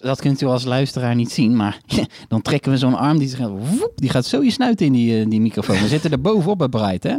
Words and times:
Dat 0.00 0.20
kunt 0.20 0.40
u 0.40 0.46
als 0.46 0.64
luisteraar 0.64 1.14
niet 1.14 1.32
zien, 1.32 1.56
maar 1.56 1.80
dan 2.28 2.42
trekken 2.42 2.72
we 2.72 2.78
zo'n 2.78 2.94
arm 2.94 3.18
die, 3.18 3.28
gaat, 3.28 3.50
woep, 3.50 3.92
die 3.94 4.10
gaat 4.10 4.26
zo 4.26 4.42
je 4.42 4.50
snuit 4.50 4.80
in 4.80 4.92
die, 4.92 5.20
eh, 5.20 5.30
die 5.30 5.40
microfoon. 5.40 5.80
We 5.80 5.88
zitten 5.88 6.10
er 6.10 6.20
bovenop 6.20 6.58
bij 6.58 6.68
Bright, 6.68 7.02
hè? 7.02 7.16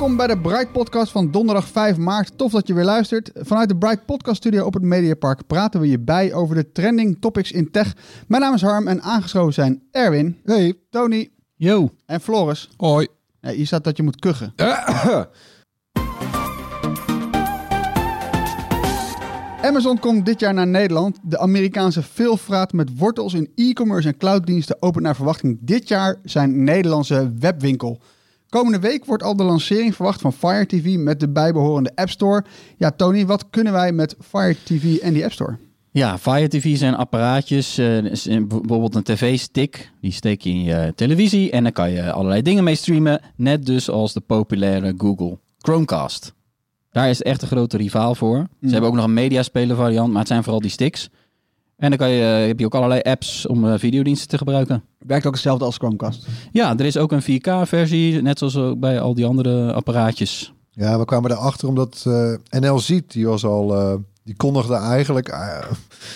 Welkom 0.00 0.18
bij 0.18 0.26
de 0.26 0.38
Bright 0.38 0.72
Podcast 0.72 1.12
van 1.12 1.30
donderdag 1.30 1.68
5 1.68 1.96
maart. 1.96 2.38
Tof 2.38 2.52
dat 2.52 2.66
je 2.66 2.74
weer 2.74 2.84
luistert. 2.84 3.30
Vanuit 3.34 3.68
de 3.68 3.76
Bright 3.76 4.06
Podcast 4.06 4.36
Studio 4.36 4.64
op 4.64 4.74
het 4.74 4.82
Mediapark 4.82 5.46
praten 5.46 5.80
we 5.80 5.88
je 5.88 5.98
bij 5.98 6.32
over 6.32 6.54
de 6.54 6.72
trending 6.72 7.16
topics 7.20 7.52
in 7.52 7.70
tech. 7.70 7.94
Mijn 8.28 8.42
naam 8.42 8.54
is 8.54 8.62
Harm 8.62 8.88
en 8.88 9.02
aangeschoven 9.02 9.52
zijn 9.52 9.82
Erwin, 9.90 10.38
hey. 10.44 10.74
Tony 10.90 11.30
Yo. 11.56 11.90
en 12.06 12.20
Floris. 12.20 12.68
Hoi. 12.76 13.06
Ja, 13.40 13.50
hier 13.50 13.66
staat 13.66 13.84
dat 13.84 13.96
je 13.96 14.02
moet 14.02 14.18
kuchen. 14.18 14.52
Amazon 19.62 19.98
komt 19.98 20.26
dit 20.26 20.40
jaar 20.40 20.54
naar 20.54 20.66
Nederland. 20.66 21.18
De 21.22 21.38
Amerikaanse 21.38 22.02
veelvraat 22.02 22.72
met 22.72 22.98
wortels 22.98 23.34
in 23.34 23.50
e-commerce 23.54 24.08
en 24.08 24.16
clouddiensten 24.16 24.82
opent 24.82 25.04
naar 25.04 25.16
verwachting 25.16 25.58
dit 25.60 25.88
jaar 25.88 26.16
zijn 26.24 26.64
Nederlandse 26.64 27.32
webwinkel. 27.38 28.00
Komende 28.50 28.78
week 28.78 29.04
wordt 29.04 29.22
al 29.22 29.36
de 29.36 29.42
lancering 29.42 29.94
verwacht 29.94 30.20
van 30.20 30.32
Fire 30.32 30.66
TV 30.66 30.96
met 30.96 31.20
de 31.20 31.28
bijbehorende 31.28 31.92
App 31.94 32.10
Store. 32.10 32.44
Ja, 32.76 32.90
Tony, 32.90 33.26
wat 33.26 33.44
kunnen 33.50 33.72
wij 33.72 33.92
met 33.92 34.16
Fire 34.20 34.56
TV 34.64 34.96
en 34.96 35.12
die 35.12 35.24
App 35.24 35.32
Store? 35.32 35.58
Ja, 35.90 36.18
Fire 36.18 36.48
TV 36.48 36.76
zijn 36.76 36.94
apparaatjes, 36.94 37.78
eh, 37.78 38.02
bijvoorbeeld 38.46 38.94
een 38.94 39.02
tv-stick. 39.02 39.90
Die 40.00 40.12
steek 40.12 40.40
je 40.40 40.50
in 40.50 40.62
je 40.62 40.92
televisie 40.94 41.50
en 41.50 41.62
dan 41.62 41.72
kan 41.72 41.90
je 41.90 42.12
allerlei 42.12 42.42
dingen 42.42 42.64
mee 42.64 42.74
streamen. 42.74 43.20
Net 43.36 43.66
dus 43.66 43.90
als 43.90 44.12
de 44.12 44.20
populaire 44.20 44.94
Google 44.96 45.38
Chromecast. 45.58 46.34
Daar 46.90 47.08
is 47.08 47.22
echt 47.22 47.42
een 47.42 47.48
grote 47.48 47.76
rivaal 47.76 48.14
voor. 48.14 48.46
Ze 48.60 48.68
hebben 48.68 48.90
ook 48.90 48.96
nog 48.96 49.04
een 49.04 49.14
mediaspeler 49.14 49.76
variant, 49.76 50.10
maar 50.10 50.18
het 50.18 50.28
zijn 50.28 50.42
vooral 50.42 50.60
die 50.60 50.70
sticks. 50.70 51.08
En 51.80 51.88
dan 51.88 51.98
kan 51.98 52.10
je, 52.10 52.22
heb 52.22 52.58
je 52.58 52.64
ook 52.64 52.74
allerlei 52.74 53.00
apps 53.00 53.46
om 53.46 53.66
eh, 53.66 53.78
videodiensten 53.78 54.28
te 54.28 54.38
gebruiken. 54.38 54.82
Werkt 54.98 55.26
ook 55.26 55.32
hetzelfde 55.32 55.64
als 55.64 55.76
Chromecast. 55.76 56.26
Ja, 56.52 56.78
er 56.78 56.84
is 56.84 56.96
ook 56.96 57.12
een 57.12 57.22
4K-versie, 57.22 58.22
net 58.22 58.38
zoals 58.38 58.56
ook 58.56 58.78
bij 58.80 59.00
al 59.00 59.14
die 59.14 59.26
andere 59.26 59.72
apparaatjes. 59.72 60.52
Ja, 60.70 60.98
we 60.98 61.04
kwamen 61.04 61.30
erachter 61.30 61.68
omdat 61.68 62.04
eh, 62.06 62.60
NL 62.60 62.78
Ziet, 62.78 63.12
die 63.12 63.26
was 63.26 63.44
al, 63.44 63.76
eh, 63.76 63.94
die 64.24 64.36
kondigde 64.36 64.74
eigenlijk 64.74 65.28
eh, 65.28 65.58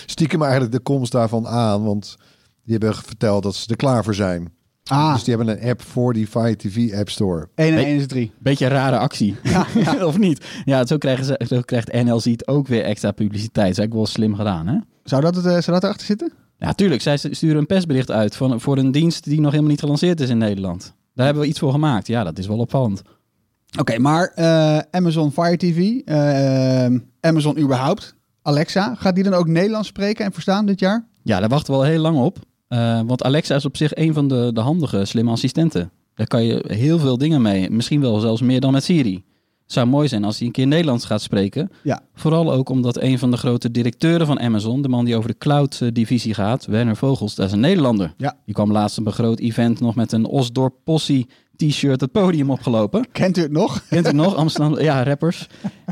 stiekem 0.05 0.41
eigenlijk 0.41 0.71
de 0.71 0.79
komst 0.79 1.11
daarvan 1.11 1.47
aan, 1.47 1.83
want 1.83 2.15
die 2.63 2.77
hebben 2.77 2.95
verteld 2.95 3.43
dat 3.43 3.55
ze 3.55 3.69
er 3.69 3.75
klaar 3.75 4.03
voor 4.03 4.15
zijn. 4.15 4.53
Ah, 4.83 5.13
Dus 5.13 5.23
die 5.23 5.35
hebben 5.35 5.57
een 5.61 5.69
app 5.69 5.81
voor 5.81 6.13
die 6.13 6.27
Fire 6.27 6.55
TV 6.55 6.93
App 6.93 7.09
Store. 7.09 7.47
1 7.55 7.67
en 7.67 7.73
Nee. 7.75 7.85
1 7.85 7.95
is 7.95 8.07
3. 8.07 8.31
Beetje 8.39 8.65
een 8.65 8.71
rare 8.71 8.97
actie. 8.97 9.35
of 10.03 10.17
niet? 10.17 10.45
Ja, 10.65 10.85
zo, 10.85 10.97
krijgen 10.97 11.25
ze, 11.25 11.41
zo 11.47 11.61
krijgt 11.61 11.91
NL 12.03 12.19
Ziet 12.19 12.47
ook 12.47 12.67
weer 12.67 12.83
extra 12.83 13.11
publiciteit. 13.11 13.53
Dat 13.53 13.71
is 13.71 13.77
eigenlijk 13.77 13.93
wel 13.93 14.05
slim 14.05 14.35
gedaan, 14.35 14.67
hè? 14.67 14.77
Zou 15.05 15.21
dat, 15.21 15.35
het, 15.35 15.45
eh, 15.45 15.51
zou 15.51 15.71
dat 15.71 15.83
erachter 15.83 16.05
zitten? 16.05 16.33
Ja, 16.57 16.73
tuurlijk. 16.73 17.01
Zij 17.01 17.17
sturen 17.17 17.57
een 17.57 17.65
persbericht 17.65 18.11
uit 18.11 18.35
van, 18.35 18.61
voor 18.61 18.77
een 18.77 18.91
dienst 18.91 19.23
die 19.23 19.39
nog 19.39 19.51
helemaal 19.51 19.71
niet 19.71 19.79
gelanceerd 19.79 20.19
is 20.19 20.29
in 20.29 20.37
Nederland. 20.37 20.93
Daar 21.13 21.25
hebben 21.25 21.43
we 21.43 21.49
iets 21.49 21.59
voor 21.59 21.71
gemaakt. 21.71 22.07
Ja, 22.07 22.23
dat 22.23 22.37
is 22.37 22.47
wel 22.47 22.57
opvallend. 22.57 23.01
Oké, 23.79 23.99
maar 23.99 24.31
eh, 24.35 24.77
Amazon 24.91 25.31
Fire 25.31 25.57
TV, 25.57 26.01
eh, 26.05 26.99
Amazon 27.19 27.59
überhaupt, 27.59 28.15
Alexa, 28.41 28.95
gaat 28.95 29.15
die 29.15 29.23
dan 29.23 29.33
ook 29.33 29.47
Nederlands 29.47 29.87
spreken 29.87 30.25
en 30.25 30.31
verstaan 30.31 30.65
dit 30.65 30.79
jaar? 30.79 31.07
Ja, 31.21 31.39
daar 31.39 31.49
wachten 31.49 31.73
we 31.73 31.79
al 31.79 31.85
heel 31.85 32.01
lang 32.01 32.17
op. 32.17 32.37
Want 33.05 33.23
Alexa 33.23 33.55
is 33.55 33.65
op 33.65 33.77
zich 33.77 33.95
een 33.95 34.13
van 34.13 34.27
de, 34.27 34.51
de 34.53 34.59
handige, 34.59 35.05
slimme 35.05 35.31
assistenten. 35.31 35.91
Daar 36.13 36.27
kan 36.27 36.43
je 36.43 36.63
heel 36.67 36.99
veel 36.99 37.17
dingen 37.17 37.41
mee. 37.41 37.69
Misschien 37.69 38.01
wel 38.01 38.19
zelfs 38.19 38.41
meer 38.41 38.59
dan 38.59 38.71
met 38.71 38.83
Siri. 38.83 39.23
Zou 39.65 39.87
mooi 39.87 40.07
zijn 40.07 40.23
als 40.23 40.37
hij 40.37 40.47
een 40.47 40.53
keer 40.53 40.67
Nederlands 40.67 41.05
gaat 41.05 41.21
spreken. 41.21 41.71
Ja. 41.83 42.01
Vooral 42.13 42.53
ook 42.53 42.69
omdat 42.69 43.01
een 43.01 43.19
van 43.19 43.31
de 43.31 43.37
grote 43.37 43.71
directeuren 43.71 44.27
van 44.27 44.39
Amazon, 44.39 44.81
de 44.81 44.87
man 44.87 45.05
die 45.05 45.15
over 45.15 45.29
de 45.29 45.37
cloud-divisie 45.37 46.33
gaat, 46.33 46.65
Werner 46.65 46.95
Vogels, 46.95 47.35
dat 47.35 47.47
is 47.47 47.51
een 47.51 47.59
Nederlander. 47.59 48.13
Ja. 48.17 48.37
Die 48.45 48.53
kwam 48.53 48.71
laatst 48.71 48.97
op 48.97 49.05
een 49.05 49.13
groot 49.13 49.39
event 49.39 49.79
nog 49.79 49.95
met 49.95 50.11
een 50.11 50.25
Osdorp 50.25 50.75
Possie 50.83 51.27
t-shirt 51.55 52.01
het 52.01 52.11
podium 52.11 52.49
opgelopen. 52.49 53.11
Kent 53.11 53.37
u 53.37 53.41
het 53.41 53.51
nog? 53.51 53.83
Kent 53.89 54.05
u 54.05 54.07
het 54.07 54.15
nog? 54.15 54.35
Amsterdam, 54.45 54.79
ja, 54.79 55.03
rappers. 55.03 55.47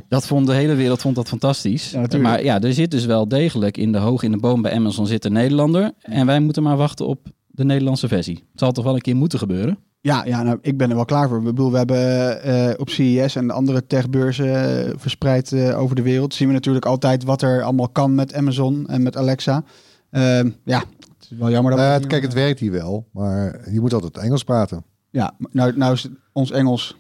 Dat 0.07 0.28
vond 0.28 0.47
de 0.47 0.53
hele 0.53 0.75
wereld 0.75 1.01
vond 1.01 1.16
dat 1.16 1.28
fantastisch. 1.28 1.91
Ja, 1.91 2.17
maar 2.17 2.44
ja, 2.44 2.62
er 2.62 2.73
zit 2.73 2.91
dus 2.91 3.06
wel 3.06 3.28
degelijk 3.28 3.78
in 3.78 3.91
de 3.91 3.97
hoog 3.97 4.23
in 4.23 4.31
de 4.31 4.38
boom 4.38 4.62
bij 4.62 4.73
Amazon 4.73 5.07
zit 5.07 5.25
een 5.25 5.33
Nederlander. 5.33 5.91
En 6.01 6.25
wij 6.25 6.39
moeten 6.39 6.63
maar 6.63 6.78
wachten 6.78 7.07
op 7.07 7.28
de 7.47 7.66
Nederlandse 7.66 8.07
versie. 8.07 8.35
Het 8.35 8.59
zal 8.59 8.72
toch 8.72 8.83
wel 8.83 8.95
een 8.95 9.01
keer 9.01 9.16
moeten 9.16 9.39
gebeuren. 9.39 9.78
Ja, 10.03 10.25
ja 10.25 10.44
nou, 10.44 10.58
ik 10.62 10.78
ben 10.78 10.90
er 10.90 10.96
wel 10.96 11.06
klaar 11.06 11.28
voor. 11.28 11.38
Ik 11.38 11.44
bedoel, 11.44 11.72
we 11.72 11.78
hebben 11.78 12.41
eh, 12.44 12.74
op 12.80 12.90
CES 12.90 13.36
en 13.36 13.52
andere 13.52 13.88
techbeurzen 13.88 14.86
eh, 14.86 14.94
verspreid 14.97 15.52
eh, 15.52 15.80
over 15.80 15.96
de 15.96 16.02
wereld... 16.02 16.34
zien 16.34 16.47
we 16.47 16.53
natuurlijk 16.53 16.86
altijd 16.86 17.24
wat 17.24 17.41
er 17.41 17.62
allemaal 17.64 17.90
kan 17.90 18.16
met 18.16 18.34
Amazon 18.34 18.88
en 18.88 19.03
met 19.03 19.18
Alexa. 19.18 19.63
Ehm, 20.09 20.50
ja, 20.63 20.80
het 20.80 21.31
is 21.31 21.38
wel 21.38 21.50
jammer 21.50 21.72
dat... 21.72 21.80
Nou 21.80 21.92
het- 21.94 22.08
kijk, 22.08 22.22
het 22.24 22.34
werkt 22.34 22.59
hier 22.59 22.72
wel, 22.72 23.08
maar 23.12 23.69
je 23.72 23.80
moet 23.80 23.94
altijd 23.94 24.18
Engels 24.18 24.44
praten. 24.44 24.84
Ja, 25.09 25.34
nou, 25.52 25.78
nou 25.78 25.94
is 25.94 26.09
ons 26.31 26.52
Engels... 26.52 26.97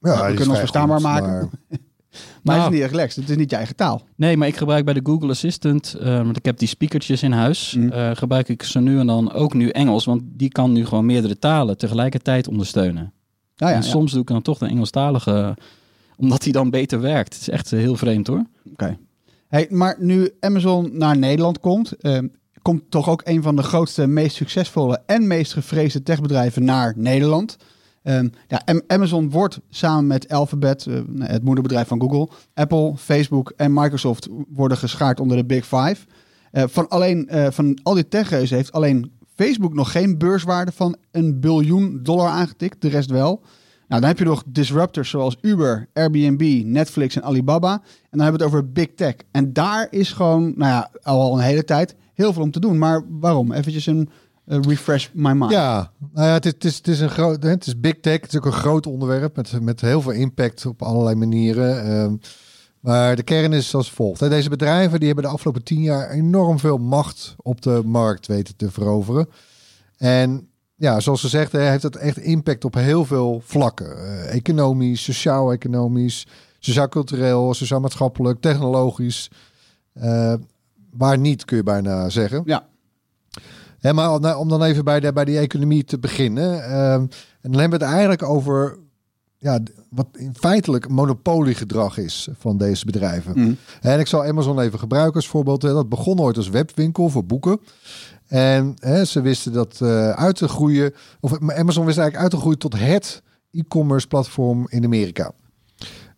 Ja, 0.00 0.26
we 0.26 0.26
kunnen 0.34 0.48
ons 0.48 0.58
verstaanbaar 0.58 1.00
maken. 1.00 1.28
maar- 1.68 1.78
Maar 2.44 2.56
het 2.56 2.64
is 2.64 2.72
niet 2.72 2.82
echt 2.82 2.90
relaxed. 2.90 3.16
Het 3.22 3.30
is 3.30 3.36
niet 3.36 3.50
je 3.50 3.56
eigen 3.56 3.76
taal. 3.76 4.02
Nee, 4.16 4.36
maar 4.36 4.48
ik 4.48 4.56
gebruik 4.56 4.84
bij 4.84 4.94
de 4.94 5.00
Google 5.02 5.28
Assistant, 5.30 5.94
eh, 5.94 6.16
want 6.16 6.36
ik 6.36 6.44
heb 6.44 6.58
die 6.58 6.68
speakertjes 6.68 7.22
in 7.22 7.32
huis, 7.32 7.74
Mm. 7.74 7.90
eh, 7.90 8.10
gebruik 8.14 8.48
ik 8.48 8.62
ze 8.62 8.80
nu 8.80 8.98
en 8.98 9.06
dan 9.06 9.32
ook 9.32 9.54
nu 9.54 9.68
Engels. 9.68 10.04
Want 10.04 10.22
die 10.26 10.48
kan 10.48 10.72
nu 10.72 10.86
gewoon 10.86 11.06
meerdere 11.06 11.38
talen 11.38 11.78
tegelijkertijd 11.78 12.48
ondersteunen. 12.48 13.12
Nou 13.56 13.72
ja, 13.72 13.78
en 13.78 13.84
ja. 13.84 13.90
soms 13.90 14.12
doe 14.12 14.20
ik 14.20 14.26
dan 14.26 14.42
toch 14.42 14.58
de 14.58 14.66
Engelstalige, 14.66 15.56
omdat 16.16 16.42
die 16.42 16.52
dan 16.52 16.70
beter 16.70 17.00
werkt. 17.00 17.32
Het 17.32 17.42
is 17.42 17.48
echt 17.48 17.72
eh, 17.72 17.78
heel 17.78 17.96
vreemd 17.96 18.26
hoor. 18.26 18.44
Oké. 18.72 18.98
Hey, 19.48 19.66
maar 19.70 19.96
nu 19.98 20.30
Amazon 20.40 20.90
naar 20.92 21.18
Nederland 21.18 21.60
komt, 21.60 21.92
komt 22.62 22.82
toch 22.90 23.08
ook 23.08 23.20
een 23.24 23.42
van 23.42 23.56
de 23.56 23.62
grootste, 23.62 24.06
meest 24.06 24.36
succesvolle 24.36 25.02
en 25.06 25.26
meest 25.26 25.52
gevreesde 25.52 26.02
techbedrijven 26.02 26.64
naar 26.64 26.92
Nederland. 26.96 27.56
Ehm, 28.04 28.28
ja, 28.48 28.62
Am- 28.64 28.82
Amazon 28.86 29.30
wordt 29.30 29.60
samen 29.70 30.06
met 30.06 30.28
Alphabet, 30.32 30.86
eh, 30.86 30.94
het 31.18 31.44
moederbedrijf 31.44 31.88
van 31.88 32.00
Google, 32.00 32.28
Apple, 32.54 32.96
Facebook 32.96 33.52
en 33.56 33.72
Microsoft 33.72 34.28
worden 34.48 34.76
geschaard 34.78 35.20
onder 35.20 35.36
de 35.36 35.44
Big 35.44 35.64
Five. 35.64 35.96
Eh, 36.50 36.64
van, 36.66 36.88
alleen, 36.88 37.28
eh, 37.28 37.50
van 37.50 37.78
al 37.82 37.94
die 37.94 38.08
techreuzen 38.08 38.56
heeft 38.56 38.72
alleen 38.72 39.12
Facebook 39.34 39.74
nog 39.74 39.92
geen 39.92 40.18
beurswaarde 40.18 40.72
van 40.72 40.96
een 41.10 41.40
biljoen 41.40 42.00
dollar 42.02 42.28
aangetikt, 42.28 42.82
de 42.82 42.88
rest 42.88 43.10
wel. 43.10 43.42
Nou, 43.88 44.00
dan 44.00 44.10
heb 44.10 44.18
je 44.18 44.24
nog 44.24 44.42
disruptors 44.46 45.10
zoals 45.10 45.36
Uber, 45.40 45.88
Airbnb, 45.92 46.62
Netflix 46.64 47.16
en 47.16 47.22
Alibaba. 47.22 47.72
En 47.72 47.80
dan 48.10 48.20
hebben 48.20 48.40
we 48.40 48.44
het 48.44 48.54
over 48.54 48.72
Big 48.72 48.88
Tech. 48.94 49.14
En 49.30 49.52
daar 49.52 49.86
is 49.90 50.12
gewoon, 50.12 50.42
nou 50.56 50.72
ja, 50.72 50.90
al 51.02 51.34
een 51.34 51.44
hele 51.44 51.64
tijd 51.64 51.94
heel 52.14 52.32
veel 52.32 52.42
om 52.42 52.50
te 52.50 52.60
doen. 52.60 52.78
Maar 52.78 53.02
waarom? 53.08 53.52
Eventjes 53.52 53.86
een 53.86 54.08
eh, 54.46 54.58
refresh 54.60 55.08
my 55.12 55.32
mind. 55.32 55.50
Ja, 55.50 55.90
nou 56.12 56.26
ja, 56.26 56.32
het 56.32 56.46
is, 56.46 56.52
het 56.52 56.64
is, 56.64 56.76
het 56.76 56.88
is 56.88 57.00
een 57.00 57.10
groot, 57.10 57.42
het 57.42 57.66
is 57.66 57.80
big 57.80 58.00
tech. 58.00 58.20
Het 58.20 58.32
is 58.32 58.36
ook 58.36 58.46
een 58.46 58.52
groot 58.52 58.86
onderwerp 58.86 59.36
met, 59.36 59.60
met 59.60 59.80
heel 59.80 60.00
veel 60.00 60.12
impact 60.12 60.66
op 60.66 60.82
allerlei 60.82 61.16
manieren. 61.16 61.84
Ehm, 61.84 62.16
maar 62.80 63.16
de 63.16 63.22
kern 63.22 63.52
is 63.52 63.74
als 63.74 63.90
volgt. 63.90 64.20
Hè. 64.20 64.28
Deze 64.28 64.48
bedrijven 64.48 64.98
die 64.98 65.06
hebben 65.06 65.24
de 65.24 65.30
afgelopen 65.30 65.62
tien 65.62 65.82
jaar 65.82 66.10
enorm 66.10 66.58
veel 66.58 66.78
macht 66.78 67.34
op 67.36 67.62
de 67.62 67.82
markt 67.84 68.26
weten 68.26 68.56
te 68.56 68.70
veroveren. 68.70 69.28
En 69.96 70.48
ja, 70.76 71.00
zoals 71.00 71.20
gezegd, 71.20 71.52
hè, 71.52 71.60
heeft 71.60 71.82
het 71.82 71.96
echt 71.96 72.18
impact 72.18 72.64
op 72.64 72.74
heel 72.74 73.04
veel 73.04 73.42
vlakken. 73.44 73.98
Eh, 73.98 74.34
economisch, 74.34 75.02
sociaal-economisch, 75.02 76.26
sociaal-cultureel, 76.58 77.54
sociaal-maatschappelijk, 77.54 78.40
technologisch. 78.40 79.30
Eh, 79.92 80.34
waar 80.90 81.18
niet, 81.18 81.44
kun 81.44 81.56
je 81.56 81.62
bijna 81.62 82.08
zeggen. 82.08 82.42
Ja. 82.44 82.66
Hè, 83.84 83.92
maar 83.92 84.12
om, 84.12 84.24
om 84.24 84.48
dan 84.48 84.62
even 84.62 84.84
bij, 84.84 85.00
de, 85.00 85.12
bij 85.12 85.24
die 85.24 85.38
economie 85.38 85.84
te 85.84 85.98
beginnen. 85.98 86.64
ehm, 86.64 87.00
en 87.40 87.50
dan 87.50 87.60
hebben 87.60 87.78
we 87.78 87.84
het 87.84 87.94
eigenlijk 87.94 88.22
over 88.22 88.78
ja, 89.38 89.60
wat 89.90 90.06
in 90.12 90.34
feitelijk 90.34 90.88
monopoliegedrag 90.88 91.98
is 91.98 92.28
van 92.38 92.56
deze 92.56 92.84
bedrijven. 92.84 93.32
Mhm. 93.38 93.52
En 93.80 93.98
ik 93.98 94.06
zal 94.06 94.24
Amazon 94.24 94.60
even 94.60 94.78
gebruiken 94.78 95.14
als 95.14 95.28
voorbeeld. 95.28 95.60
Dat 95.60 95.88
begon 95.88 96.20
ooit 96.20 96.36
als 96.36 96.48
webwinkel 96.48 97.08
voor 97.08 97.24
boeken. 97.24 97.60
En 98.26 98.76
hè, 98.78 99.04
ze 99.04 99.20
wisten 99.20 99.52
dat 99.52 99.80
eh, 99.80 100.10
uit 100.10 100.36
te 100.36 100.48
groeien. 100.48 100.94
Of 101.20 101.32
Amazon 101.32 101.84
wist 101.84 101.98
eigenlijk 101.98 102.16
uit 102.16 102.30
te 102.30 102.36
groeien 102.36 102.58
tot 102.58 102.78
het 102.78 103.22
e-commerce 103.50 104.06
platform 104.06 104.66
in 104.68 104.84
Amerika. 104.84 105.32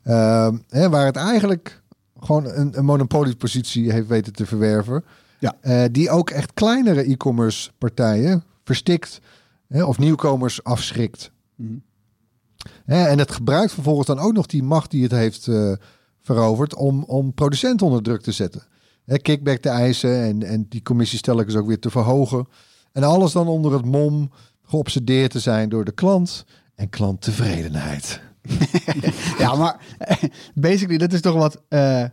Ehm, 0.02 0.56
hè, 0.68 0.88
waar 0.88 1.06
het 1.06 1.16
eigenlijk 1.16 1.82
gewoon 2.20 2.46
een, 2.46 2.78
een 2.78 2.84
monopoliepositie 2.84 3.92
heeft 3.92 4.08
weten 4.08 4.32
te 4.32 4.46
verwerven. 4.46 5.04
Ja. 5.38 5.56
Eh, 5.60 5.84
die 5.90 6.10
ook 6.10 6.30
echt 6.30 6.54
kleinere 6.54 7.02
e-commerce 7.02 7.70
partijen 7.78 8.44
verstikt. 8.64 9.20
Hè, 9.68 9.84
of 9.84 9.98
nieuwkomers 9.98 10.64
afschrikt. 10.64 11.30
Mhm. 11.54 11.78
Hè, 12.84 13.06
en 13.06 13.18
het 13.18 13.32
gebruikt 13.32 13.72
vervolgens 13.72 14.06
dan 14.06 14.18
ook 14.18 14.32
nog 14.32 14.46
die 14.46 14.62
macht 14.62 14.90
die 14.90 15.02
het 15.02 15.12
heeft 15.12 15.48
eh, 15.48 15.72
veroverd 16.22 16.74
om, 16.74 17.02
om 17.02 17.34
producenten 17.34 17.86
onder 17.86 18.02
druk 18.02 18.22
te 18.22 18.32
zetten. 18.32 18.62
Hè, 19.04 19.18
kickback 19.18 19.58
te 19.58 19.68
eisen 19.68 20.22
en, 20.22 20.42
en 20.42 20.66
die 20.68 20.82
commissie 20.82 21.20
telkens 21.20 21.54
ook 21.54 21.66
weer 21.66 21.78
te 21.78 21.90
verhogen. 21.90 22.48
En 22.92 23.02
alles 23.02 23.32
dan 23.32 23.48
onder 23.48 23.72
het 23.72 23.84
mom 23.84 24.30
geobsedeerd 24.62 25.30
te 25.30 25.40
zijn 25.40 25.68
door 25.68 25.84
de 25.84 25.92
klant 25.92 26.44
en 26.74 26.88
klanttevredenheid. 26.88 28.20
Ja, 29.38 29.54
maar 29.54 29.76
basically, 30.54 30.98
dit 30.98 31.12
is 31.12 31.20
toch 31.20 31.34
wat 31.34 31.62
eh, 31.68 32.02
eh, 32.02 32.10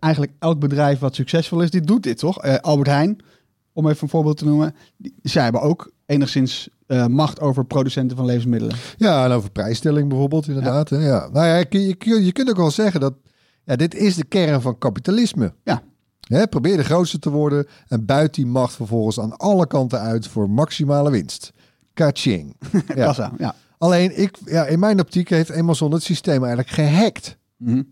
eigenlijk 0.00 0.32
elk 0.38 0.58
bedrijf 0.58 0.98
wat 0.98 1.14
succesvol 1.14 1.60
is, 1.60 1.70
die 1.70 1.80
doet 1.80 2.02
dit 2.02 2.18
toch? 2.18 2.42
Eh, 2.42 2.54
Albert 2.54 2.88
Heijn, 2.88 3.18
om 3.72 3.88
even 3.88 4.02
een 4.02 4.08
voorbeeld 4.08 4.36
te 4.36 4.44
noemen, 4.44 4.74
die, 4.96 5.14
zij 5.22 5.42
hebben 5.42 5.60
ook 5.60 5.92
enigszins 6.06 6.68
eh, 6.86 7.06
macht 7.06 7.40
over 7.40 7.64
producenten 7.64 8.16
van 8.16 8.26
levensmiddelen. 8.26 8.76
Ja, 8.96 9.24
en 9.24 9.30
over 9.30 9.50
prijsstelling 9.50 10.08
bijvoorbeeld, 10.08 10.48
inderdaad. 10.48 10.90
Ja. 10.90 10.98
Ja. 10.98 11.28
Nou 11.32 11.46
ja, 11.46 11.64
je, 11.68 11.96
je, 11.98 12.24
je 12.24 12.32
kunt 12.32 12.50
ook 12.50 12.56
wel 12.56 12.70
zeggen 12.70 13.00
dat 13.00 13.14
ja, 13.64 13.76
dit 13.76 13.94
is 13.94 14.14
de 14.14 14.24
kern 14.24 14.60
van 14.60 14.78
kapitalisme. 14.78 15.52
Ja. 15.64 15.82
Hè, 16.20 16.46
probeer 16.46 16.76
de 16.76 16.84
grootste 16.84 17.18
te 17.18 17.30
worden 17.30 17.66
en 17.88 18.04
buit 18.04 18.34
die 18.34 18.46
macht 18.46 18.74
vervolgens 18.74 19.20
aan 19.20 19.36
alle 19.36 19.66
kanten 19.66 20.00
uit 20.00 20.28
voor 20.28 20.50
maximale 20.50 21.10
winst. 21.10 21.52
Kaching. 21.94 22.56
Ja. 22.94 23.32
Ja. 23.38 23.54
Alleen, 23.78 24.20
ik, 24.20 24.36
ja, 24.44 24.66
in 24.66 24.78
mijn 24.78 25.00
optiek 25.00 25.28
heeft 25.28 25.52
Amazon 25.52 25.92
het 25.92 26.02
systeem 26.02 26.38
eigenlijk 26.44 26.68
gehackt. 26.68 27.36
Mhm. 27.56 27.82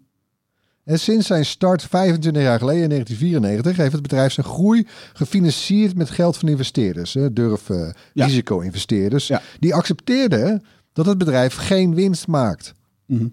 En 0.84 0.98
sinds 0.98 1.26
zijn 1.26 1.44
start 1.44 1.82
25 1.82 2.42
jaar 2.42 2.58
geleden, 2.58 2.82
in 2.82 2.88
1994, 2.88 3.76
heeft 3.76 3.92
het 3.92 4.02
bedrijf 4.02 4.32
zijn 4.32 4.46
groei 4.46 4.86
gefinancierd 5.12 5.96
met 5.96 6.10
geld 6.10 6.36
van 6.36 6.48
investeerders. 6.48 7.14
Hè, 7.14 7.32
durf 7.32 7.70
eh, 7.70 7.88
Ja. 8.12 8.24
risico-investeerders. 8.26 9.26
Ja. 9.26 9.42
Die 9.58 9.74
accepteerden 9.74 10.62
dat 10.92 11.06
het 11.06 11.18
bedrijf 11.18 11.54
geen 11.54 11.94
winst 11.94 12.26
maakt. 12.26 12.72
Mhm. 13.06 13.26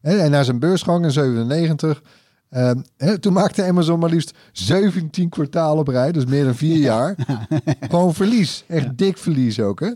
Hè, 0.00 0.18
En 0.18 0.30
na 0.30 0.42
zijn 0.42 0.58
beursgang 0.58 1.04
in 1.04 1.10
97, 1.10 2.02
ehm, 2.50 2.80
toen 3.20 3.32
maakte 3.32 3.64
Amazon 3.64 3.98
maar 3.98 4.10
liefst 4.10 4.36
17 4.52 5.28
kwartalen 5.28 5.78
op 5.78 5.88
rij, 5.88 6.12
dus 6.12 6.24
meer 6.24 6.44
dan 6.44 6.54
vier 6.54 6.76
jaar. 6.90 7.14
Gewoon 7.90 8.14
verlies, 8.14 8.64
echt 8.66 8.98
dik 8.98 9.18
verlies 9.18 9.60
ook. 9.60 9.80
Hè? 9.80 9.90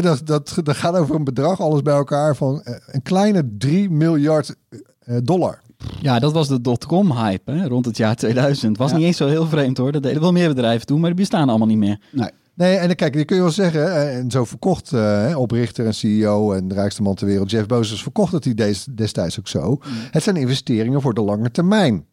Dat, 0.00 0.20
dat, 0.26 0.58
dat 0.62 0.76
gaat 0.76 0.94
over 0.96 1.14
een 1.14 1.24
bedrag, 1.24 1.60
alles 1.60 1.82
bij 1.82 1.94
elkaar, 1.94 2.36
van 2.36 2.62
eh, 2.62 2.74
een 2.86 3.02
kleine 3.02 3.48
3 3.58 3.90
miljard 3.90 4.54
eh, 4.98 5.16
dollar. 5.22 5.60
Ja, 6.00 6.18
dat 6.18 6.32
was 6.32 6.48
de 6.48 6.60
dotcom-hype 6.60 7.50
hè, 7.52 7.66
rond 7.68 7.84
het 7.84 7.96
jaar 7.96 8.16
2000. 8.16 8.76
Was 8.78 8.90
Ja. 8.90 8.96
niet 8.96 9.06
eens 9.06 9.16
zo 9.16 9.26
heel 9.26 9.46
vreemd 9.46 9.76
hoor. 9.78 9.92
Dat 9.92 10.02
deden 10.02 10.20
wel 10.20 10.32
meer 10.32 10.48
bedrijven 10.48 10.86
toen, 10.86 11.00
maar 11.00 11.10
die 11.10 11.18
bestaan 11.18 11.48
allemaal 11.48 11.66
niet 11.66 11.76
meer. 11.78 12.00
Nee. 12.12 12.30
Nee, 12.54 12.76
en 12.76 12.86
dan 12.86 12.96
kijk, 12.96 13.12
die 13.12 13.24
kun 13.24 13.36
je 13.36 13.42
wel 13.42 13.50
zeggen, 13.50 14.10
en 14.10 14.30
zo 14.30 14.44
verkocht 14.44 14.92
eh, 14.92 15.34
oprichter 15.38 15.86
en 15.86 15.94
CEO 15.94 16.52
en 16.52 16.68
de 16.68 16.74
rijkste 16.74 17.02
man 17.02 17.14
ter 17.14 17.26
wereld, 17.26 17.50
Jeff 17.50 17.66
Bezos, 17.66 18.02
verkocht 18.02 18.32
het 18.32 18.46
idee 18.46 18.76
destijds 18.94 19.38
ook 19.38 19.48
zo. 19.48 19.78
Het 20.10 20.22
zijn 20.22 20.36
investeringen 20.36 21.00
voor 21.00 21.14
de 21.14 21.22
lange 21.22 21.50
termijn. 21.50 22.06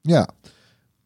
Ja. 0.00 0.28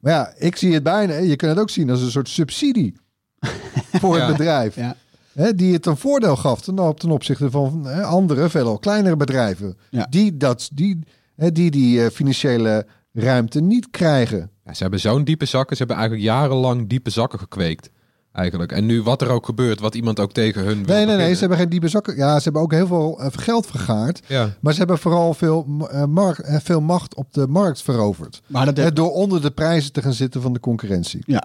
Maar 0.01 0.13
ja, 0.13 0.33
ik 0.37 0.57
zie 0.57 0.75
het 0.75 0.83
bijna, 0.83 1.15
je 1.15 1.37
kunt 1.37 1.51
het 1.51 1.61
ook 1.61 1.71
zien 1.71 1.91
als 1.91 2.01
een 2.03 2.11
soort 2.11 2.29
subsidie 2.29 2.95
voor 4.01 4.15
het 4.15 4.23
Ja. 4.23 4.31
bedrijf. 4.37 4.75
Ja. 4.77 4.97
Hè, 5.35 5.55
die 5.55 5.73
het 5.73 5.87
een 5.87 5.97
voordeel 5.97 6.37
gaf 6.37 6.61
ten, 6.61 6.95
ten 6.97 7.11
opzichte 7.11 7.51
van 7.51 7.87
hè, 7.87 8.03
andere, 8.03 8.49
veelal 8.49 8.79
kleinere 8.79 9.17
bedrijven. 9.17 9.77
Ja. 9.91 10.07
Die, 10.11 10.37
dat, 10.37 10.71
die, 10.73 10.99
hè, 11.37 11.53
die 11.53 11.71
die 11.71 12.05
eh, 12.05 12.11
financiële 12.11 12.87
ruimte 13.13 13.61
niet 13.61 13.91
krijgen. 13.91 14.51
Ja, 14.65 14.75
ze 14.75 14.83
hebben 14.83 15.01
zo'n 15.01 15.25
diepe 15.25 15.45
zakken. 15.45 15.77
Ze 15.77 15.83
hebben 15.85 16.01
eigenlijk 16.03 16.31
jarenlang 16.33 16.89
diepe 16.89 17.11
zakken 17.11 17.39
gekweekt. 17.39 17.91
Eigenlijk. 18.33 18.73
En 18.73 18.87
nu 18.87 19.03
wat 19.03 19.23
er 19.23 19.29
ook 19.29 19.45
gebeurt, 19.45 19.81
wat 19.81 19.95
iemand 19.95 20.21
ook 20.21 20.33
tegen 20.33 20.65
hun 20.65 20.85
wil 20.85 20.97
Nee, 20.97 21.07
nee, 21.07 21.17
nee, 21.17 21.33
ze 21.35 21.41
hebben 21.41 21.59
geen 21.59 21.69
diepe 21.69 21.89
zakken. 21.89 22.17
Ja, 22.17 22.37
ze 22.37 22.43
hebben 22.43 22.63
ook 22.63 22.73
heel 22.73 22.87
veel 22.87 23.21
eh, 23.21 23.27
geld 23.31 23.67
vergaard. 23.67 24.21
Ja, 24.27 24.55
Maar 24.61 24.73
ze 24.73 24.79
hebben 24.79 24.99
vooral 24.99 25.35
veel, 25.35 25.67
eh, 25.91 26.05
markt, 26.05 26.63
veel 26.63 26.81
macht 26.81 27.15
op 27.15 27.33
de 27.33 27.47
markt 27.47 27.83
veroverd. 27.83 28.43
Maar 28.47 28.65
dat 28.65 28.77
Hè, 28.77 28.83
heeft... 28.83 28.97
door 28.97 29.11
onder 29.13 29.43
de 29.43 29.51
prijzen 29.51 29.93
te 29.93 30.03
gaan 30.03 30.13
zitten 30.13 30.43
van 30.43 30.53
de 30.53 30.61
concurrentie. 30.61 31.23
Ja. 31.27 31.45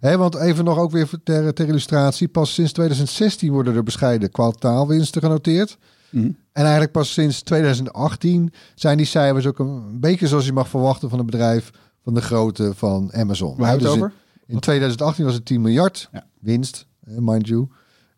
Hè, 0.00 0.16
want 0.16 0.34
even 0.34 0.64
nog 0.64 0.78
ook 0.78 0.90
weer 0.90 1.08
ter, 1.24 1.54
ter 1.54 1.68
illustratie. 1.68 2.28
Pas 2.28 2.54
sinds 2.54 2.72
2016 2.72 3.52
worden 3.52 3.74
er 3.76 3.82
bescheiden 3.82 4.30
kwartaalwinsten 4.30 5.22
genoteerd. 5.22 5.78
Mhm. 6.10 6.24
En 6.52 6.62
eigenlijk 6.62 6.92
pas 6.92 7.12
sinds 7.12 7.42
2018 7.42 8.52
zijn 8.74 8.96
die 8.96 9.06
cijfers 9.06 9.46
ook 9.46 9.58
een 9.58 10.00
beetje 10.00 10.26
zoals 10.26 10.44
je 10.46 10.52
mag 10.52 10.68
verwachten 10.68 11.10
van 11.10 11.18
een 11.18 11.26
bedrijf 11.26 11.70
van 12.02 12.14
de 12.14 12.22
grootte 12.22 12.72
van 12.74 13.12
Amazon. 13.12 13.56
Waar 13.56 13.68
hebben 13.68 13.86
we 13.86 13.92
het 13.92 14.00
Dus 14.00 14.10
over? 14.10 14.24
In, 14.46 14.54
in 14.54 14.60
2018 14.60 15.24
was 15.24 15.34
het 15.34 15.44
10 15.44 15.60
miljard 15.60 16.08
Ja. 16.12 16.24
winst, 16.40 16.86
mind 17.04 17.48
you. 17.48 17.66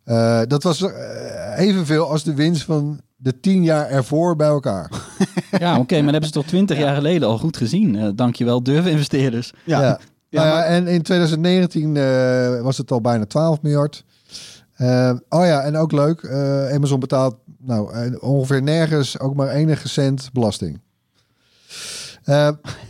Eh, 0.04 0.40
dat 0.46 0.62
was 0.62 0.82
eh, 0.82 0.90
evenveel 1.56 2.10
als 2.10 2.22
de 2.24 2.34
winst 2.34 2.62
van 2.64 3.00
de 3.16 3.40
10 3.40 3.62
jaar 3.62 3.86
ervoor 3.88 4.36
bij 4.36 4.48
elkaar. 4.48 4.90
Ja, 5.58 5.78
oké, 5.78 5.94
maar 5.94 6.02
dat 6.02 6.10
hebben 6.12 6.26
ze 6.26 6.31
toch 6.34 6.46
twintig 6.46 6.78
jaar 6.78 6.94
geleden 6.94 7.28
al 7.28 7.38
goed 7.38 7.56
gezien. 7.56 7.96
Eh, 7.96 8.08
dankjewel, 8.14 8.62
durven 8.62 8.90
investeerders. 8.90 9.52
Ja. 9.64 9.81
Ja. 9.82 10.00
Ja, 10.28 10.44
maar- 10.44 10.64
en 10.64 10.86
in 10.86 11.02
2019 11.02 11.96
eh, 11.96 12.60
was 12.60 12.78
het 12.78 12.90
al 12.90 13.00
bijna 13.00 13.25
12 13.26 13.62
miljard. 13.62 14.04
Eh, 14.75 15.12
oh 15.28 15.44
ja, 15.44 15.60
en 15.62 15.76
ook 15.76 15.92
leuk. 15.92 16.20
eh, 16.22 16.72
Amazon 16.75 17.00
betaalt 17.00 17.36
nou, 17.58 17.92
eh, 17.92 18.22
ongeveer 18.22 18.62
nergens 18.62 19.19
ook 19.19 19.34
maar 19.34 19.48
enige 19.48 19.88
cent 19.88 20.28
belasting. 20.32 20.80
Eh, 22.24 22.48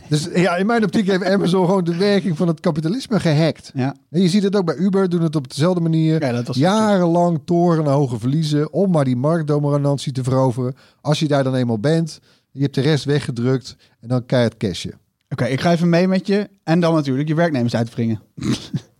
dus 0.09 0.27
ja, 0.33 0.55
in 0.55 0.65
mijn 0.65 0.83
optiek 0.83 1.07
heeft 1.07 1.23
Amazon 1.25 1.65
gewoon 1.65 1.83
de 1.83 1.95
werking 1.97 2.37
van 2.37 2.47
het 2.47 2.59
kapitalisme 2.59 3.19
gehackt. 3.19 3.71
Ja. 3.73 3.95
En 4.09 4.21
je 4.21 4.29
ziet 4.29 4.43
het 4.43 4.55
ook 4.55 4.65
bij 4.65 4.75
Uber, 4.75 5.09
doen 5.09 5.21
het 5.21 5.35
op 5.35 5.49
dezelfde 5.49 5.81
manier. 5.81 6.21
Ja, 6.25 6.31
dat 6.31 6.47
was 6.47 6.55
Jarenlang 6.57 7.41
torenhoge 7.45 8.19
verliezen 8.19 8.73
om 8.73 8.91
maar 8.91 9.05
die 9.05 9.15
marktdominantie 9.15 10.11
te 10.11 10.23
veroveren. 10.23 10.75
Als 11.01 11.19
je 11.19 11.27
daar 11.27 11.43
dan 11.43 11.55
eenmaal 11.55 11.79
bent, 11.79 12.19
je 12.51 12.61
hebt 12.61 12.75
de 12.75 12.81
rest 12.81 13.05
weggedrukt 13.05 13.75
en 14.01 14.07
dan 14.07 14.25
keihard 14.25 14.57
cashen. 14.57 14.99
Oké, 15.29 15.45
ik 15.45 15.61
ga 15.61 15.71
even 15.71 15.89
mee 15.89 16.07
met 16.07 16.27
je. 16.27 16.49
En 16.63 16.79
dan 16.79 16.93
natuurlijk 16.93 17.27
je 17.27 17.35
werknemers 17.35 17.75
uitwringen. 17.75 18.21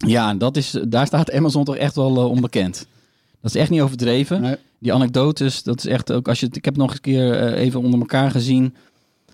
Ja, 0.07 0.33
dat 0.33 0.57
is, 0.57 0.79
daar 0.88 1.05
staat 1.05 1.31
Amazon 1.31 1.63
toch 1.63 1.75
echt 1.75 1.95
wel 1.95 2.17
eh, 2.17 2.29
onbekend. 2.29 2.88
Dat 3.41 3.55
is 3.55 3.62
echt 3.62 3.69
niet 3.69 3.81
overdreven. 3.81 4.41
Nee. 4.41 4.55
Die 4.79 4.93
anekdotes, 4.93 5.63
dat 5.63 5.77
is 5.77 5.86
echt 5.86 6.12
ook 6.12 6.27
als 6.27 6.39
je 6.39 6.45
het, 6.45 6.55
ik 6.55 6.65
heb 6.65 6.77
nog 6.77 6.88
eens 6.88 6.95
een 6.95 7.01
keer 7.01 7.33
eh, 7.33 7.62
even 7.62 7.79
onder 7.79 8.00
elkaar 8.00 8.31
gezien 8.31 8.75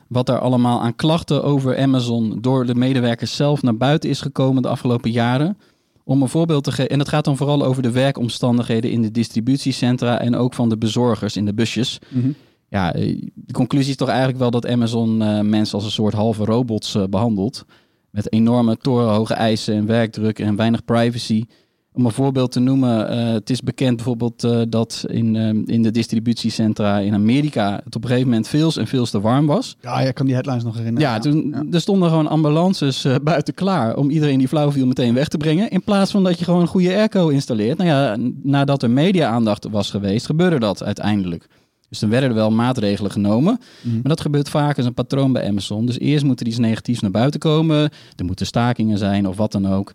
wat 0.07 0.29
er 0.29 0.39
allemaal 0.39 0.81
aan 0.81 0.95
klachten 0.95 1.43
over 1.43 1.77
Amazon 1.77 2.37
door 2.41 2.65
de 2.65 2.75
medewerkers 2.75 3.35
zelf 3.35 3.61
naar 3.61 3.77
buiten 3.77 4.09
is 4.09 4.21
gekomen 4.21 4.61
de 4.61 4.67
afgelopen 4.67 5.11
jaren. 5.11 5.57
Om 6.03 6.21
een 6.21 6.29
voorbeeld 6.29 6.63
te 6.63 6.71
geven, 6.71 6.91
en 6.91 6.97
dat 6.97 7.09
gaat 7.09 7.25
dan 7.25 7.37
vooral 7.37 7.63
over 7.63 7.81
de 7.83 7.91
werkomstandigheden 7.91 8.91
in 8.91 9.01
de 9.01 9.11
distributiecentra 9.11 10.19
en 10.19 10.35
ook 10.35 10.53
van 10.53 10.69
de 10.69 10.77
bezorgers 10.77 11.35
in 11.35 11.45
de 11.45 11.53
busjes. 11.53 11.99
Mhm. 12.09 12.29
Ja, 12.75 12.93
eh, 12.93 13.21
de 13.33 13.53
conclusie 13.53 13.89
is 13.89 13.95
toch 13.95 14.07
eigenlijk 14.07 14.37
wel 14.37 14.51
dat 14.51 14.67
Amazon 14.67 15.21
eh, 15.21 15.41
mensen 15.41 15.75
als 15.75 15.85
een 15.85 15.91
soort 15.91 16.13
halve 16.13 16.45
robots 16.45 16.95
eh, 16.95 17.03
behandelt. 17.09 17.65
Met 18.09 18.31
enorme 18.31 18.77
torenhoge 18.77 19.33
eisen 19.33 19.75
en 19.75 19.85
werkdruk 19.85 20.39
en 20.39 20.55
weinig 20.55 20.85
privacy. 20.85 21.45
Om 21.93 22.05
een 22.05 22.11
voorbeeld 22.11 22.51
te 22.51 22.59
noemen, 22.59 23.17
het 23.33 23.49
is 23.49 23.61
bekend 23.61 23.95
bijvoorbeeld 23.95 24.47
dat 24.69 25.05
in, 25.07 25.35
in 25.67 25.81
de 25.81 25.91
distributiecentra 25.91 26.99
in 26.99 27.13
Amerika 27.13 27.81
het 27.83 27.95
op 27.95 28.01
een 28.03 28.09
gegeven 28.09 28.29
moment 28.29 28.47
veel 28.47 28.71
en 28.77 28.87
veel 28.87 29.05
te 29.05 29.21
warm 29.21 29.45
was. 29.45 29.77
Ja, 29.81 29.99
je 29.99 30.13
kan 30.13 30.25
die 30.25 30.35
headlines 30.35 30.63
nog 30.63 30.77
herinneren. 30.77 31.09
Ja, 31.09 31.19
toen 31.19 31.67
er 31.71 31.81
stonden 31.81 32.09
gewoon 32.09 32.27
ambulances 32.27 33.07
buiten 33.23 33.53
klaar 33.53 33.95
om 33.95 34.09
iedereen 34.09 34.37
die 34.37 34.47
flauw 34.47 34.71
viel 34.71 34.85
meteen 34.85 35.13
weg 35.13 35.27
te 35.27 35.37
brengen. 35.37 35.69
In 35.69 35.83
plaats 35.83 36.11
van 36.11 36.23
dat 36.23 36.39
je 36.39 36.45
gewoon 36.45 36.61
een 36.61 36.67
goede 36.67 36.95
airco 36.95 37.27
installeert. 37.27 37.77
Nou 37.77 37.89
ja, 37.89 38.17
nadat 38.43 38.83
er 38.83 38.89
media-aandacht 38.89 39.67
was 39.69 39.89
geweest, 39.89 40.25
gebeurde 40.25 40.59
dat 40.59 40.83
uiteindelijk. 40.83 41.47
Dus 41.89 41.99
dan 41.99 42.09
werden 42.09 42.29
er 42.29 42.35
wel 42.35 42.51
maatregelen 42.51 43.11
genomen. 43.11 43.59
Mhm. 43.81 43.93
Maar 43.93 44.03
dat 44.03 44.21
gebeurt 44.21 44.49
vaak 44.49 44.77
als 44.77 44.85
een 44.85 44.93
patroon 44.93 45.33
bij 45.33 45.47
Amazon. 45.47 45.85
Dus 45.85 45.99
eerst 45.99 46.25
moet 46.25 46.39
er 46.39 46.47
iets 46.47 46.57
negatiefs 46.57 46.99
naar 46.99 47.11
buiten 47.11 47.39
komen. 47.39 47.89
Er 48.15 48.25
moeten 48.25 48.45
stakingen 48.45 48.97
zijn 48.97 49.27
of 49.27 49.37
wat 49.37 49.51
dan 49.51 49.67
ook. 49.67 49.93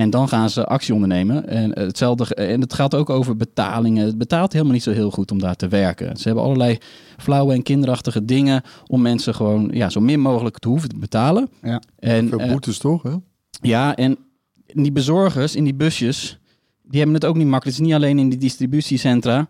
En 0.00 0.10
dan 0.10 0.28
gaan 0.28 0.50
ze 0.50 0.66
actie 0.66 0.94
ondernemen. 0.94 1.48
En, 1.48 1.78
hetzelfde, 1.78 2.34
en 2.34 2.60
het 2.60 2.74
gaat 2.74 2.94
ook 2.94 3.10
over 3.10 3.36
betalingen. 3.36 4.06
Het 4.06 4.18
betaalt 4.18 4.52
helemaal 4.52 4.72
niet 4.72 4.82
zo 4.82 4.90
heel 4.90 5.10
goed 5.10 5.30
om 5.30 5.38
daar 5.38 5.56
te 5.56 5.68
werken. 5.68 6.16
Ze 6.16 6.22
hebben 6.26 6.44
allerlei 6.44 6.78
flauwe 7.16 7.52
en 7.52 7.62
kinderachtige 7.62 8.24
dingen 8.24 8.62
om 8.86 9.02
mensen 9.02 9.34
gewoon 9.34 9.70
ja, 9.72 9.90
zo 9.90 10.00
min 10.00 10.20
mogelijk 10.20 10.58
te 10.58 10.68
hoeven 10.68 10.88
te 10.88 10.98
betalen. 10.98 11.48
Ja. 11.62 11.82
En, 11.98 12.28
Veel 12.28 12.38
eh, 12.38 12.50
boetes 12.50 12.78
toch? 12.78 13.02
Hè? 13.02 13.14
ja, 13.62 13.96
en 13.96 14.18
die 14.66 14.92
bezorgers 14.92 15.56
in 15.56 15.64
die 15.64 15.74
busjes, 15.74 16.38
die 16.82 16.98
hebben 16.98 17.14
het 17.14 17.24
ook 17.24 17.36
niet 17.36 17.46
makkelijk. 17.46 17.76
Het 17.76 17.86
is 17.86 17.90
niet 17.92 18.02
alleen 18.02 18.18
in 18.18 18.28
die 18.28 18.38
distributiecentra. 18.38 19.48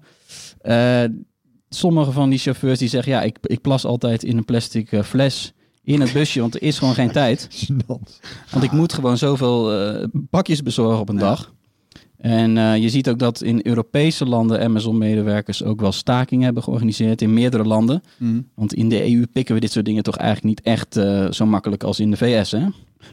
Eh, 0.61 1.05
sommige 1.71 2.13
van 2.13 2.31
die 2.31 2.39
chauffeurs 2.39 2.79
die 2.79 2.89
zeggen, 2.89 3.13
ja, 3.13 3.23
ik, 3.23 3.39
ik 3.43 3.61
plas 3.61 3.85
altijd 3.85 4.23
in 4.23 4.37
een 4.37 4.45
plastic 4.45 4.93
eh, 4.93 5.03
fles 5.03 5.53
in 5.83 6.01
het 6.01 6.13
busje, 6.13 6.41
want 6.41 6.55
er 6.55 6.63
is 6.63 6.79
gewoon 6.79 6.95
geen 6.95 7.13
tijd. 7.21 7.69
Want 8.51 8.65
ik 8.65 8.73
moet 8.73 8.93
gewoon 8.93 9.19
zoveel 9.19 9.73
eh 9.73 10.07
bakjes 10.13 10.63
bezorgen 10.63 11.01
op 11.01 11.09
een 11.09 11.19
dag. 11.19 11.55
En 12.17 12.59
eh, 12.59 12.77
je 12.77 12.89
ziet 12.89 13.09
ook 13.09 13.19
dat 13.19 13.43
in 13.43 13.61
Europese 13.63 14.27
landen 14.27 14.61
Amazon-medewerkers 14.61 15.63
ook 15.63 15.81
wel 15.81 15.93
stakingen 15.93 16.45
hebben 16.45 16.63
georganiseerd 16.63 17.23
in 17.23 17.35
meerdere 17.35 17.65
landen. 17.65 18.03
Mhm. 18.17 18.41
Want 18.55 18.75
in 18.75 18.89
de 18.89 19.13
EU 19.13 19.27
pikken 19.27 19.55
we 19.55 19.61
dit 19.61 19.73
soort 19.73 19.85
dingen 19.85 20.03
toch 20.03 20.17
eigenlijk 20.17 20.57
niet 20.57 20.67
echt 20.67 21.01
zo 21.35 21.47
makkelijk 21.47 21.83
als 21.83 22.01
in 22.01 22.11
de 22.11 22.17
VS, 22.17 22.51
hè? 22.51 22.67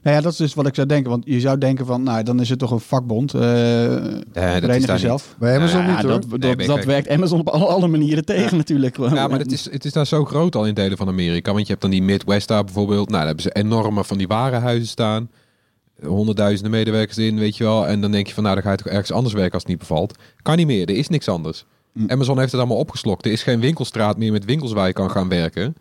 Nou 0.03 0.15
ja, 0.15 0.21
dat 0.21 0.31
is 0.31 0.37
dus 0.37 0.53
wat 0.53 0.67
ik 0.67 0.75
zou 0.75 0.87
denken. 0.87 1.09
Want 1.11 1.23
je 1.25 1.39
zou 1.39 1.57
denken 1.57 1.85
van, 1.85 2.03
nou, 2.03 2.23
dan 2.23 2.39
is 2.39 2.49
het 2.49 2.59
toch 2.59 2.71
een 2.71 2.79
vakbond. 2.79 3.33
eh 3.33 3.41
dat 4.33 4.75
is 4.75 4.85
daar 4.85 4.95
jezelf. 4.95 5.35
Bij 5.39 5.55
Amazon 5.55 5.81
Ja, 5.81 5.95
niet 5.95 6.01
hoor. 6.01 6.39
dat, 6.39 6.57
Nee, 6.57 6.85
werkt 6.85 7.09
Amazon 7.09 7.39
op 7.39 7.47
alle, 7.49 7.65
alle 7.65 7.87
manieren 7.87 8.25
tegen 8.25 8.57
natuurlijk. 8.57 8.97
Ja, 8.97 9.27
maar 9.27 9.39
het 9.39 9.51
is, 9.51 9.71
het 9.71 9.85
is 9.85 9.93
daar 9.93 10.07
zo 10.07 10.25
groot 10.25 10.55
al 10.55 10.65
in 10.65 10.73
delen 10.73 10.97
van 10.97 11.07
Amerika. 11.07 11.51
Want 11.53 11.63
je 11.65 11.69
hebt 11.69 11.81
dan 11.81 11.91
die 11.91 12.03
Midwest 12.03 12.47
daar 12.47 12.63
bijvoorbeeld. 12.63 13.05
Nou, 13.09 13.17
daar 13.17 13.25
hebben 13.25 13.43
ze 13.43 13.51
enorme 13.51 14.03
van 14.03 14.17
die 14.17 14.27
warenhuizen 14.27 14.87
staan. 14.87 15.29
Honderdduizenden 16.05 16.71
medewerkers 16.71 17.17
in, 17.17 17.39
weet 17.39 17.57
je 17.57 17.63
wel. 17.63 17.87
En 17.87 18.01
dan 18.01 18.11
denk 18.11 18.27
je 18.27 18.33
van, 18.33 18.43
nou, 18.43 18.55
dan 18.55 18.63
ga 18.63 18.71
je 18.71 18.77
toch 18.77 18.87
ergens 18.87 19.11
anders 19.11 19.33
werken 19.33 19.53
als 19.53 19.61
het 19.61 19.71
niet 19.71 19.79
bevalt. 19.79 20.15
Kan 20.41 20.57
niet 20.57 20.67
meer, 20.67 20.89
er 20.89 20.95
is 20.95 21.07
niks 21.07 21.27
anders. 21.29 21.65
Hm. 21.93 22.11
Amazon 22.11 22.39
heeft 22.39 22.51
het 22.51 22.59
allemaal 22.59 22.77
opgeslokt. 22.79 23.25
Er 23.25 23.31
is 23.31 23.43
geen 23.43 23.59
winkelstraat 23.59 24.17
meer 24.17 24.31
met 24.31 24.45
winkels 24.45 24.71
waar 24.73 24.87
je 24.87 24.93
kan 24.93 25.11
gaan 25.11 25.29
werken. 25.29 25.75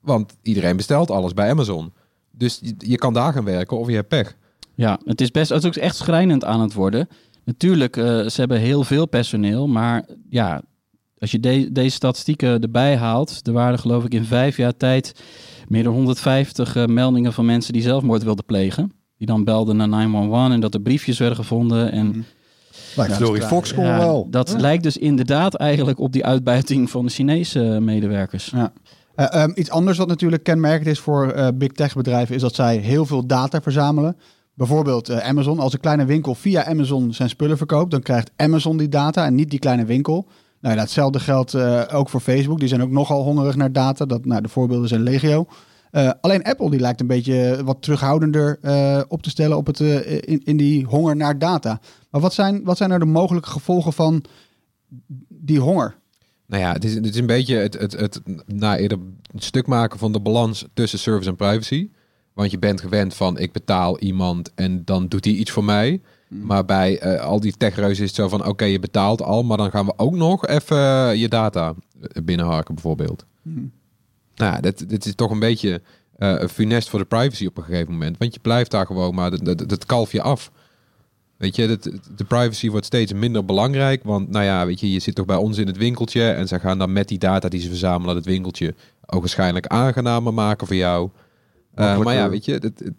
Want 0.00 0.36
iedereen 0.42 0.76
bestelt 0.76 1.10
alles 1.10 1.34
bij 1.34 1.50
Amazon. 1.50 1.92
Dus 2.38 2.58
je, 2.62 2.74
je 2.78 2.96
kan 2.96 3.12
daar 3.14 3.32
gaan 3.32 3.44
werken 3.44 3.78
of 3.78 3.88
je 3.88 3.94
hebt 3.94 4.08
pech. 4.08 4.36
Ja, 4.74 4.98
het 5.04 5.20
is 5.20 5.30
best, 5.30 5.48
het 5.50 5.62
is 5.62 5.68
ook 5.68 5.74
echt 5.76 5.96
schrijnend 5.96 6.44
aan 6.44 6.60
het 6.60 6.72
worden. 6.72 7.08
Natuurlijk, 7.44 7.96
eh, 7.96 8.04
ze 8.04 8.34
hebben 8.40 8.58
heel 8.58 8.84
veel 8.84 9.06
personeel, 9.06 9.68
maar 9.68 10.04
ja, 10.30 10.62
als 11.18 11.30
je 11.30 11.40
de- 11.40 11.72
deze 11.72 11.94
statistieken 11.96 12.60
erbij 12.62 12.96
haalt, 12.96 13.40
er 13.46 13.52
waren 13.52 13.78
geloof 13.78 14.04
ik 14.04 14.14
in 14.14 14.24
vijf 14.24 14.56
jaar 14.56 14.76
tijd 14.76 15.12
meer 15.68 15.82
dan 15.82 15.92
150 15.92 16.76
eh, 16.76 16.84
meldingen 16.86 17.32
van 17.32 17.44
mensen 17.44 17.72
die 17.72 17.82
zelfmoord 17.82 18.22
wilden 18.22 18.44
plegen. 18.44 18.92
Die 19.18 19.26
dan 19.26 19.44
belden 19.44 19.76
naar 19.76 19.88
911 19.88 20.50
en 20.52 20.60
dat 20.60 20.74
er 20.74 20.80
briefjes 20.80 21.18
werden 21.18 21.36
gevonden. 21.36 21.92
En 21.92 22.24
Ja, 22.96 23.04
Glory 23.04 23.38
dat- 23.38 23.48
Fox 23.48 23.74
kon 23.74 23.84
ja, 23.84 23.98
wel. 23.98 24.26
dat 24.30 24.54
lijkt 24.58 24.82
dus 24.82 24.96
inderdaad 24.96 25.54
eigenlijk 25.54 25.98
op 25.98 26.12
die 26.12 26.24
uitbuiting 26.24 26.90
van 26.90 27.06
de 27.06 27.12
Chinese 27.12 27.78
medewerkers. 27.80 28.46
Ja. 28.54 28.72
Eh, 29.16 29.42
ehm, 29.42 29.50
iets 29.54 29.70
anders 29.70 29.98
wat 29.98 30.08
natuurlijk 30.08 30.42
kenmerkend 30.42 30.86
is 30.86 30.98
voor 30.98 31.30
eh, 31.30 31.48
big 31.54 31.72
tech 31.72 31.94
bedrijven 31.94 32.34
is 32.34 32.40
dat 32.40 32.54
zij 32.54 32.76
heel 32.76 33.06
veel 33.06 33.26
data 33.26 33.60
verzamelen. 33.60 34.16
Bijvoorbeeld 34.54 35.08
eh, 35.08 35.28
Amazon. 35.28 35.58
Als 35.58 35.72
een 35.72 35.80
kleine 35.80 36.04
winkel 36.04 36.34
via 36.34 36.64
Amazon 36.64 37.12
zijn 37.12 37.28
spullen 37.28 37.56
verkoopt, 37.56 37.90
dan 37.90 38.02
krijgt 38.02 38.30
Amazon 38.36 38.76
die 38.76 38.88
data 38.88 39.24
en 39.26 39.34
niet 39.34 39.50
die 39.50 39.58
kleine 39.58 39.84
winkel. 39.84 40.28
Nou, 40.60 40.74
ja, 40.74 40.80
hetzelfde 40.80 41.20
geldt 41.20 41.54
ook 41.92 42.08
voor 42.08 42.20
Facebook. 42.20 42.58
Die 42.58 42.68
zijn 42.68 42.82
ook 42.82 42.90
nogal 42.90 43.22
hongerig 43.22 43.56
naar 43.56 43.72
data. 43.72 44.04
Dat, 44.04 44.24
nou, 44.24 44.42
de 44.42 44.48
voorbeelden 44.48 44.88
zijn 44.88 45.02
legio. 45.02 45.46
Alleen 46.20 46.42
Apple 46.42 46.70
die 46.70 46.80
lijkt 46.80 47.00
een 47.00 47.06
beetje 47.06 47.60
wat 47.64 47.82
terughoudender 47.82 48.58
op 49.08 49.22
te 49.22 49.30
stellen 49.30 49.56
op 49.56 49.66
het, 49.66 49.80
in, 49.80 50.40
in 50.44 50.56
die 50.56 50.84
honger 50.84 51.16
naar 51.16 51.38
data. 51.38 51.80
Maar 52.10 52.20
wat 52.20 52.34
zijn, 52.34 52.64
wat 52.64 52.76
zijn 52.76 52.88
nou 52.88 53.00
de 53.00 53.06
mogelijke 53.10 53.50
gevolgen 53.50 53.92
van 53.92 54.24
die 55.28 55.60
honger? 55.60 55.94
Nou 56.46 56.62
ja, 56.62 56.72
het 56.72 56.84
is, 56.84 56.94
het 56.94 57.04
is 57.04 57.16
een 57.16 57.26
beetje 57.26 57.56
het, 57.56 57.74
het, 57.74 57.92
het 57.92 58.20
nou, 58.46 58.78
eerder 58.78 58.98
een 59.32 59.40
stuk 59.42 59.66
maken 59.66 59.98
van 59.98 60.12
de 60.12 60.20
balans 60.20 60.66
tussen 60.74 60.98
service 60.98 61.28
en 61.28 61.36
privacy. 61.36 61.88
Want 62.32 62.50
je 62.50 62.58
bent 62.58 62.80
gewend 62.80 63.14
van 63.14 63.38
ik 63.38 63.52
betaal 63.52 63.98
iemand 63.98 64.54
en 64.54 64.84
dan 64.84 65.08
doet 65.08 65.24
hij 65.24 65.34
iets 65.34 65.50
voor 65.50 65.64
mij. 65.64 66.00
Maar 66.28 66.64
bij 66.64 66.98
eh, 66.98 67.20
al 67.20 67.40
die 67.40 67.56
techreuzen 67.56 68.04
is 68.04 68.10
het 68.10 68.18
zo 68.18 68.28
van 68.28 68.46
oké, 68.46 68.64
je 68.64 68.78
betaalt 68.78 69.22
al, 69.22 69.42
maar 69.42 69.56
dan 69.56 69.70
gaan 69.70 69.86
we 69.86 69.92
ook 69.96 70.14
nog 70.14 70.46
even 70.46 70.76
eh, 70.76 71.14
je 71.14 71.28
data 71.28 71.74
binnenharken 72.24 72.74
bijvoorbeeld. 72.74 73.24
Nou 74.34 74.52
ja, 74.52 74.60
dit, 74.60 74.88
dit 74.88 75.06
is 75.06 75.14
toch 75.14 75.30
een 75.30 75.38
beetje 75.38 75.82
eh 76.16 76.46
funest 76.48 76.88
voor 76.88 76.98
de 76.98 77.04
privacy 77.04 77.46
op 77.46 77.56
een 77.56 77.64
gegeven 77.64 77.92
moment. 77.92 78.18
Want 78.18 78.34
je 78.34 78.40
blijft 78.40 78.70
daar 78.70 78.86
gewoon 78.86 79.14
maar 79.14 79.30
dat, 79.30 79.44
dat, 79.44 79.68
dat 79.68 79.86
kalf 79.86 80.12
je 80.12 80.22
af. 80.22 80.50
Weet 81.36 81.56
je, 81.56 81.66
dat, 81.66 81.82
de 82.16 82.24
privacy 82.24 82.70
wordt 82.70 82.86
steeds 82.86 83.12
minder 83.12 83.44
belangrijk. 83.44 84.02
Want 84.04 84.30
nou 84.30 84.44
ja, 84.44 84.66
weet 84.66 84.80
je, 84.80 84.92
je 84.92 84.98
zit 84.98 85.14
toch 85.14 85.26
bij 85.26 85.36
ons 85.36 85.58
in 85.58 85.66
het 85.66 85.76
winkeltje. 85.76 86.22
En 86.30 86.48
ze 86.48 86.60
gaan 86.60 86.78
dan 86.78 86.92
met 86.92 87.08
die 87.08 87.18
data 87.18 87.48
die 87.48 87.60
ze 87.60 87.68
verzamelen, 87.68 88.16
het 88.16 88.24
winkeltje 88.24 88.74
ook 89.06 89.20
waarschijnlijk 89.20 89.66
aangenamer 89.66 90.34
maken 90.34 90.66
voor 90.66 90.76
jou. 90.76 91.10
Eh, 91.74 91.98
maar 91.98 92.14
ja, 92.14 92.28
weet 92.28 92.44
je, 92.44 92.52
het- 92.52 92.90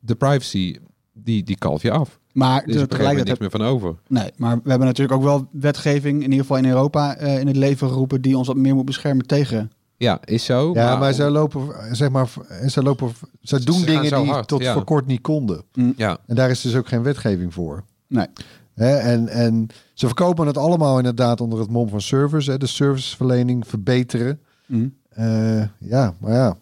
de 0.00 0.14
privacy, 0.14 0.76
die, 1.12 1.42
die 1.42 1.56
kalf 1.58 1.82
je 1.82 1.90
af. 1.90 2.18
Maar 2.32 2.48
Er 2.48 2.56
een 2.56 2.62
gegeven 2.62 2.78
moment 2.78 2.88
niks 2.90 2.98
tegelijkertijd 2.98 3.40
meer 3.40 3.50
van 3.50 3.62
over. 3.62 3.94
Nee, 4.08 4.30
maar 4.36 4.60
we 4.62 4.68
hebben 4.70 4.86
natuurlijk 4.88 5.18
ook 5.18 5.24
wel 5.24 5.48
wetgeving, 5.52 6.16
in 6.16 6.22
ieder 6.30 6.38
geval 6.38 6.56
in 6.56 6.66
Europa, 6.66 7.16
eh, 7.16 7.38
in 7.40 7.46
het 7.46 7.56
leven 7.56 7.88
geroepen 7.88 8.20
die 8.22 8.36
ons 8.38 8.46
wat 8.46 8.56
meer 8.56 8.74
moet 8.74 8.84
beschermen 8.84 9.26
tegen. 9.26 9.70
Ja, 10.02 10.20
is 10.24 10.44
zo. 10.44 10.70
Ja, 10.74 10.96
maar 10.96 11.08
om- 11.08 11.14
zij 11.14 11.30
lopen, 11.30 11.68
zeg 11.92 12.10
maar, 12.10 12.28
zij 12.66 12.82
lopen, 12.82 13.10
zij 13.40 13.58
doen 13.58 13.78
Ze 13.78 13.86
gaan 13.86 14.02
dingen 14.02 14.22
die 14.22 14.32
hard, 14.32 14.48
tot 14.48 14.62
ja. 14.62 14.72
voor 14.72 14.84
kort 14.84 15.06
niet 15.06 15.20
konden. 15.20 15.62
Ja, 15.96 16.18
En 16.26 16.34
daar 16.34 16.50
is 16.50 16.60
dus 16.60 16.74
ook 16.76 16.88
geen 16.88 17.02
wetgeving 17.02 17.54
voor. 17.54 17.84
Nee. 18.06 18.26
Hè, 18.74 18.96
en, 18.96 19.28
en 19.28 19.66
ze 19.94 20.06
verkopen 20.06 20.46
het 20.46 20.56
allemaal 20.58 20.96
inderdaad 20.96 21.40
onder 21.40 21.58
het 21.58 21.70
mom 21.70 21.88
van 21.88 22.00
service. 22.00 22.50
Hè, 22.50 22.58
de 22.58 22.66
serviceverlening 22.66 23.66
verbeteren. 23.66 24.40
Mhm. 24.66 24.88
Eh, 25.08 25.62
ja, 25.78 26.14
maar 26.18 26.32
ja. 26.32 26.56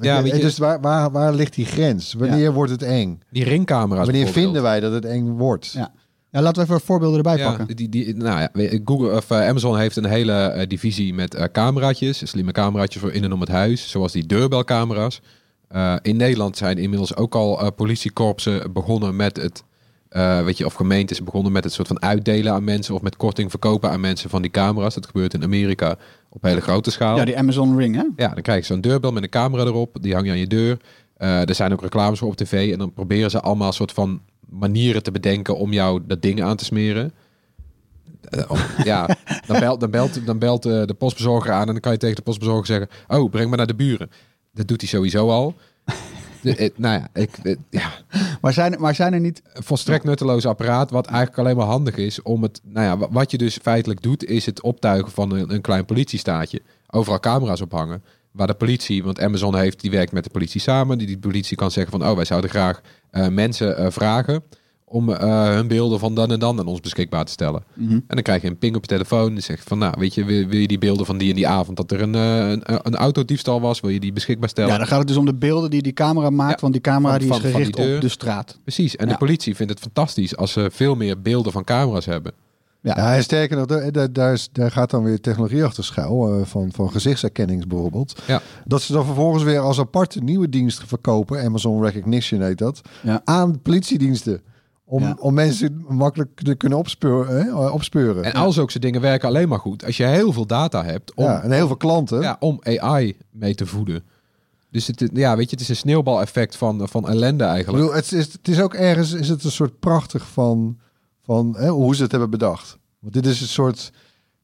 Ja, 0.00 0.18
je- 0.18 0.38
dus 0.38 0.58
waar, 0.58 0.80
waar, 0.80 1.10
waar 1.10 1.34
ligt 1.34 1.54
die 1.54 1.64
grens? 1.64 2.12
Wanneer 2.14 2.52
wordt 2.52 2.70
het 2.70 2.82
eng? 2.82 3.20
die 3.30 3.44
ringcamera's 3.44 4.04
Wanneer 4.06 4.26
vinden 4.28 4.62
wij 4.62 4.80
dat 4.80 4.92
het 4.92 5.04
eng 5.04 5.28
wordt? 5.36 5.66
Ja. 5.72 5.92
Ja, 6.30 6.42
laten 6.42 6.62
we 6.66 6.68
even 6.72 6.86
voorbeelden 6.86 7.16
erbij 7.16 7.36
Ja, 7.36 7.48
pakken. 7.48 7.76
die, 7.76 7.88
die, 7.88 8.14
nou 8.14 8.40
ja, 8.40 8.78
Google 8.84 9.16
of 9.16 9.30
eh, 9.30 9.48
Amazon 9.48 9.78
heeft 9.78 9.96
een 9.96 10.04
hele 10.04 10.32
eh, 10.32 10.66
divisie 10.68 11.14
met 11.14 11.34
eh 11.34 11.44
cameraatjes, 11.52 12.28
slimme 12.28 12.52
cameraatjes 12.52 13.02
voor 13.02 13.12
in 13.12 13.24
en 13.24 13.32
om 13.32 13.40
het 13.40 13.48
huis, 13.48 13.90
zoals 13.90 14.12
die 14.12 14.26
deurbelcamera's. 14.26 15.20
In 16.02 16.16
Nederland 16.16 16.56
zijn 16.56 16.78
inmiddels 16.78 17.16
ook 17.16 17.34
al 17.34 17.72
politiekorpsen 17.72 18.72
begonnen 18.72 19.16
met 19.16 19.36
het, 19.36 19.64
weet 20.44 20.58
je, 20.58 20.64
of 20.66 20.74
gemeentes 20.74 21.22
begonnen 21.22 21.52
met 21.52 21.64
het 21.64 21.72
soort 21.72 21.88
van 21.88 22.02
uitdelen 22.02 22.52
aan 22.52 22.64
mensen 22.64 22.94
of 22.94 23.02
met 23.02 23.16
korting 23.16 23.50
verkopen 23.50 23.90
aan 23.90 24.00
mensen 24.00 24.30
van 24.30 24.42
die 24.42 24.50
camera's. 24.50 24.94
Dat 24.94 25.06
gebeurt 25.06 25.34
in 25.34 25.42
Amerika 25.42 25.96
op 26.28 26.42
hele 26.42 26.60
grote 26.60 26.90
schaal. 26.90 27.16
Ja, 27.16 27.24
die 27.24 27.38
Amazon 27.38 27.76
Ring, 27.78 27.94
hè? 27.94 28.04
Ja, 28.16 28.28
dan 28.28 28.42
krijg 28.42 28.60
je 28.60 28.72
zo'n 28.72 28.80
deurbel 28.80 29.12
met 29.12 29.22
een 29.22 29.28
camera 29.28 29.64
erop. 29.64 29.96
Die 30.00 30.14
hang 30.14 30.26
je 30.26 30.32
aan 30.32 30.38
je 30.38 30.46
deur. 30.46 30.78
Er 31.16 31.54
zijn 31.54 31.72
ook 31.72 31.80
reclames 31.82 32.18
voor 32.18 32.28
op 32.28 32.36
tv. 32.36 32.72
En 32.72 32.78
dan 32.78 32.92
proberen 32.92 33.30
ze 33.30 33.40
allemaal 33.40 33.72
soort 33.72 33.92
van 33.92 34.20
manieren 34.50 35.02
te 35.02 35.10
bedenken 35.10 35.56
om 35.56 35.72
jou 35.72 36.00
dat 36.06 36.22
ding 36.22 36.42
aan 36.42 36.56
te 36.56 36.64
smeren. 36.64 37.12
Eh, 38.20 38.60
ja, 38.84 39.16
dan 39.46 39.60
belt, 39.60 39.80
dan 39.80 39.90
belt, 39.90 40.26
dan 40.26 40.38
belt 40.38 40.66
eh, 40.66 40.82
de 40.84 40.94
postbezorger 40.94 41.52
aan 41.52 41.66
en 41.66 41.72
dan 41.72 41.80
kan 41.80 41.92
je 41.92 41.98
tegen 41.98 42.16
de 42.16 42.22
postbezorger 42.22 42.66
zeggen... 42.66 42.88
Oh, 43.08 43.30
breng 43.30 43.50
me 43.50 43.56
naar 43.56 43.66
de 43.66 43.74
buren. 43.74 44.10
Dat 44.52 44.68
doet 44.68 44.80
hij 44.80 44.90
sowieso 44.90 45.28
al. 45.30 45.54
De, 46.42 46.56
eh, 46.56 46.70
nou 46.76 47.00
ja, 47.00 47.08
ik, 47.22 47.56
ja, 47.70 47.90
Maar 48.40 48.52
zijn, 48.52 48.76
maar 48.78 48.94
zijn 48.94 49.12
er 49.12 49.20
niet... 49.20 49.42
een 49.52 49.62
volstrekt 49.62 50.04
nutteloos 50.04 50.46
apparaat, 50.46 50.90
wat 50.90 51.06
eigenlijk 51.06 51.38
alleen 51.38 51.56
maar 51.56 51.66
handig 51.66 51.96
is 51.96 52.22
om 52.22 52.42
het, 52.42 52.60
nou 52.64 52.86
ja, 52.86 52.98
wa- 52.98 53.10
wat 53.10 53.30
je 53.30 53.38
dus 53.38 53.58
feitelijk 53.62 54.02
doet, 54.02 54.24
is 54.24 54.46
het 54.46 54.62
optuigen 54.62 55.12
van 55.12 55.30
een, 55.30 55.54
een 55.54 55.60
klein 55.60 55.84
politiestaatje. 55.84 56.62
Overal 56.90 57.20
camera's 57.20 57.60
ophangen, 57.60 58.02
waar 58.32 58.46
de 58.46 58.54
politie, 58.54 59.04
want 59.04 59.20
Amazon 59.20 59.56
heeft, 59.56 59.80
die 59.80 59.90
werkt 59.90 60.12
met 60.12 60.24
de 60.24 60.30
politie 60.30 60.60
samen, 60.60 60.98
die, 60.98 61.06
die 61.06 61.18
politie 61.18 61.56
kan 61.56 61.70
zeggen 61.70 61.98
van, 61.98 62.08
oh, 62.08 62.16
wij 62.16 62.24
zouden 62.24 62.50
graag 62.50 62.80
eh, 63.10 63.28
mensen 63.28 63.76
eh, 63.76 63.86
vragen 63.90 64.42
om 64.90 65.10
eh, 65.12 65.44
hun 65.54 65.68
beelden 65.68 65.98
van 65.98 66.14
dan 66.14 66.30
en 66.32 66.38
dan 66.38 66.58
aan 66.58 66.66
ons 66.66 66.80
beschikbaar 66.80 67.24
te 67.24 67.32
stellen. 67.32 67.64
Mhm. 67.74 67.92
En 67.92 68.02
dan 68.06 68.22
krijg 68.22 68.42
je 68.42 68.48
een 68.48 68.58
ping 68.58 68.76
op 68.76 68.82
je 68.82 68.88
telefoon 68.88 69.34
en 69.34 69.42
zegt 69.42 69.68
van, 69.68 69.78
nou, 69.78 69.94
weet 69.98 70.14
je, 70.14 70.24
wil, 70.24 70.46
wil 70.46 70.58
je 70.60 70.66
die 70.66 70.78
beelden 70.78 71.06
van 71.06 71.18
die 71.18 71.28
en 71.28 71.34
die 71.34 71.48
avond 71.48 71.76
dat 71.76 71.90
er 71.90 72.02
een, 72.02 72.14
een, 72.14 72.62
een 72.64 72.96
autodiefstal 72.96 73.60
was, 73.60 73.80
wil 73.80 73.90
je 73.90 74.00
die 74.00 74.12
beschikbaar 74.12 74.48
stellen? 74.48 74.70
Ja, 74.70 74.78
dan 74.78 74.86
gaat 74.86 74.98
het 74.98 75.08
dus 75.08 75.16
om 75.16 75.24
de 75.26 75.34
beelden 75.34 75.70
die 75.70 75.82
die 75.82 75.92
camera 75.92 76.30
maakt, 76.30 76.54
Ja, 76.54 76.60
want 76.60 76.72
die 76.72 76.82
camera 76.82 77.10
van- 77.10 77.18
die 77.20 77.28
is 77.28 77.34
van- 77.34 77.42
van 77.42 77.50
gericht 77.60 77.76
die 77.76 77.94
op 77.94 78.00
de 78.00 78.08
straat. 78.08 78.58
Precies, 78.62 78.96
en 78.96 79.06
Ja. 79.06 79.12
de 79.12 79.18
politie 79.18 79.56
vindt 79.56 79.72
het 79.72 79.80
fantastisch 79.82 80.36
als 80.36 80.52
ze 80.52 80.70
veel 80.72 80.94
meer 80.94 81.20
beelden 81.22 81.52
van 81.52 81.64
camera's 81.64 82.06
hebben. 82.06 82.32
Ja. 82.88 82.94
Ja, 82.96 83.14
en 83.16 83.22
sterker 83.22 83.56
nog, 83.56 83.66
daar, 83.66 84.12
daar, 84.12 84.32
is, 84.32 84.48
daar 84.52 84.70
gaat 84.70 84.90
dan 84.90 85.02
weer 85.02 85.20
technologie 85.20 85.64
achter 85.64 85.84
schuil, 85.84 86.34
eh, 86.38 86.44
van, 86.46 86.72
van 86.72 86.90
gezichtsherkenning 86.90 87.66
bijvoorbeeld. 87.66 88.22
Ja. 88.26 88.40
Dat 88.64 88.82
ze 88.82 88.92
dan 88.92 89.04
vervolgens 89.04 89.42
weer 89.42 89.58
als 89.60 89.78
aparte 89.78 90.20
nieuwe 90.20 90.48
dienst 90.48 90.82
verkopen, 90.86 91.44
Amazon 91.44 91.82
Recognition 91.84 92.40
heet 92.42 92.58
dat, 92.58 92.80
Ja. 93.02 93.20
aan 93.24 93.60
politiediensten. 93.62 94.40
Om, 94.84 95.02
Ja. 95.02 95.16
om 95.20 95.34
mensen 95.34 95.84
makkelijk 95.88 96.40
te 96.40 96.54
kunnen 96.54 96.78
opspeuren. 96.78 97.44
Hè, 97.44 97.68
opspeuren. 97.68 98.24
En 98.24 98.32
al 98.32 98.52
zulke 98.52 98.78
dingen 98.78 99.00
werken 99.00 99.28
alleen 99.28 99.48
maar 99.48 99.58
goed 99.58 99.84
als 99.84 99.96
je 99.96 100.04
heel 100.04 100.32
veel 100.32 100.46
data 100.46 100.84
hebt 100.84 101.14
om, 101.14 101.24
ja, 101.24 101.42
en 101.42 101.50
heel 101.52 101.66
veel 101.66 101.76
klanten. 101.76 102.20
ja, 102.20 102.36
om 102.40 102.58
AI 102.62 103.16
mee 103.30 103.54
te 103.54 103.66
voeden. 103.66 104.02
Dus 104.70 104.86
het, 104.86 105.10
ja, 105.12 105.36
weet 105.36 105.44
je, 105.50 105.50
het 105.50 105.60
is 105.60 105.68
een 105.68 105.76
sneeuwbaleffect 105.76 106.56
van, 106.56 106.88
van 106.88 107.08
ellende 107.08 107.44
Ik 107.44 107.50
eigenlijk. 107.50 107.82
bedoel, 107.84 107.96
het, 107.96 108.12
is, 108.12 108.32
het 108.32 108.48
is 108.48 108.60
ook 108.60 108.74
ergens 108.74 109.12
is 109.12 109.28
het 109.28 109.44
een 109.44 109.50
soort 109.50 109.78
prachtig 109.78 110.26
van, 110.28 110.78
van 111.28 111.54
hè, 111.56 111.68
hoe 111.68 111.94
ze 111.94 112.02
het 112.02 112.10
hebben 112.10 112.30
bedacht. 112.30 112.78
Want 112.98 113.14
dit 113.14 113.26
is 113.26 113.40
een 113.40 113.46
soort... 113.46 113.92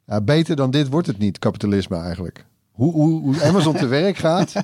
Ja, 0.07 0.21
beter 0.21 0.57
dan 0.57 0.71
dit 0.71 0.88
wordt 0.88 1.07
het 1.07 1.19
niet, 1.19 1.38
kapitalisme 1.38 1.97
eigenlijk. 1.97 2.47
Hoe, 2.73 2.93
hoe, 2.93 3.21
hoe 3.21 3.43
Amazon 3.43 3.76
te 3.76 3.87
werk 3.87 4.17
gaat. 4.17 4.53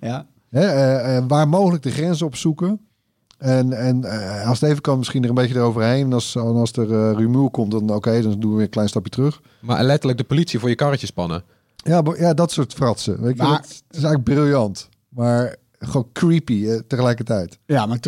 Ja. 0.00 0.26
Hè, 0.50 0.66
eh, 0.66 1.16
eh, 1.16 1.24
waar 1.28 1.48
mogelijk 1.48 1.82
de 1.82 1.90
grenzen 1.90 2.26
opzoeken. 2.26 2.80
En, 3.38 3.72
en 3.72 4.04
eh, 4.04 4.48
als 4.48 4.60
het 4.60 4.70
even 4.70 4.82
kan, 4.82 4.98
misschien 4.98 5.22
er 5.22 5.28
een 5.28 5.34
beetje 5.34 5.54
eroverheen. 5.54 6.04
En 6.04 6.12
als, 6.12 6.36
als 6.36 6.72
er 6.72 7.14
rumoer 7.14 7.50
komt, 7.50 7.70
dan 7.70 7.90
oké, 7.90 8.22
dan 8.22 8.40
doen 8.40 8.50
we 8.50 8.56
weer 8.56 8.64
een 8.64 8.70
klein 8.70 8.88
stapje 8.88 9.10
terug. 9.10 9.40
Maar 9.60 9.84
letterlijk 9.84 10.18
de 10.18 10.24
politie 10.24 10.58
voor 10.58 10.68
je 10.68 10.74
karretje 10.74 11.06
spannen. 11.06 11.44
Ja, 11.76 12.02
ja 12.18 12.34
dat 12.34 12.52
soort 12.52 12.72
fratsen. 12.72 13.22
Weet 13.22 13.36
je, 13.36 13.42
Maar- 13.42 13.60
dat, 13.60 13.82
is 13.90 14.02
eigenlijk 14.02 14.24
briljant. 14.24 14.88
Maar 15.08 15.56
gewoon 15.78 16.08
creepy 16.12 16.66
eh, 16.66 16.78
tegelijkertijd. 16.86 17.58
Ja, 17.66 17.86
maar 17.86 17.98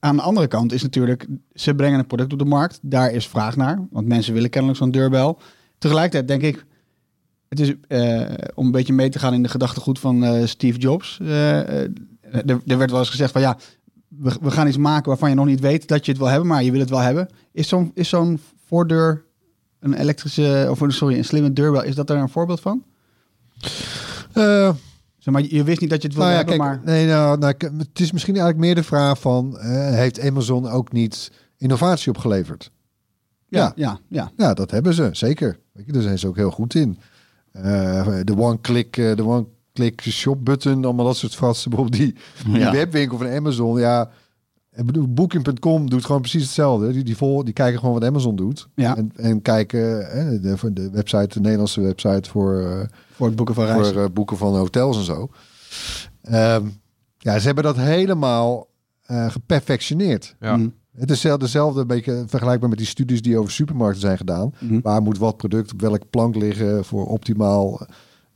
aan 0.00 0.16
de 0.16 0.22
andere 0.22 0.46
kant 0.46 0.72
is 0.72 0.82
natuurlijk, 0.82 1.26
ze 1.54 1.74
brengen 1.74 1.98
een 1.98 2.06
product 2.06 2.32
op 2.32 2.38
de 2.38 2.44
markt. 2.44 2.78
Daar 2.82 3.12
is 3.12 3.26
vraag 3.26 3.56
naar, 3.56 3.86
want 3.90 4.06
mensen 4.06 4.34
willen 4.34 4.50
kennelijk 4.50 4.78
zo'n 4.80 4.90
deurbel. 4.90 5.38
Tegelijkertijd 5.78 6.28
denk 6.28 6.42
ik, 6.42 6.66
het 7.48 7.60
is 7.60 7.72
eh, 7.88 8.34
om 8.54 8.66
een 8.66 8.72
beetje 8.72 8.92
mee 8.92 9.08
te 9.08 9.18
gaan 9.18 9.34
in 9.34 9.42
de 9.42 9.48
gedachtegoed 9.48 9.98
van 9.98 10.24
eh, 10.24 10.46
Steve 10.46 10.78
Jobs. 10.78 11.18
er, 11.20 11.90
er 12.66 12.78
werd 12.78 12.90
wel 12.90 12.98
eens 12.98 13.10
gezegd 13.10 13.32
van 13.32 13.40
ja, 13.40 13.58
we, 14.08 14.36
we 14.40 14.50
gaan 14.50 14.66
iets 14.66 14.76
maken 14.76 15.08
waarvan 15.08 15.28
je 15.28 15.34
nog 15.34 15.46
niet 15.46 15.60
weet 15.60 15.88
dat 15.88 16.04
je 16.04 16.10
het 16.10 16.20
wil 16.20 16.30
hebben, 16.30 16.48
maar 16.48 16.62
je 16.62 16.70
wil 16.70 16.80
het 16.80 16.90
wel 16.90 16.98
hebben. 16.98 17.28
Is 17.52 17.68
zo'n 17.68 17.90
is 17.94 18.08
zo'n 18.08 18.40
voordeur 18.66 19.24
een 19.80 19.94
elektrische, 19.94 20.66
of 20.70 20.82
sorry, 20.86 21.16
een 21.16 21.24
slimme 21.24 21.52
deurbel, 21.52 21.82
is 21.82 21.94
dat 21.94 22.06
daar 22.06 22.20
een 22.20 22.28
voorbeeld 22.28 22.60
van? 22.60 22.84
Zeg 25.32 25.40
maar, 25.42 25.50
je 25.52 25.64
wist 25.64 25.80
niet 25.80 25.90
dat 25.90 26.02
je 26.02 26.08
het 26.08 26.16
wilde 26.16 26.32
nou 26.32 26.44
ja, 26.44 26.48
hebben, 26.50 26.66
kijk, 26.66 26.84
maar... 26.84 26.94
nee, 26.94 27.06
nou, 27.06 27.38
nou, 27.38 27.54
het 27.78 28.00
is 28.00 28.12
misschien 28.12 28.34
eigenlijk 28.34 28.64
meer 28.64 28.74
de 28.74 28.82
vraag 28.82 29.20
van... 29.20 29.58
eh, 29.58 29.70
heeft 29.90 30.20
Amazon 30.20 30.68
ook 30.68 30.92
niet 30.92 31.30
innovatie 31.56 32.10
opgeleverd? 32.12 32.70
Ja, 33.48 33.72
ja, 33.76 33.98
ja. 34.08 34.30
Ja, 34.36 34.54
dat 34.54 34.70
hebben 34.70 34.94
ze, 34.94 35.08
zeker. 35.12 35.58
Weet 35.72 35.86
je, 35.86 35.92
daar 35.92 36.02
zijn 36.02 36.18
ze 36.18 36.28
ook 36.28 36.36
heel 36.36 36.50
goed 36.50 36.74
in. 36.74 36.98
Eh, 37.52 38.18
de 38.24 38.36
one-click 38.36 38.96
eh, 38.96 39.16
de 39.16 39.24
one-click 39.24 40.02
shop 40.02 40.44
button, 40.44 40.84
allemaal 40.84 41.06
dat 41.06 41.16
soort 41.16 41.34
fratsen. 41.34 41.70
Bijvoorbeeld 41.70 42.02
die, 42.02 42.14
die 42.44 42.58
Ja. 42.58 42.72
webwinkel 42.72 43.18
van 43.18 43.28
Amazon. 43.28 43.78
Ja, 43.78 44.10
ik 44.72 44.86
bedoel, 44.86 45.12
Booking.com 45.12 45.90
doet 45.90 46.04
gewoon 46.04 46.20
precies 46.20 46.42
hetzelfde. 46.42 46.92
Die, 46.92 47.04
die, 47.04 47.16
vol, 47.16 47.44
die 47.44 47.54
kijken 47.54 47.78
gewoon 47.78 47.94
wat 47.94 48.04
Amazon 48.04 48.36
doet. 48.36 48.68
Ja. 48.74 48.96
En, 48.96 49.12
en 49.16 49.42
kijken 49.42 50.10
eh, 50.10 50.42
de, 50.42 50.72
de 50.72 50.90
website, 50.90 51.28
de 51.28 51.40
Nederlandse 51.40 51.80
website 51.80 52.30
voor, 52.30 52.60
eh, 52.60 52.86
Voor 53.18 53.26
het 53.26 53.36
boeken 53.36 53.54
van 53.54 53.64
reizen. 53.64 53.94
voor 53.94 54.02
eh, 54.02 54.08
boeken 54.12 54.36
van 54.36 54.56
hotels 54.56 54.96
en 54.96 55.04
zo. 55.04 55.28
Ehm, 56.22 56.66
ja, 57.18 57.38
ze 57.38 57.46
hebben 57.46 57.64
dat 57.64 57.76
helemaal 57.76 58.66
eh, 59.06 59.30
geperfectioneerd. 59.30 60.36
Ja. 60.40 60.56
Mm. 60.56 60.74
Het 60.96 61.10
is 61.10 61.20
zelf- 61.20 61.38
dezelfde, 61.40 61.80
een 61.80 61.86
beetje 61.86 62.24
vergelijkbaar 62.26 62.68
met 62.68 62.78
die 62.78 62.86
studies 62.86 63.22
die 63.22 63.38
over 63.38 63.52
supermarkten 63.52 64.00
zijn 64.00 64.16
gedaan. 64.16 64.54
Mhm. 64.58 64.80
Waar 64.82 65.02
moet 65.02 65.18
wat 65.18 65.36
product 65.36 65.72
op 65.72 65.80
welke 65.80 66.06
plank 66.10 66.34
liggen 66.34 66.84
voor 66.84 67.06
optimaal, 67.06 67.86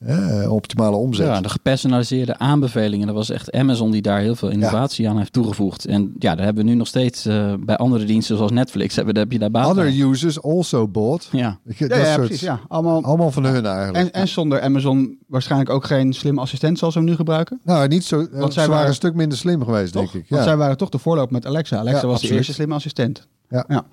eh, 0.04 0.52
optimale 0.52 0.96
omzet? 0.96 1.26
Ja, 1.26 1.40
de 1.40 1.48
gepersonaliseerde 1.48 2.38
aanbevelingen. 2.38 3.06
Dat 3.06 3.16
was 3.16 3.30
echt 3.30 3.52
Amazon 3.52 3.90
die 3.90 4.02
daar 4.02 4.20
heel 4.20 4.34
veel 4.34 4.48
innovatie 4.48 5.08
aan 5.08 5.18
heeft 5.18 5.32
toegevoegd. 5.32 5.84
En 5.86 6.14
ja, 6.18 6.34
daar 6.34 6.44
hebben 6.44 6.64
we 6.64 6.70
nu 6.70 6.76
nog 6.76 6.86
steeds 6.86 7.26
eh, 7.26 7.54
bij 7.60 7.76
andere 7.76 8.04
diensten 8.04 8.36
zoals 8.36 8.50
Netflix. 8.52 8.96
Hebben, 8.96 9.16
heb 9.18 9.32
je 9.32 9.38
daar 9.38 9.50
baat 9.50 9.66
Other 9.70 9.84
bij. 9.84 10.00
users 10.00 10.42
also 10.42 10.88
bought. 10.88 11.28
Ja, 11.32 11.58
je, 11.64 11.74
Ja, 11.76 11.88
dat 11.88 11.98
ja, 11.98 12.04
soort, 12.14 12.26
precies. 12.26 12.40
Ja. 12.40 12.60
Allemaal, 12.68 13.02
Allemaal 13.02 13.30
van 13.30 13.44
hun 13.44 13.66
eigenlijk. 13.66 13.96
En, 13.96 14.12
en 14.20 14.28
zonder 14.28 14.60
Amazon 14.60 15.18
waarschijnlijk 15.26 15.70
ook 15.70 15.84
geen 15.84 16.12
slim 16.12 16.38
assistent 16.38 16.78
zoals 16.78 16.92
ze 16.94 17.00
hem 17.00 17.08
nu 17.08 17.16
gebruiken. 17.16 17.60
nou, 17.64 17.88
niet 17.88 18.04
zo. 18.04 18.16
Want 18.16 18.30
Want 18.30 18.52
zij 18.52 18.68
waren 18.68 18.88
een 18.88 18.94
stuk 18.94 19.14
minder 19.14 19.38
slim 19.38 19.64
geweest, 19.64 19.92
Toch? 19.92 20.02
denk 20.12 20.24
ik. 20.24 20.30
Want 20.30 20.42
Ja. 20.42 20.48
zij 20.48 20.56
waren 20.56 20.76
toch 20.76 20.88
de 20.88 20.98
voorloper 20.98 21.32
met 21.32 21.46
Alexa. 21.46 21.76
Alexa 21.78 22.00
Ja, 22.00 22.04
was 22.06 22.12
absoluut. 22.12 22.30
de 22.32 22.36
eerste 22.38 22.52
slimme 22.52 22.74
assistent. 22.74 23.26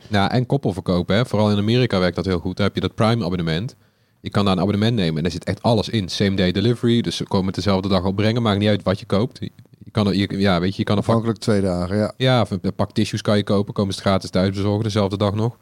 Nou, 0.09 0.31
en 0.31 0.45
koppelverkopen, 0.45 1.15
hè. 1.15 1.25
Vooral 1.25 1.51
in 1.51 1.57
Amerika 1.57 1.99
werkt 1.99 2.15
dat 2.15 2.25
heel 2.25 2.39
goed. 2.39 2.57
Daar 2.57 2.65
heb 2.65 2.75
je 2.75 2.81
dat 2.81 2.95
Prime 2.95 3.25
abonnement. 3.25 3.75
Je 4.21 4.29
kan 4.29 4.45
daar 4.45 4.53
een 4.53 4.59
abonnement 4.59 4.95
nemen 4.95 5.15
en 5.17 5.21
daar 5.23 5.31
zit 5.31 5.43
echt 5.43 5.61
alles 5.63 5.89
in. 5.89 6.09
Same 6.09 6.35
day 6.35 6.51
delivery, 6.51 7.01
dus 7.01 7.15
ze 7.15 7.23
komen 7.23 7.45
het 7.45 7.55
dezelfde 7.55 7.87
dag 7.89 8.03
opbrengen. 8.03 8.41
Maakt 8.41 8.59
niet 8.59 8.69
uit 8.69 8.83
wat 8.83 8.99
je 8.99 9.05
koopt. 9.05 9.39
Je 9.83 9.91
kan, 9.91 10.07
er- 10.07 10.15
je, 10.15 10.37
ja, 10.39 10.59
weet 10.59 10.71
je, 10.71 10.77
je 10.77 10.83
kan 10.83 10.97
Afhankelijk 10.97 11.39
twee 11.39 11.61
dagen, 11.61 11.97
ja. 11.97 12.13
ja, 12.17 12.41
of 12.41 12.51
een 12.51 12.61
pak 12.75 12.91
tissues 12.91 13.21
kan 13.21 13.37
je 13.37 13.43
kopen. 13.43 13.73
Komen 13.73 13.93
ze 13.93 13.99
gratis 14.01 14.29
thuis 14.29 14.49
bezorgen, 14.49 14.83
dezelfde 14.83 15.17
dag 15.17 15.33
nog. 15.35 15.57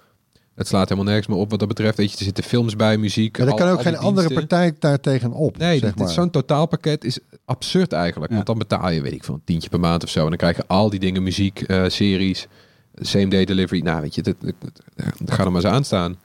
Het 0.56 0.68
slaat 0.68 0.84
helemaal 0.90 1.06
nergens 1.10 1.28
meer 1.28 1.38
op 1.38 1.50
wat 1.50 1.60
dat 1.60 1.68
betreft. 1.68 1.98
Weet 1.98 2.12
je, 2.12 2.18
er 2.18 2.24
zitten 2.24 2.44
films 2.44 2.76
bij, 2.76 2.98
muziek. 2.98 3.38
Ja, 3.38 3.44
daar 3.44 3.52
al- 3.54 3.60
kan 3.60 3.70
ook 3.70 3.78
al 3.78 3.84
geen 3.84 3.98
andere 3.98 4.34
partij 4.34 4.74
daar 4.80 5.00
tegenop. 5.00 5.58
Nee, 5.58 5.80
zeg 5.80 5.96
maar. 5.96 6.10
zo'n 6.10 6.30
totaalpakket 6.30 7.04
is 7.04 7.20
absurd 7.46 7.92
eigenlijk. 7.92 8.30
Ja. 8.30 8.36
Want 8.36 8.48
dan 8.48 8.58
betaal 8.58 8.90
je, 8.90 9.02
weet 9.02 9.14
ik 9.14 9.24
veel, 9.24 9.34
een 9.34 9.42
tientje 9.44 9.70
per 9.70 9.80
maand 9.80 10.04
of 10.04 10.10
zo. 10.10 10.22
En 10.24 10.28
dan 10.30 10.38
krijg 10.38 10.56
je 10.56 10.64
al 10.68 10.90
die 10.90 11.00
dingen, 11.00 11.24
muziek, 11.24 11.62
eh, 11.62 11.84
series, 11.88 12.48
same 12.96 13.28
day 13.28 13.46
delivery. 13.46 13.82
Nou, 13.82 14.02
weet 14.02 14.16
je, 14.16 14.22
dat, 14.22 14.36
dat, 14.40 14.54
dat- 14.62 15.32
ga 15.34 15.44
er 15.46 15.52
maar 15.52 15.64
eens 15.64 15.74
aan 15.74 15.84
staan. 15.84 16.18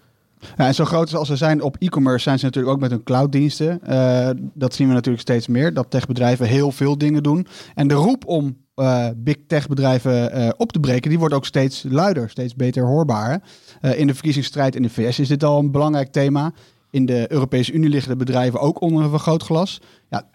Ja, 0.57 0.66
en 0.66 0.74
zo 0.74 0.85
groot 0.85 1.14
als 1.14 1.28
ze 1.28 1.37
zijn 1.37 1.62
op 1.62 1.76
e-commerce 1.78 2.22
zijn 2.22 2.38
ze 2.38 2.44
natuurlijk 2.44 2.74
ook 2.74 2.81
met 2.81 2.90
hun 2.90 3.02
clouddiensten. 3.02 3.83
Eh, 3.83 4.31
dat 4.55 4.74
zien 4.74 4.88
we 4.88 4.94
natuurlijk 4.94 5.22
steeds 5.22 5.46
meer. 5.46 5.74
Dat 5.74 5.90
techbedrijven 5.90 6.46
heel 6.46 6.72
veel 6.72 6.98
dingen 6.98 7.22
doen. 7.22 7.46
En 7.74 7.88
de 7.88 7.94
roep 7.94 8.26
om 8.26 8.57
eh, 8.74 9.09
big 9.16 9.37
tech 9.46 9.68
bedrijven 9.68 10.33
eh, 10.33 10.48
op 10.57 10.72
te 10.72 10.81
breken, 10.81 11.11
die 11.11 11.18
wordt 11.18 11.35
ook 11.35 11.46
steeds 11.46 11.85
luider, 11.88 12.31
steeds 12.31 12.55
beter 12.55 12.85
hoorbaar. 12.85 13.42
in 13.81 14.07
de 14.07 14.14
verkiezingsstrijd 14.14 14.76
in 14.76 14.83
de 14.83 14.90
VS 14.90 15.18
is 15.18 15.28
dit 15.28 15.44
al 15.44 15.59
een 15.59 15.70
belangrijk 15.70 16.12
thema. 16.12 16.52
In 16.90 17.07
de 17.07 17.33
Europese 17.33 17.72
Unie 17.72 17.88
liggen 17.88 18.11
de 18.11 18.24
bedrijven 18.24 18.61
ook 18.61 18.81
onder 18.81 19.02
een 19.02 19.11
vergrootglas. 19.11 19.81
Ja, 20.11 20.28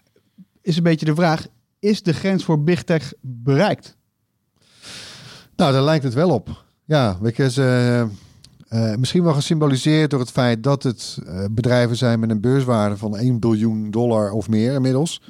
is 0.62 0.78
een 0.78 0.84
beetje 0.84 1.06
de 1.06 1.16
vraag, 1.16 1.48
is 1.80 2.04
de 2.04 2.14
grens 2.14 2.44
voor 2.44 2.64
big 2.64 2.84
tech 2.84 3.14
bereikt? 3.22 3.98
Nou, 5.56 5.72
daar 5.74 5.84
lijkt 5.84 6.04
het 6.04 6.14
wel 6.14 6.30
op. 6.30 6.66
Ja, 6.86 7.18
weet 7.22 7.38
eh, 8.68 8.96
misschien 8.96 9.24
wel 9.24 9.34
gesymboliseerd 9.34 10.10
door 10.10 10.20
het 10.20 10.32
feit 10.32 10.64
dat 10.64 10.84
het 10.84 11.18
eh, 11.26 11.46
bedrijven 11.52 11.96
zijn 11.96 12.20
met 12.20 12.30
een 12.30 12.42
beurswaarde 12.42 12.98
van 12.98 13.18
1 13.18 13.40
biljoen 13.40 13.92
dollar 13.92 14.32
of 14.32 14.50
meer 14.50 14.74
inmiddels. 14.74 15.22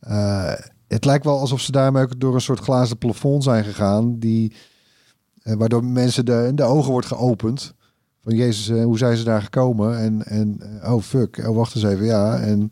Eh, 0.00 0.52
het 0.88 1.04
lijkt 1.04 1.24
wel 1.24 1.38
alsof 1.38 1.60
ze 1.60 1.72
daarmee 1.72 2.02
ook 2.02 2.20
door 2.20 2.34
een 2.34 2.40
soort 2.40 2.60
glazen 2.60 2.98
plafond 2.98 3.42
zijn 3.42 3.64
gegaan, 3.64 4.18
die, 4.18 4.52
waardoor 5.42 5.84
mensen 5.84 6.24
de, 6.24 6.50
de 6.54 6.62
ogen 6.62 6.90
wordt 6.90 7.06
geopend. 7.06 7.74
Van 8.22 8.36
Jezus, 8.36 8.82
hoe 8.82 8.98
zijn 8.98 9.16
ze 9.16 9.24
daar 9.24 9.42
gekomen? 9.42 9.98
En, 9.98 10.24
en 10.24 10.60
oh 10.84 11.02
fuck, 11.02 11.42
oh 11.46 11.56
wacht 11.56 11.74
eens 11.74 11.84
even, 11.84 12.04
ja. 12.04 12.38
En 12.38 12.70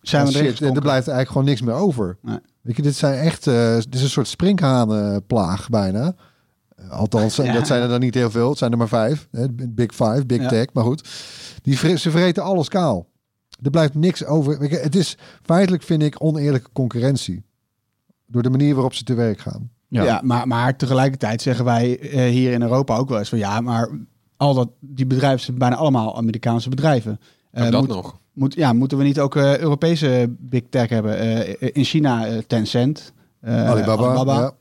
Zijn 0.00 0.26
we 0.26 0.32
shit, 0.32 0.60
en 0.60 0.74
er 0.74 0.80
blijft 0.80 1.08
eigenlijk 1.08 1.28
gewoon 1.28 1.44
niks 1.44 1.60
meer 1.60 1.74
over. 1.74 2.16
Nee. 2.22 2.38
Weet 2.60 2.76
je, 2.76 2.82
dit 2.82 2.96
zijn 2.96 3.18
echt, 3.18 3.44
dit 3.44 3.94
is 3.94 4.02
een 4.02 4.08
soort 4.08 4.28
sprinkhanenplaag 4.28 5.68
bijna. 5.68 6.14
Althans, 6.88 7.36
Ja. 7.36 7.52
dat 7.52 7.66
zijn 7.66 7.82
er 7.82 7.88
dan 7.88 8.00
niet 8.00 8.14
heel 8.14 8.30
veel. 8.30 8.48
Het 8.48 8.58
zijn 8.58 8.72
er 8.72 8.78
maar 8.78 8.88
vijf. 8.88 9.28
Hè, 9.30 9.46
Big 9.68 9.94
Five, 9.94 10.22
Big 10.26 10.40
Ja. 10.40 10.48
Tech. 10.48 10.66
Maar 10.72 10.84
goed, 10.84 11.08
die, 11.62 11.76
ze 11.98 12.10
vreten 12.10 12.42
alles 12.42 12.68
kaal. 12.68 13.08
Er 13.62 13.70
blijft 13.70 13.94
niks 13.94 14.24
over. 14.24 14.60
Het 14.60 14.94
is 14.96 15.16
feitelijk, 15.42 15.82
vind 15.82 16.02
ik, 16.02 16.16
oneerlijke 16.18 16.70
concurrentie. 16.72 17.42
Door 18.26 18.42
de 18.42 18.50
manier 18.50 18.74
waarop 18.74 18.94
ze 18.94 19.04
te 19.04 19.14
werk 19.14 19.40
gaan. 19.40 19.70
Ja, 19.88 20.20
maar, 20.24 20.46
maar 20.48 20.76
tegelijkertijd 20.76 21.42
zeggen 21.42 21.64
wij 21.64 21.98
eh, 21.98 22.30
hier 22.30 22.52
in 22.52 22.62
Europa 22.62 22.96
ook 22.96 23.08
wel 23.08 23.18
eens 23.18 23.28
van 23.28 23.38
ja, 23.38 23.60
maar 23.60 23.88
al 24.36 24.54
dat, 24.54 24.68
die 24.80 25.06
bedrijven 25.06 25.40
zijn 25.40 25.58
bijna 25.58 25.76
allemaal 25.76 26.16
Amerikaanse 26.16 26.68
bedrijven. 26.68 27.20
Eh, 27.50 27.64
Ook 27.64 27.70
dat 27.72 27.80
moet, 27.80 27.90
nog. 27.90 28.18
Moet, 28.32 28.54
ja, 28.54 28.72
moeten 28.72 28.98
we 28.98 29.04
niet 29.04 29.20
ook 29.20 29.36
eh, 29.36 29.58
Europese 29.58 30.34
big 30.38 30.62
tech 30.70 30.88
hebben? 30.88 31.18
Eh, 31.18 31.70
in 31.72 31.84
China 31.84 32.26
eh, 32.26 32.38
Tencent, 32.46 33.12
eh, 33.40 33.68
Alibaba. 33.68 34.38
Ja. 34.38 34.52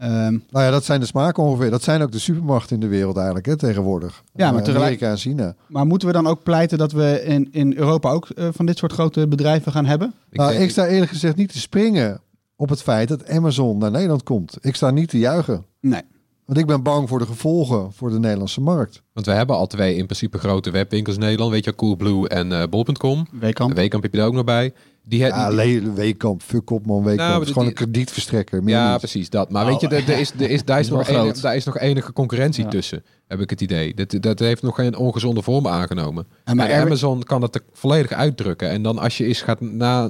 Ehm, 0.00 0.38
Nou 0.50 0.64
ja, 0.64 0.70
dat 0.70 0.84
zijn 0.84 1.00
de 1.00 1.06
smaken 1.06 1.42
ongeveer. 1.42 1.70
Dat 1.70 1.82
zijn 1.82 2.02
ook 2.02 2.12
de 2.12 2.18
supermarkten 2.18 2.74
in 2.74 2.80
de 2.80 2.86
wereld 2.88 3.16
eigenlijk 3.16 3.46
hè, 3.46 3.56
tegenwoordig. 3.56 4.22
Ja, 4.34 4.46
maar 4.50 4.58
Eh, 4.58 4.64
tegelijk- 4.64 4.82
Amerika 4.84 5.10
en 5.10 5.16
China. 5.16 5.54
maar 5.68 5.86
moeten 5.86 6.08
we 6.08 6.14
dan 6.14 6.26
ook 6.26 6.42
pleiten 6.42 6.78
dat 6.78 6.92
we 6.92 7.22
in, 7.24 7.48
in 7.52 7.76
Europa 7.76 8.10
ook 8.10 8.28
eh, 8.28 8.48
van 8.52 8.66
dit 8.66 8.78
soort 8.78 8.92
grote 8.92 9.28
bedrijven 9.28 9.72
gaan 9.72 9.86
hebben? 9.86 10.14
Ik 10.30 10.38
nou, 10.38 10.50
denk- 10.50 10.62
ik 10.62 10.70
sta 10.70 10.86
eerlijk 10.86 11.10
gezegd 11.10 11.36
niet 11.36 11.52
te 11.52 11.58
springen 11.58 12.20
op 12.56 12.68
het 12.68 12.82
feit 12.82 13.08
dat 13.08 13.28
Amazon 13.28 13.78
naar 13.78 13.90
Nederland 13.90 14.22
komt. 14.22 14.56
Ik 14.60 14.74
sta 14.76 14.90
niet 14.90 15.08
te 15.08 15.18
juichen. 15.18 15.64
Nee. 15.80 16.02
Want 16.46 16.58
ik 16.58 16.66
ben 16.66 16.82
bang 16.82 17.08
voor 17.08 17.18
de 17.18 17.26
gevolgen 17.26 17.92
voor 17.92 18.10
de 18.10 18.18
Nederlandse 18.18 18.60
markt. 18.60 19.02
Want 19.12 19.26
we 19.26 19.32
hebben 19.32 19.56
al 19.56 19.66
twee 19.66 19.94
in 19.96 20.04
principe 20.04 20.38
grote 20.38 20.70
webwinkels 20.70 21.14
in 21.16 21.20
Nederland. 21.22 21.50
Weet 21.52 21.64
je, 21.64 21.74
Coolblue 21.74 22.28
en 22.28 22.52
eh 22.52 22.62
bol.com. 22.70 23.26
Weekamp. 23.40 23.74
Weekamp 23.74 24.02
heb 24.02 24.12
je 24.12 24.18
daar 24.18 24.26
ook 24.26 24.34
nog 24.34 24.44
bij. 24.44 24.72
Die, 25.10 25.18
Ja, 25.20 25.50
die- 25.50 25.80
Weekamp, 25.90 26.42
fuck 26.42 26.70
op 26.70 26.86
man, 26.86 27.02
Weekamp. 27.04 27.28
Nou, 27.28 27.38
het 27.38 27.42
is 27.48 27.52
gewoon 27.52 27.68
die- 27.68 27.78
een 27.78 27.84
kredietverstrekker. 27.84 28.62
meer 28.62 28.74
ja, 28.74 28.90
niet. 28.90 28.98
precies 28.98 29.30
dat. 29.30 29.50
Maar 29.50 29.64
Oh. 29.64 29.70
weet 29.70 29.80
je, 29.80 29.88
er, 29.88 30.08
er 30.10 30.18
is, 30.18 30.30
er 30.38 30.50
is, 30.50 30.64
daar, 30.64 30.80
is 30.80 30.88
Dat 30.88 30.96
nog 30.98 31.08
enige, 31.08 31.22
groot. 31.22 31.42
daar 31.42 31.56
is 31.56 31.64
nog 31.64 31.78
enige 31.78 32.12
concurrentie 32.12 32.64
Ja. 32.64 32.70
tussen, 32.70 33.04
heb 33.26 33.40
ik 33.40 33.50
het 33.50 33.60
idee. 33.60 33.94
Dat, 33.94 34.14
dat 34.20 34.38
heeft 34.38 34.62
nog 34.62 34.74
geen 34.74 34.96
ongezonde 34.96 35.42
vorm 35.42 35.66
aangenomen. 35.66 36.26
En 36.44 36.56
maar 36.56 36.68
En 36.68 36.76
er- 36.76 36.84
Amazon 36.86 37.22
kan 37.22 37.42
het 37.42 37.54
er 37.54 37.60
volledig 37.72 38.12
uitdrukken. 38.12 38.68
En 38.70 38.82
dan 38.82 38.98
als 38.98 39.18
je 39.18 39.24
eens 39.26 39.42
gaat, 39.42 39.60
na, 39.60 40.08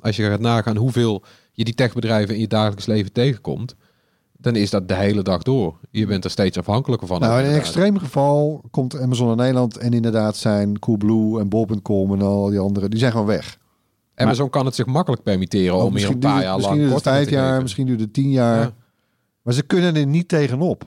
als 0.00 0.16
je 0.16 0.22
gaat 0.28 0.40
nagaan 0.40 0.76
hoeveel 0.76 1.22
je 1.52 1.64
die 1.64 1.74
techbedrijven 1.74 2.34
in 2.34 2.40
je 2.40 2.48
dagelijks 2.48 2.86
leven 2.86 3.12
tegenkomt, 3.12 3.74
dan 4.38 4.56
is 4.56 4.70
dat 4.70 4.88
de 4.88 4.94
hele 4.94 5.22
dag 5.22 5.42
door. 5.42 5.78
Je 5.90 6.06
bent 6.06 6.24
er 6.24 6.30
steeds 6.30 6.58
afhankelijker 6.58 7.08
van. 7.08 7.20
Nou, 7.20 7.42
in 7.42 7.48
een 7.50 7.54
extreem 7.56 7.98
geval 7.98 8.64
komt 8.70 9.00
Amazon 9.00 9.26
naar 9.26 9.36
Nederland 9.36 9.76
en 9.76 9.92
inderdaad 9.92 10.36
zijn 10.36 10.78
Coolblue 10.78 11.40
en 11.40 11.48
Bol.com 11.48 12.12
en 12.12 12.22
al 12.22 12.48
die 12.50 12.58
andere, 12.58 12.88
die 12.88 12.98
zijn 12.98 13.12
gewoon 13.12 13.26
weg. 13.26 13.58
Amazon 14.20 14.50
kan 14.50 14.64
het 14.66 14.74
zich 14.74 14.86
makkelijk 14.86 15.22
permitteren 15.22 15.76
Oh, 15.76 15.84
om 15.84 15.96
hier 15.96 16.08
een 16.08 16.18
paar 16.18 16.42
jaar 16.42 16.54
misschien 16.56 16.76
lang 16.76 16.88
duurt 16.88 16.92
het 16.94 17.02
korting 17.02 17.14
vijf 17.14 17.26
te 17.28 17.34
jaar, 17.34 17.46
geven. 17.48 17.62
misschien 17.62 17.86
duurt 17.86 18.00
het 18.00 18.12
tien 18.12 18.30
jaar. 18.30 18.60
Ja. 18.60 18.72
Maar 19.42 19.54
ze 19.54 19.62
kunnen 19.62 19.96
er 19.96 20.06
niet 20.06 20.28
tegenop. 20.28 20.84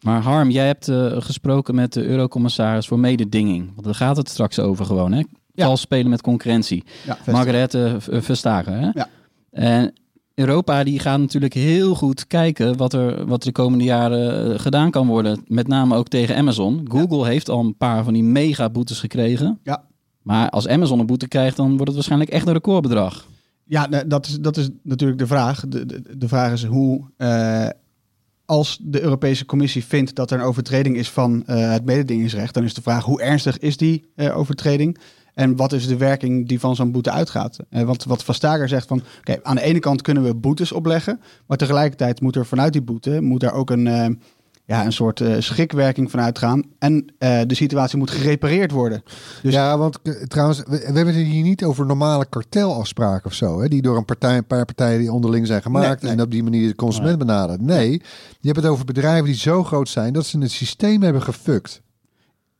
Maar 0.00 0.20
Harm, 0.22 0.50
jij 0.50 0.66
hebt 0.66 0.88
eh, 0.88 1.12
gesproken 1.18 1.74
met 1.74 1.92
de 1.92 2.04
eurocommissaris 2.04 2.86
voor 2.86 2.98
mededinging. 2.98 3.70
Want 3.74 3.84
daar 3.84 3.94
gaat 3.94 4.16
het 4.16 4.28
straks 4.28 4.58
over 4.58 4.84
gewoon, 4.84 5.12
hè? 5.12 5.22
Ja. 5.54 5.64
Vals 5.66 5.80
spelen 5.80 6.10
met 6.10 6.22
concurrentie. 6.22 6.84
Ja. 7.06 7.18
Margarethe 7.32 7.96
V- 7.98 8.24
Vestager, 8.24 8.72
hè? 8.80 8.88
Ja. 8.94 9.08
En 9.50 9.92
Europa 10.34 10.84
die 10.84 10.98
gaat 10.98 11.18
natuurlijk 11.18 11.54
heel 11.54 11.94
goed 11.94 12.26
kijken 12.26 12.76
wat 12.76 12.92
er, 12.92 13.26
wat 13.26 13.40
er 13.40 13.46
de 13.46 13.52
komende 13.52 13.84
jaren 13.84 14.52
eh, 14.54 14.58
gedaan 14.60 14.90
kan 14.90 15.06
worden. 15.06 15.42
Met 15.46 15.68
name 15.68 15.96
ook 15.96 16.08
tegen 16.08 16.36
Amazon. 16.36 16.84
Google 16.88 17.26
heeft 17.26 17.48
al 17.50 17.60
een 17.60 17.76
paar 17.76 18.04
van 18.04 18.12
die 18.12 18.24
mega 18.24 18.70
boetes 18.70 19.00
gekregen. 19.00 19.58
Ja. 19.62 19.84
Maar 20.22 20.50
als 20.50 20.68
Amazon 20.68 20.98
een 20.98 21.06
boete 21.06 21.28
krijgt, 21.28 21.56
dan 21.56 21.68
wordt 21.68 21.84
het 21.84 21.94
waarschijnlijk 21.94 22.30
echt 22.30 22.46
een 22.46 22.52
recordbedrag. 22.52 23.26
Ja, 23.64 23.86
nee, 23.86 24.06
dat 24.06 24.26
is, 24.26 24.38
dat 24.40 24.56
is 24.56 24.68
natuurlijk 24.82 25.18
de 25.18 25.26
vraag. 25.26 25.64
De, 25.68 25.86
de, 25.86 26.16
de 26.16 26.28
vraag 26.28 26.52
is 26.52 26.64
hoe, 26.64 27.10
eh, 27.16 27.68
als 28.44 28.78
de 28.82 29.00
Europese 29.00 29.44
Commissie 29.44 29.84
vindt 29.84 30.14
dat 30.14 30.30
er 30.30 30.38
een 30.38 30.44
overtreding 30.44 30.96
is 30.96 31.10
van 31.10 31.46
eh, 31.46 31.70
het 31.70 31.84
mededingingsrecht, 31.84 32.54
dan 32.54 32.64
is 32.64 32.74
de 32.74 32.82
vraag 32.82 33.04
hoe 33.04 33.22
ernstig 33.22 33.58
is 33.58 33.76
die 33.76 34.10
eh, 34.14 34.36
overtreding? 34.36 34.98
En 35.34 35.56
wat 35.56 35.72
is 35.72 35.86
de 35.86 35.96
werking 35.96 36.48
die 36.48 36.60
van 36.60 36.76
zo'n 36.76 36.92
boete 36.92 37.10
uitgaat? 37.10 37.56
Want 37.70 38.04
wat 38.04 38.24
Vastager 38.24 38.68
zegt 38.68 38.86
van, 38.86 39.02
oké, 39.18 39.42
aan 39.42 39.56
de 39.56 39.62
ene 39.62 39.78
kant 39.78 40.02
kunnen 40.02 40.22
we 40.22 40.34
boetes 40.34 40.72
opleggen, 40.72 41.20
maar 41.46 41.56
tegelijkertijd 41.56 42.20
moet 42.20 42.36
er 42.36 42.46
vanuit 42.46 42.72
die 42.72 42.82
boete 42.82 43.20
moet 43.20 43.42
er 43.42 43.52
ook 43.52 43.70
een, 43.70 44.20
ja, 44.72 44.84
een 44.84 44.92
soort 44.92 45.20
eh, 45.20 45.34
schikwerking 45.38 46.10
van 46.10 46.20
uitgaan. 46.20 46.62
En 46.78 47.04
eh, 47.18 47.40
de 47.46 47.54
situatie 47.54 47.98
moet 47.98 48.10
gerepareerd 48.10 48.70
worden. 48.70 49.02
Dus- 49.42 49.54
ja, 49.54 49.78
want 49.78 49.98
eh, 50.02 50.12
trouwens, 50.12 50.58
we, 50.58 50.64
we 50.78 50.84
hebben 50.84 51.06
het 51.06 51.16
hier 51.16 51.42
niet 51.42 51.64
over 51.64 51.86
normale 51.86 52.26
kartelafspraken 52.28 53.26
of 53.26 53.34
zo. 53.34 53.60
Hè, 53.60 53.68
die 53.68 53.82
door 53.82 53.96
een, 53.96 54.04
partij, 54.04 54.36
een 54.36 54.46
paar 54.46 54.64
partijen 54.64 54.98
die 54.98 55.12
onderling 55.12 55.46
zijn 55.46 55.62
gemaakt. 55.62 56.02
Nee, 56.02 56.10
nee. 56.10 56.18
En 56.20 56.24
op 56.24 56.30
die 56.30 56.42
manier 56.42 56.68
de 56.68 56.74
consument 56.74 57.18
benaderen. 57.18 57.64
Nee, 57.64 57.90
je 58.40 58.48
hebt 58.48 58.56
het 58.56 58.66
over 58.66 58.84
bedrijven 58.84 59.24
die 59.24 59.34
zo 59.34 59.64
groot 59.64 59.88
zijn 59.88 60.12
dat 60.12 60.26
ze 60.26 60.38
het 60.38 60.50
systeem 60.50 61.02
hebben 61.02 61.22
gefukt. 61.22 61.82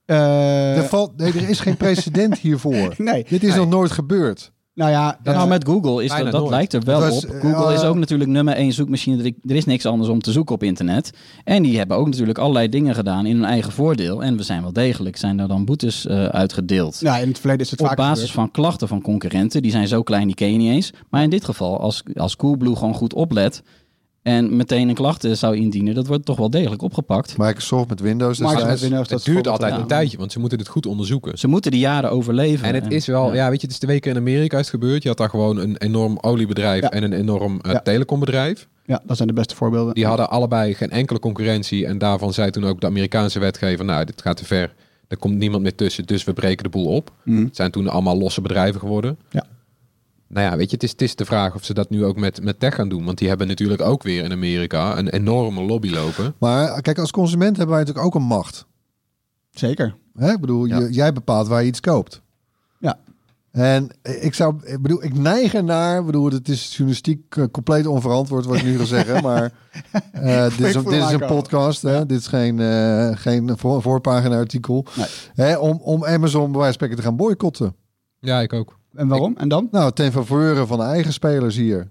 Eh, 0.05 0.77
er, 0.77 0.85
valt, 0.85 1.17
nee, 1.17 1.33
er 1.33 1.49
is 1.49 1.61
geen 1.61 1.77
precedent 1.77 2.39
hiervoor. 2.39 2.95
nee, 3.13 3.27
Dit 3.29 3.43
is 3.43 3.55
nog 3.55 3.69
nooit 3.69 3.91
gebeurd. 3.91 4.53
Nou 4.75 4.91
ja, 4.91 5.19
nou, 5.23 5.37
eh, 5.37 5.47
met 5.47 5.65
Google 5.65 6.05
is 6.05 6.11
dat, 6.11 6.25
dat 6.25 6.33
nooit. 6.33 6.51
lijkt 6.51 6.73
er 6.73 6.83
wel 6.83 7.01
was, 7.01 7.25
op. 7.27 7.31
eh, 7.31 7.41
Google 7.41 7.75
is 7.75 7.83
uh, 7.83 7.89
ook 7.89 7.97
natuurlijk 7.97 8.31
nummer 8.31 8.55
één 8.55 8.73
zoekmachine. 8.73 9.23
Er, 9.23 9.33
er 9.51 9.57
is 9.57 9.65
niks 9.65 9.87
anders 9.87 10.11
om 10.11 10.21
te 10.21 10.33
zoeken 10.33 10.55
op 10.55 10.63
internet. 10.63 11.11
En 11.45 11.63
die 11.63 11.79
hebben 11.79 11.97
ook 11.97 12.07
natuurlijk 12.07 12.39
allerlei 12.39 12.69
dingen 12.69 12.95
gedaan 12.95 13.27
in 13.27 13.37
hun 13.37 13.45
eigen 13.45 13.73
voordeel. 13.73 14.23
En 14.23 14.37
we 14.37 14.43
zijn 14.43 14.63
wel 14.63 14.73
degelijk, 14.73 15.17
zijn 15.17 15.39
er 15.39 15.49
dan 15.49 15.65
boetes 15.65 16.07
eh, 16.07 16.25
uitgedeeld. 16.25 17.01
Ja, 17.01 17.17
in 17.17 17.29
het 17.29 17.39
verleden 17.39 17.65
is 17.65 17.71
het 17.71 17.81
op 17.81 17.87
vaak 17.87 17.97
basis 17.97 18.19
gebeurd. 18.19 18.33
van 18.33 18.51
klachten 18.51 18.89
van 18.89 19.03
concurrenten. 19.03 19.63
Die 19.63 19.71
zijn 19.71 19.89
zo 19.89 20.03
klein, 20.03 20.27
die 20.27 20.37
ken 20.37 20.53
je 20.53 20.59
niet 20.59 20.73
eens. 20.73 20.93
Maar 21.11 21.23
in 21.23 21.31
dit 21.31 21.45
geval, 21.45 21.81
als, 21.81 22.03
als 22.15 22.37
Coolblue 22.37 22.77
gewoon 22.77 22.95
goed 22.95 23.15
oplet... 23.15 23.63
en 24.23 24.57
meteen 24.57 24.89
een 24.89 24.95
klacht 24.95 25.27
zou 25.33 25.57
indienen... 25.57 25.95
dat 25.95 26.07
wordt 26.07 26.25
toch 26.25 26.37
wel 26.37 26.51
degelijk 26.51 26.83
opgepakt. 26.83 27.39
Microsoft 27.39 27.89
met 27.89 28.01
Windows. 28.01 28.39
Microsoft 28.39 28.67
met 28.67 28.81
Windows, 28.81 29.09
dat 29.09 29.25
Het 29.25 29.35
duurt 29.35 29.49
altijd 29.49 29.75
ja. 29.75 29.81
een 29.81 29.87
tijdje, 29.87 30.19
want 30.19 30.33
ze 30.33 30.39
moeten 30.39 30.59
het 30.59 30.69
goed 30.69 30.87
onderzoeken. 30.87 31.39
Ze 31.39 31.49
moeten 31.49 31.71
die 31.71 31.81
jaren 31.81 32.11
overleven. 32.11 32.67
En 32.67 32.75
het 32.75 32.93
is 32.93 33.07
wel, 33.07 33.35
ja. 33.35 33.51
weet 33.51 33.61
je, 33.61 33.67
het 33.67 33.75
is 33.77 33.81
twee 33.83 34.01
keer 34.01 34.11
in 34.13 34.19
Amerika 34.19 34.59
is 34.59 34.71
het 34.71 34.81
gebeurd. 34.81 35.03
Je 35.03 35.09
had 35.09 35.19
daar 35.19 35.31
gewoon 35.31 35.57
een 35.59 35.77
enorm 35.77 36.19
oliebedrijf 36.21 36.83
Ja. 36.83 36.91
en 36.91 37.03
een 37.03 37.13
enorm 37.13 37.61
eh, 37.61 37.73
Ja. 37.73 37.81
telecombedrijf. 37.81 38.69
Ja, 38.85 39.03
dat 39.07 39.17
zijn 39.17 39.29
de 39.29 39.35
beste 39.35 39.57
voorbeelden. 39.57 39.95
Die 39.95 40.07
hadden 40.07 40.31
allebei 40.31 40.75
geen 40.75 40.91
enkele 40.91 41.19
concurrentie. 41.19 41.87
En 41.87 41.99
daarvan 41.99 42.33
zei 42.33 42.51
toen 42.51 42.65
ook 42.65 42.81
de 42.81 42.87
Amerikaanse 42.87 43.39
wetgever, 43.39 43.85
nou, 43.85 44.05
dit 44.05 44.23
gaat 44.23 44.37
te 44.37 44.45
ver. 44.45 44.75
Er 45.09 45.17
komt 45.17 45.37
niemand 45.39 45.63
meer 45.63 45.75
tussen, 45.75 46.07
dus 46.07 46.25
we 46.25 46.33
breken 46.33 46.63
de 46.65 46.69
boel 46.71 46.87
op. 46.87 47.13
Mhm. 47.25 47.45
Het 47.45 47.57
zijn 47.57 47.71
toen 47.71 47.89
allemaal 47.89 48.19
losse 48.19 48.41
bedrijven 48.41 48.81
geworden. 48.81 49.19
Ja. 49.31 49.45
Nou 50.33 50.47
ja, 50.51 50.57
weet 50.57 50.67
je, 50.71 50.75
het 50.75 50.83
is, 50.85 50.91
het 50.91 51.03
is 51.03 51.17
de 51.17 51.25
vraag 51.25 51.55
of 51.55 51.65
ze 51.65 51.75
dat 51.75 51.91
nu 51.91 52.05
ook 52.05 52.17
met, 52.17 52.43
met 52.43 52.61
tech 52.61 52.75
gaan 52.75 52.89
doen. 52.89 53.05
Want 53.05 53.19
die 53.19 53.29
hebben 53.29 53.47
natuurlijk 53.47 53.83
ook 53.83 54.03
weer 54.03 54.25
in 54.25 54.33
Amerika 54.33 54.99
een 54.99 55.09
enorme 55.09 55.63
lobby 55.63 55.91
lopen. 55.91 56.35
Maar 56.39 56.81
kijk, 56.83 56.99
als 56.99 57.11
consument 57.11 57.57
hebben 57.57 57.75
wij 57.77 57.85
natuurlijk 57.85 58.15
ook 58.15 58.21
een 58.23 58.27
macht. 58.29 58.67
Zeker. 59.51 59.95
Hè? 60.17 60.33
Ik 60.33 60.41
bedoel, 60.41 60.65
Ja. 60.65 60.79
je- 60.79 60.93
jij 60.93 61.13
bepaalt 61.13 61.49
waar 61.49 61.61
je 61.63 61.69
iets 61.69 61.81
koopt. 61.81 62.23
Ja. 62.79 62.99
En 63.51 63.89
ik 64.03 64.35
zou, 64.35 64.55
ik 64.65 64.83
bedoel, 64.83 65.05
ik 65.05 65.15
neig 65.15 65.55
ernaar, 65.55 65.99
ik 66.01 66.07
bedoel, 66.07 66.31
het 66.31 66.49
is 66.49 66.69
journalistiek 66.71 67.37
eh, 67.37 67.45
compleet 67.51 67.87
onverantwoord 67.87 68.45
wat 68.45 68.57
ik 68.57 68.63
nu 68.65 68.79
ga 68.79 68.85
zeggen, 68.85 69.23
maar 69.29 69.53
eh, 70.13 70.43
dit, 70.57 70.61
is 70.67 70.75
een, 70.75 70.85
dit 70.85 71.03
is 71.03 71.11
een 71.11 71.27
podcast, 71.27 71.83
hè? 71.83 72.07
dit 72.07 72.19
is 72.19 72.27
geen, 72.27 72.61
eh, 72.61 73.11
geen 73.17 73.59
voor, 73.59 73.83
voorpagina 73.83 74.37
artikel, 74.37 74.87
Nee. 74.97 75.07
hè? 75.35 75.57
Om, 75.57 75.81
om 75.83 76.05
Amazon 76.05 76.43
bij 76.53 76.61
wijze 76.61 76.65
van 76.65 76.73
spreken 76.73 76.97
te 76.97 77.03
gaan 77.03 77.17
boycotten. 77.17 77.75
Ja, 78.19 78.41
ik 78.41 78.53
ook. 78.53 78.81
En 78.95 79.09
waarom? 79.09 79.37
En 79.37 79.49
dan? 79.49 79.69
Nou, 79.71 79.93
ten 79.93 80.13
faveur 80.13 80.67
van 80.67 80.79
de 80.79 80.85
eigen 80.85 81.13
spelers 81.13 81.57
hier 81.57 81.91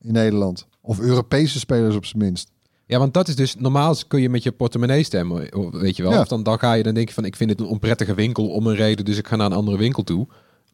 in 0.00 0.12
Nederland. 0.12 0.66
Of 0.80 1.00
Europese 1.00 1.58
spelers 1.58 1.96
op 1.96 2.04
zijn 2.04 2.22
minst. 2.22 2.50
Ja, 2.86 2.98
want 2.98 3.14
dat 3.14 3.28
is 3.28 3.36
dus 3.36 3.56
normaal 3.56 3.94
kun 4.08 4.20
je 4.20 4.28
met 4.28 4.42
je 4.42 4.52
portemonnee 4.52 5.02
stemmen, 5.02 5.54
of- 5.56 5.70
weet 5.72 5.96
je 5.96 6.02
wel. 6.02 6.12
Ja. 6.12 6.20
Of 6.20 6.28
dan, 6.28 6.42
dan 6.42 6.58
ga 6.58 6.72
je 6.72 6.82
dan 6.82 6.94
denk 6.94 7.08
je 7.08 7.14
van 7.14 7.24
ik 7.24 7.36
vind 7.36 7.50
het 7.50 7.60
een 7.60 7.66
onprettige 7.66 8.14
winkel 8.14 8.48
om 8.48 8.66
een 8.66 8.74
reden, 8.74 9.04
dus 9.04 9.18
ik 9.18 9.26
ga 9.28 9.36
naar 9.36 9.46
een 9.46 9.56
andere 9.56 9.76
winkel 9.78 10.02
toe. 10.02 10.26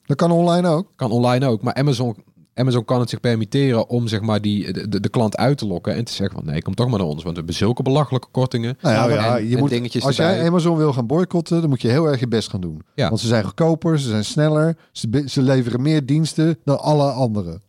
Dat 0.06 0.16
kan 0.16 0.30
online 0.30 0.68
ook. 0.68 0.86
Kan 0.96 1.10
online 1.10 1.46
ook, 1.46 1.62
maar 1.62 1.74
Amazon, 1.74 2.16
Amazon 2.60 2.84
kan 2.84 3.00
het 3.00 3.10
zich 3.10 3.20
permitteren 3.20 3.88
om 3.88 4.08
zeg 4.08 4.20
maar 4.20 4.40
die 4.40 4.72
de, 4.72 4.88
de, 4.88 5.00
de 5.00 5.08
klant 5.08 5.36
uit 5.36 5.58
te 5.58 5.66
lokken 5.66 5.94
en 5.94 6.04
te 6.04 6.12
zeggen 6.12 6.36
van 6.36 6.46
nee, 6.52 6.62
kom 6.62 6.74
toch 6.74 6.88
maar 6.88 6.98
naar 6.98 7.08
ons, 7.08 7.16
want 7.22 7.30
we 7.30 7.36
hebben 7.36 7.54
zulke 7.54 7.82
belachelijke 7.82 8.28
kortingen. 8.30 8.78
Nou 8.80 8.94
ja, 8.94 9.08
En- 9.08 9.14
ja, 9.14 9.36
je 9.36 9.54
en 9.54 9.58
moet, 9.60 9.70
dingetjes 9.70 10.04
als 10.04 10.18
erbij. 10.18 10.36
jij 10.36 10.46
Amazon 10.46 10.76
wil 10.76 10.92
gaan 10.92 11.06
boycotten, 11.06 11.60
dan 11.60 11.68
moet 11.68 11.82
je 11.82 11.88
heel 11.88 12.06
erg 12.08 12.20
je 12.20 12.28
best 12.28 12.50
gaan 12.50 12.60
doen. 12.60 12.80
Ja. 12.94 13.08
Want 13.08 13.20
ze 13.20 13.26
zijn 13.26 13.44
goedkoper, 13.44 13.98
ze 14.00 14.08
zijn 14.08 14.24
sneller, 14.24 14.76
ze, 14.92 15.24
ze 15.26 15.42
leveren 15.42 15.82
meer 15.82 16.06
diensten 16.06 16.58
dan 16.64 16.80
alle 16.80 17.10
anderen. 17.10 17.62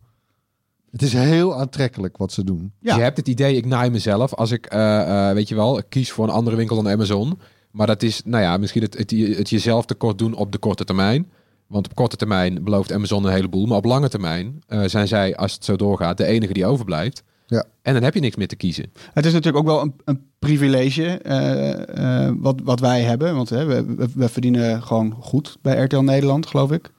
Het 0.91 1.01
is 1.01 1.13
heel 1.13 1.59
aantrekkelijk 1.59 2.17
wat 2.17 2.31
ze 2.31 2.43
doen. 2.43 2.71
Ja. 2.79 2.95
Je 2.95 3.01
hebt 3.01 3.17
het 3.17 3.27
idee, 3.27 3.55
ik 3.55 3.65
naai 3.65 3.89
mezelf 3.89 4.33
als 4.33 4.51
ik, 4.51 4.65
eh, 4.65 5.29
eh, 5.29 5.35
weet 5.35 5.49
je 5.49 5.55
wel, 5.55 5.77
ik 5.77 5.85
kies 5.89 6.11
voor 6.11 6.23
een 6.23 6.33
andere 6.33 6.55
winkel 6.55 6.75
dan 6.83 6.89
Amazon. 6.93 7.39
Maar 7.71 7.87
dat 7.87 8.03
is, 8.03 8.21
nou 8.25 8.43
ja, 8.43 8.57
misschien 8.57 8.81
het, 8.81 8.97
het, 8.97 9.11
het 9.11 9.49
jezelf 9.49 9.85
tekort 9.85 10.17
doen 10.17 10.33
op 10.33 10.51
de 10.51 10.57
korte 10.57 10.83
termijn. 10.83 11.31
Want 11.71 11.85
op 11.85 11.95
korte 11.95 12.15
termijn 12.15 12.63
belooft 12.63 12.91
Amazon 12.91 13.25
een 13.25 13.33
heleboel. 13.33 13.65
Maar 13.65 13.77
op 13.77 13.85
lange 13.85 14.09
termijn 14.09 14.63
eh, 14.67 14.83
zijn 14.85 15.07
zij, 15.07 15.35
als 15.35 15.53
het 15.53 15.65
zo 15.65 15.75
doorgaat, 15.75 16.17
de 16.17 16.25
enige 16.25 16.53
die 16.53 16.65
overblijft. 16.65 17.23
Ja. 17.51 17.65
En 17.81 17.93
dan 17.93 18.03
heb 18.03 18.13
je 18.13 18.19
niks 18.19 18.35
meer 18.35 18.47
te 18.47 18.55
kiezen. 18.55 18.91
Het 19.13 19.25
is 19.25 19.33
natuurlijk 19.33 19.67
ook 19.67 19.71
wel 19.73 19.81
een, 19.81 19.93
een 20.05 20.21
privilege 20.39 21.05
eh, 21.05 22.25
eh, 22.27 22.33
wat, 22.37 22.59
wat 22.63 22.79
wij 22.79 23.01
hebben. 23.01 23.35
Want 23.35 23.49
hè, 23.49 23.65
we, 23.65 23.85
we, 23.95 24.07
we 24.15 24.29
verdienen 24.29 24.83
gewoon 24.83 25.15
goed 25.19 25.57
bij 25.61 25.83
RTL 25.83 25.99
Nederland, 25.99 26.47
geloof 26.47 26.71
ik. 26.71 26.91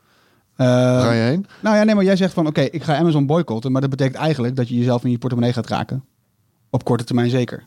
Eh, 0.56 0.66
Ga 0.66 1.12
je 1.12 1.20
heen? 1.20 1.46
nou 1.60 1.76
ja, 1.76 1.82
nee, 1.82 1.94
maar 1.94 2.04
jij 2.04 2.16
zegt 2.16 2.32
van 2.32 2.46
oké, 2.46 2.60
ik 2.60 2.82
ga 2.82 2.96
Amazon 2.96 3.26
boycotten. 3.26 3.72
Maar 3.72 3.80
dat 3.80 3.90
betekent 3.90 4.16
eigenlijk 4.16 4.56
dat 4.56 4.68
je 4.68 4.74
jezelf 4.74 5.04
in 5.04 5.10
je 5.10 5.18
portemonnee 5.18 5.52
gaat 5.52 5.68
raken. 5.68 6.04
Op 6.70 6.84
korte 6.84 7.04
termijn 7.04 7.30
zeker. 7.30 7.66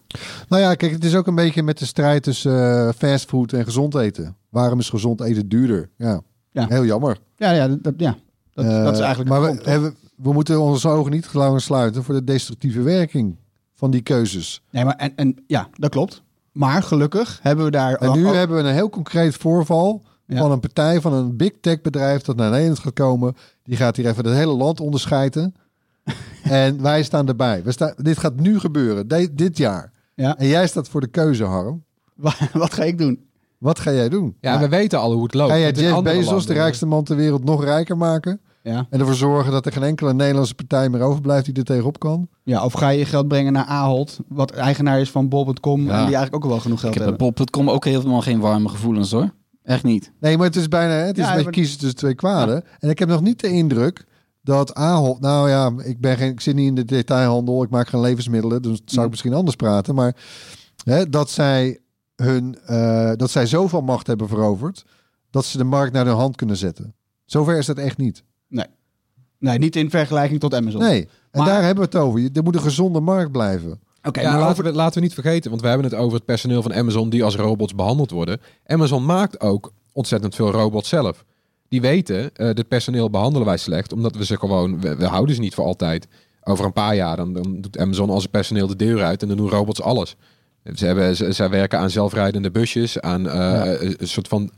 Nou 0.49 0.61
ja, 0.61 0.75
kijk, 0.75 0.91
het 0.91 1.03
is 1.03 1.15
ook 1.15 1.27
een 1.27 1.35
beetje 1.35 1.63
met 1.63 1.77
de 1.77 1.85
strijd 1.85 2.23
tussen 2.23 2.93
fastfood 2.93 3.53
en 3.53 3.63
gezond 3.63 3.95
eten. 3.95 4.35
Waarom 4.49 4.79
is 4.79 4.89
gezond 4.89 5.21
eten 5.21 5.49
duurder? 5.49 5.89
Ja, 5.97 6.21
Ja. 6.61 6.65
heel 6.69 6.85
jammer. 6.85 7.17
Ja, 7.35 7.51
ja, 7.51 7.67
dat, 7.67 7.93
ja. 7.97 8.15
Dat, 8.53 8.65
Eh, 8.65 8.83
dat 8.83 8.93
is 8.93 8.99
eigenlijk 8.99 9.29
Maar 9.29 9.41
we, 9.41 9.69
hebben, 9.69 9.95
we 10.15 10.33
moeten 10.33 10.61
onze 10.61 10.87
ogen 10.87 11.11
niet 11.11 11.33
langer 11.33 11.61
sluiten 11.61 12.03
voor 12.03 12.13
de 12.13 12.23
destructieve 12.23 12.81
werking 12.81 13.35
van 13.73 13.91
die 13.91 14.01
keuzes. 14.01 14.61
Nee, 14.71 14.85
maar 14.85 14.95
en, 14.95 15.11
en 15.15 15.35
ja, 15.47 15.67
dat 15.73 15.89
klopt. 15.91 16.21
Maar 16.51 16.83
gelukkig 16.83 17.39
hebben 17.41 17.65
we 17.65 17.71
daar... 17.71 17.93
En 17.95 18.11
nu 18.11 18.27
hebben 18.27 18.57
we 18.57 18.63
een 18.63 18.73
heel 18.73 18.89
concreet 18.89 19.35
voorval 19.35 20.03
Ja. 20.25 20.37
van 20.37 20.51
een 20.51 20.59
partij 20.59 21.01
van 21.01 21.13
een 21.13 21.37
big 21.37 21.51
tech 21.61 21.81
bedrijf 21.81 22.21
dat 22.21 22.35
naar 22.35 22.49
Nederland 22.51 22.79
gaat 22.79 22.93
komen. 22.93 23.35
Die 23.63 23.77
gaat 23.77 23.95
hier 23.95 24.05
even 24.07 24.25
het 24.25 24.35
hele 24.35 24.53
land 24.55 24.79
onderscheiden. 24.79 25.55
en 26.43 26.81
wij 26.81 27.03
staan 27.03 27.27
erbij. 27.27 27.63
We 27.63 27.71
staan, 27.71 27.93
dit 27.97 28.17
gaat 28.17 28.35
nu 28.35 28.59
gebeuren, 28.59 29.07
de- 29.07 29.33
dit 29.33 29.57
jaar. 29.57 29.91
Ja, 30.13 30.37
En 30.37 30.47
jij 30.47 30.67
staat 30.67 30.89
voor 30.89 31.01
de 31.01 31.07
keuze, 31.07 31.43
Harm. 31.43 31.83
wa- 32.15 32.33
wat 32.53 32.73
ga 32.73 32.83
ik 32.83 32.97
doen? 32.97 33.25
Wat 33.57 33.79
ga 33.79 33.91
jij 33.91 34.09
doen? 34.09 34.35
Ja, 34.41 34.59
we 34.59 34.69
weten 34.69 34.99
al 34.99 35.13
hoe 35.13 35.23
het 35.23 35.33
loopt. 35.33 35.51
Ga 35.51 35.57
jij 35.59 35.71
Jeff 35.71 36.01
Bezos, 36.01 36.45
de 36.45 36.53
rijkste 36.53 36.85
man 36.85 37.03
ter 37.03 37.15
wereld, 37.15 37.43
nog 37.43 37.63
rijker 37.63 37.97
maken? 37.97 38.39
Ja. 38.63 38.87
En 38.89 38.99
ervoor 38.99 39.15
zorgen 39.15 39.51
dat 39.51 39.65
er 39.65 39.71
geen 39.71 39.83
enkele 39.83 40.13
Nederlandse 40.13 40.55
partij 40.55 40.89
meer 40.89 41.01
overblijft 41.01 41.45
die 41.45 41.53
er 41.53 41.63
tegenop 41.63 41.99
kan? 41.99 42.27
ja, 42.43 42.63
of 42.65 42.73
ga 42.73 42.89
je 42.89 42.99
je 42.99 43.05
geld 43.05 43.27
brengen 43.27 43.53
naar 43.53 43.65
Ahold, 43.65 44.19
wat 44.27 44.51
eigenaar 44.51 44.99
is 44.99 45.11
van 45.11 45.29
Bol.com... 45.29 45.79
en 45.79 45.85
die 45.85 45.95
eigenlijk 45.95 46.35
ook 46.35 46.45
wel 46.45 46.59
genoeg 46.59 46.79
geld 46.79 46.95
Ik 46.95 46.99
heb 47.01 47.07
bij 47.09 47.17
hebben. 47.17 47.45
Bob.com 47.45 47.69
ook 47.69 47.85
helemaal 47.85 48.21
geen 48.21 48.39
warme 48.39 48.69
gevoelens 48.69 49.11
hoor. 49.11 49.33
Echt 49.63 49.83
niet. 49.83 50.11
Nee, 50.19 50.37
maar 50.37 50.45
het 50.47 50.55
is 50.55 50.67
bijna, 50.67 50.93
hè, 50.93 50.99
het 51.05 51.17
is 51.17 51.23
Ja, 51.23 51.29
een 51.29 51.35
beetje 51.35 51.43
maar- 51.43 51.53
kiezen 51.53 51.77
tussen 51.79 51.97
twee 51.97 52.15
kwaden. 52.15 52.63
En 52.79 52.89
ik 52.89 52.99
heb 52.99 53.09
nog 53.09 53.21
niet 53.21 53.39
de 53.39 53.47
indruk 53.49 54.05
dat 54.41 54.73
Ahold, 54.73 55.19
nou 55.19 55.49
ja, 55.49 55.71
ik, 55.83 55.99
ben 55.99 56.17
geen, 56.17 56.31
ik 56.31 56.41
zit 56.41 56.55
niet 56.55 56.67
in 56.67 56.75
de 56.75 56.85
detailhandel, 56.85 57.63
ik 57.63 57.69
maak 57.69 57.87
geen 57.87 58.01
levensmiddelen, 58.01 58.61
dus 58.61 58.77
zou 58.85 58.97
ik 58.97 59.03
Mm. 59.03 59.09
misschien 59.09 59.33
anders 59.33 59.55
praten. 59.55 59.95
Maar 59.95 60.15
hè, 60.83 61.09
dat, 61.09 61.29
zij 61.29 61.79
hun, 62.15 62.57
eh, 62.65 63.11
dat 63.15 63.31
zij 63.31 63.45
zoveel 63.45 63.81
macht 63.81 64.07
hebben 64.07 64.27
veroverd, 64.27 64.85
dat 65.29 65.45
ze 65.45 65.57
de 65.57 65.63
markt 65.63 65.93
naar 65.93 66.05
hun 66.05 66.15
hand 66.15 66.35
kunnen 66.35 66.57
zetten. 66.57 66.93
Zover 67.25 67.57
is 67.57 67.65
dat 67.65 67.77
echt 67.77 67.97
niet. 67.97 68.23
Nee, 69.39 69.57
niet 69.57 69.75
in 69.75 69.89
vergelijking 69.89 70.39
tot 70.39 70.53
Amazon. 70.53 70.81
Nee, 70.81 71.01
en 71.31 71.39
Maar- 71.39 71.47
daar 71.47 71.63
hebben 71.63 71.89
we 71.89 71.97
het 71.97 72.05
over. 72.07 72.19
Je- 72.19 72.29
Er 72.33 72.43
moet 72.43 72.55
een 72.55 72.61
gezonde 72.61 72.99
markt 72.99 73.31
blijven. 73.31 73.79
Oké, 74.03 74.21
ja, 74.21 74.29
maar 74.29 74.39
laten, 74.39 74.51
over... 74.51 74.63
we, 74.63 74.71
laten 74.77 74.95
we 74.95 74.99
niet 75.05 75.13
vergeten, 75.13 75.49
want 75.49 75.61
we 75.61 75.67
hebben 75.67 75.85
het 75.89 75.95
over 75.99 76.13
het 76.15 76.25
personeel 76.25 76.61
van 76.61 76.73
Amazon 76.73 77.09
die 77.09 77.23
als 77.23 77.35
robots 77.35 77.75
behandeld 77.75 78.11
worden. 78.11 78.41
Amazon 78.65 79.05
maakt 79.05 79.39
ook 79.41 79.71
ontzettend 79.91 80.35
veel 80.35 80.51
robots 80.51 80.89
zelf. 80.89 81.25
Die 81.67 81.81
weten, 81.81 82.35
eh 82.35 82.53
dit 82.53 82.67
personeel 82.67 83.09
behandelen 83.09 83.47
wij 83.47 83.57
slecht, 83.57 83.93
omdat 83.93 84.15
we 84.15 84.25
ze 84.25 84.37
gewoon, 84.37 84.81
we, 84.81 84.95
we 84.95 85.05
houden 85.05 85.35
ze 85.35 85.41
niet 85.41 85.53
voor 85.53 85.65
altijd. 85.65 86.07
Over 86.43 86.65
een 86.65 86.73
paar 86.73 86.95
jaar, 86.95 87.15
dan, 87.17 87.33
dan 87.33 87.61
doet 87.61 87.77
Amazon 87.77 88.09
al 88.09 88.19
zijn 88.19 88.31
personeel 88.31 88.67
de 88.67 88.75
deur 88.75 89.03
uit 89.03 89.21
en 89.21 89.27
dan 89.27 89.37
doen 89.37 89.49
robots 89.49 89.81
alles. 89.81 90.15
Ze 90.73 90.85
hebben, 90.85 91.15
ze, 91.15 91.31
zij 91.31 91.49
werken 91.49 91.79
aan 91.79 91.89
zelfrijdende 91.89 92.51
busjes, 92.51 92.99
aan 93.01 93.29
eh, 93.29 93.81
een 93.97 94.07
soort 94.07 94.27
van 94.27 94.49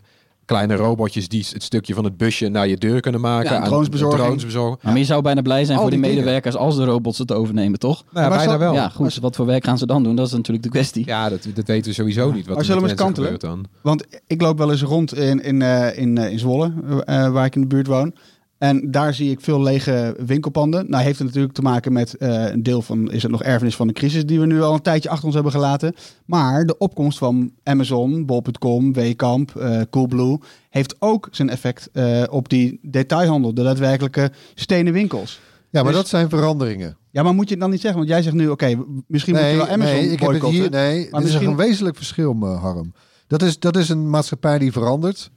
kleine 0.46 0.76
robotjes 0.76 1.28
die 1.28 1.46
het 1.54 1.64
stukje 1.64 1.94
van 1.94 2.04
het 2.04 2.18
busje 2.18 2.48
naar 2.48 2.68
je 2.68 2.78
deur 2.78 3.00
kunnen 3.00 3.22
maken. 3.22 3.52
Ja, 3.52 3.58
aan 3.58 3.64
dronesbezorging. 3.64 4.22
drones 4.24 4.46
bezorgen. 4.46 4.80
Maar 4.82 4.98
je 4.98 5.04
zou 5.06 5.22
bijna 5.22 5.42
blij 5.42 5.66
zijn 5.66 5.78
Al 5.78 5.82
voor 5.84 5.92
die 5.92 6.00
die 6.02 6.10
dingen. 6.10 6.24
medewerkers 6.24 6.56
als 6.56 6.76
de 6.76 6.86
robots 6.86 7.18
het 7.18 7.32
overnemen, 7.32 7.80
toch? 7.80 8.04
Nou 8.12 8.24
ja, 8.24 8.30
Maar 8.30 8.38
bijna 8.38 8.52
zal- 8.52 8.60
wel. 8.60 8.74
Ja, 8.74 8.90
goed. 8.90 9.18
Wat 9.20 9.36
voor 9.36 9.46
werk 9.46 9.64
gaan 9.66 9.78
ze 9.78 9.86
dan 9.86 10.04
doen? 10.04 10.16
Dat 10.16 10.26
is 10.28 10.32
natuurlijk 10.32 10.64
de 10.64 10.70
kwestie. 10.70 11.06
Ja, 11.06 11.30
dat, 11.30 11.48
dat 11.54 11.68
weten 11.68 11.90
we 11.90 11.94
sowieso 11.96 12.26
niet. 12.32 12.38
Wat 12.38 12.48
Maar 12.48 12.58
er 12.58 12.66
zullen 12.66 12.84
we 12.84 12.90
eens 12.90 13.00
kantelen? 13.02 13.32
gebeurt 13.32 13.54
dan. 13.54 13.66
Want 13.82 14.06
ik 14.28 14.42
loop 14.42 14.58
wel 14.58 14.72
eens 14.72 14.82
rond 14.82 15.16
in, 15.16 15.44
in, 15.44 15.62
eh, 15.62 15.98
in, 15.98 16.18
eh, 16.18 16.32
in 16.32 16.40
Zwolle, 16.40 16.74
eh, 17.06 17.30
waar 17.30 17.46
ik 17.46 17.56
in 17.56 17.62
de 17.62 17.68
buurt 17.68 17.88
woon. 17.88 18.14
En 18.58 18.92
daar 18.92 19.14
zie 19.14 19.32
ik 19.32 19.42
veel 19.42 19.62
lege 19.62 20.16
winkelpanden. 20.26 20.90
Nou 20.90 21.04
heeft 21.04 21.18
het 21.18 21.28
natuurlijk 21.28 21.54
te 21.54 21.62
maken 21.62 21.94
met 21.94 22.18
eh, 22.18 22.52
een 22.52 22.64
deel 22.64 22.82
van, 22.82 23.12
is 23.12 23.22
het 23.24 23.32
nog 23.32 23.44
erfenis 23.44 23.76
van 23.76 23.88
de 23.88 23.94
crisis 23.94 24.26
die 24.26 24.40
we 24.40 24.46
nu 24.46 24.62
al 24.62 24.74
een 24.74 24.82
tijdje 24.82 25.10
achter 25.10 25.26
ons 25.26 25.34
hebben 25.34 25.52
gelaten. 25.52 25.94
Maar 26.26 26.66
de 26.66 26.78
opkomst 26.78 27.18
van 27.18 27.52
Amazon, 27.64 28.26
Bol.com, 28.26 28.94
Wekamp, 28.94 29.56
eh 29.56 29.82
Coolblue 29.90 30.38
heeft 30.70 30.96
ook 31.00 31.28
zijn 31.32 31.50
effect 31.50 31.90
eh, 31.94 32.24
op 32.30 32.50
die 32.50 32.80
detailhandel, 32.82 33.54
de 33.54 33.64
daadwerkelijke 33.64 34.32
stenen 34.56 34.94
winkels. 34.94 35.40
Ja, 35.70 35.84
maar 35.84 35.92
Dus- 35.92 36.02
dat 36.02 36.10
zijn 36.10 36.30
veranderingen. 36.30 36.98
Ja, 37.12 37.24
maar 37.24 37.34
moet 37.34 37.46
je 37.46 37.52
het 37.52 37.60
dan 37.62 37.70
niet 37.70 37.82
zeggen? 37.82 38.00
Want 38.00 38.12
jij 38.12 38.22
zegt 38.22 38.36
nu, 38.36 38.48
oké, 38.48 38.76
misschien 39.08 39.34
moet 39.36 39.44
je 39.44 39.56
wel 39.56 39.68
Amazon 39.68 39.96
nee, 39.96 40.12
ik 40.12 40.20
heb 40.20 40.32
het 40.32 40.44
hier. 40.46 40.70
Nee, 40.70 40.98
dit 40.98 41.14
is 41.14 41.22
misschien- 41.22 41.50
een 41.50 41.56
wezenlijk 41.56 41.96
verschil, 41.96 42.36
Harm. 42.46 42.94
Dat 43.28 43.42
is, 43.42 43.60
dat 43.60 43.76
is 43.78 43.90
een 43.90 44.10
maatschappij 44.10 44.60
die 44.60 44.72
verandert. 44.72 45.32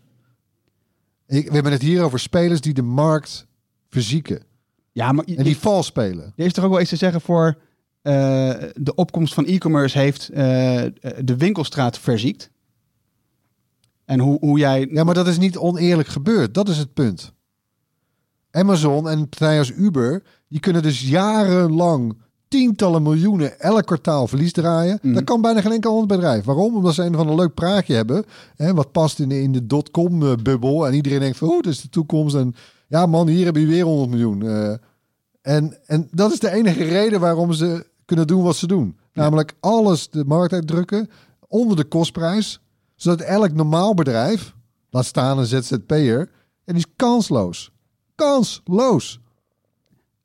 Ik, 1.31 1.47
we 1.47 1.55
hebben 1.55 1.73
het 1.73 1.83
hier 1.83 2.03
over 2.03 2.21
spelers 2.21 2.61
die 2.61 2.75
de 2.75 2.83
markt 2.83 3.47
verzieken. 3.89 4.43
Ja, 4.93 5.13
maar 5.13 5.25
En 5.25 5.45
die 5.45 5.57
vals 5.57 5.87
spelen. 5.87 6.33
Er 6.37 6.45
is 6.45 6.53
toch 6.53 6.65
ook 6.65 6.71
wel 6.71 6.81
iets 6.81 6.91
te 6.91 6.97
zeggen 6.97 7.21
voor 7.21 7.59
eh, 8.03 8.13
de 8.75 8.95
opkomst 8.95 9.35
van 9.35 9.47
e-commerce 9.47 9.99
heeft 9.99 10.29
eh, 10.29 10.85
de 11.25 11.37
winkelstraat 11.37 11.99
verziekt. 11.99 12.51
En 14.05 14.21
hoe, 14.21 14.39
hoe 14.41 14.59
jij... 14.59 14.89
Ja, 14.91 15.05
maar 15.05 15.15
dat 15.15 15.27
is 15.27 15.39
niet 15.39 15.57
oneerlijk 15.57 16.09
gebeurd. 16.09 16.55
Dat 16.55 16.69
is 16.69 16.79
het 16.79 16.95
punt. 16.95 17.33
Amazon 18.51 19.09
en 19.09 19.29
partijen 19.29 19.59
als 19.59 19.71
Uber, 19.71 20.23
die 20.49 20.61
kunnen 20.61 20.83
dus 20.83 21.01
jarenlang 21.01 22.17
tientallen 22.51 23.03
miljoenen 23.03 23.61
elk 23.61 23.87
kwartaal 23.87 24.27
verlies 24.27 24.53
draaien. 24.53 24.99
Mhm. 25.03 25.15
Dat 25.15 25.25
kan 25.25 25.41
bijna 25.41 25.61
geen 25.61 25.73
enkel 25.73 25.91
ander 25.91 26.07
bedrijf. 26.07 26.45
Waarom? 26.45 26.77
Omdat 26.77 26.95
ze 26.95 27.03
een 27.03 27.15
van 27.15 27.29
een 27.29 27.35
leuk 27.35 27.55
praatje 27.55 27.95
hebben, 27.95 28.25
hè, 28.57 28.75
wat 28.75 28.93
past 28.93 29.19
in 29.19 29.29
de, 29.29 29.43
in 29.43 29.53
de 29.53 29.67
dotcom-bubbel. 29.67 30.87
En 30.87 30.95
iedereen 30.95 31.21
denkt 31.21 31.39
van, 31.39 31.49
oh, 31.49 31.63
dat 31.63 31.73
is 31.73 31.81
de 31.81 31.89
toekomst. 31.89 32.35
En 32.35 32.55
ja 32.89 33.07
man, 33.07 33.29
hier 33.29 33.45
heb 33.45 33.57
je 33.57 33.67
weer 33.67 33.85
100 33.85 34.11
miljoen. 34.11 34.43
Eh, 34.43 34.75
en, 35.43 35.79
en 35.87 36.09
dat 36.11 36.33
is 36.33 36.39
de 36.39 36.51
enige 36.51 36.85
reden 36.85 37.21
waarom 37.21 37.53
ze 37.53 37.87
kunnen 38.05 38.27
doen 38.27 38.43
wat 38.43 38.57
ze 38.57 38.67
doen. 38.67 38.97
Namelijk 39.13 39.55
alles 39.61 40.11
de 40.11 40.25
markt 40.25 40.53
uitdrukken 40.53 41.11
onder 41.49 41.77
de 41.77 41.85
kostprijs. 41.85 42.61
Zodat 42.95 43.21
elk 43.21 43.53
normaal 43.53 43.95
bedrijf, 43.95 44.55
laat 44.91 45.05
staan 45.05 45.39
een 45.39 45.47
ZZP'er, 45.47 46.31
en 46.65 46.75
die 46.75 46.85
is 46.87 46.93
kansloos. 46.97 47.73
Kansloos. 48.15 49.21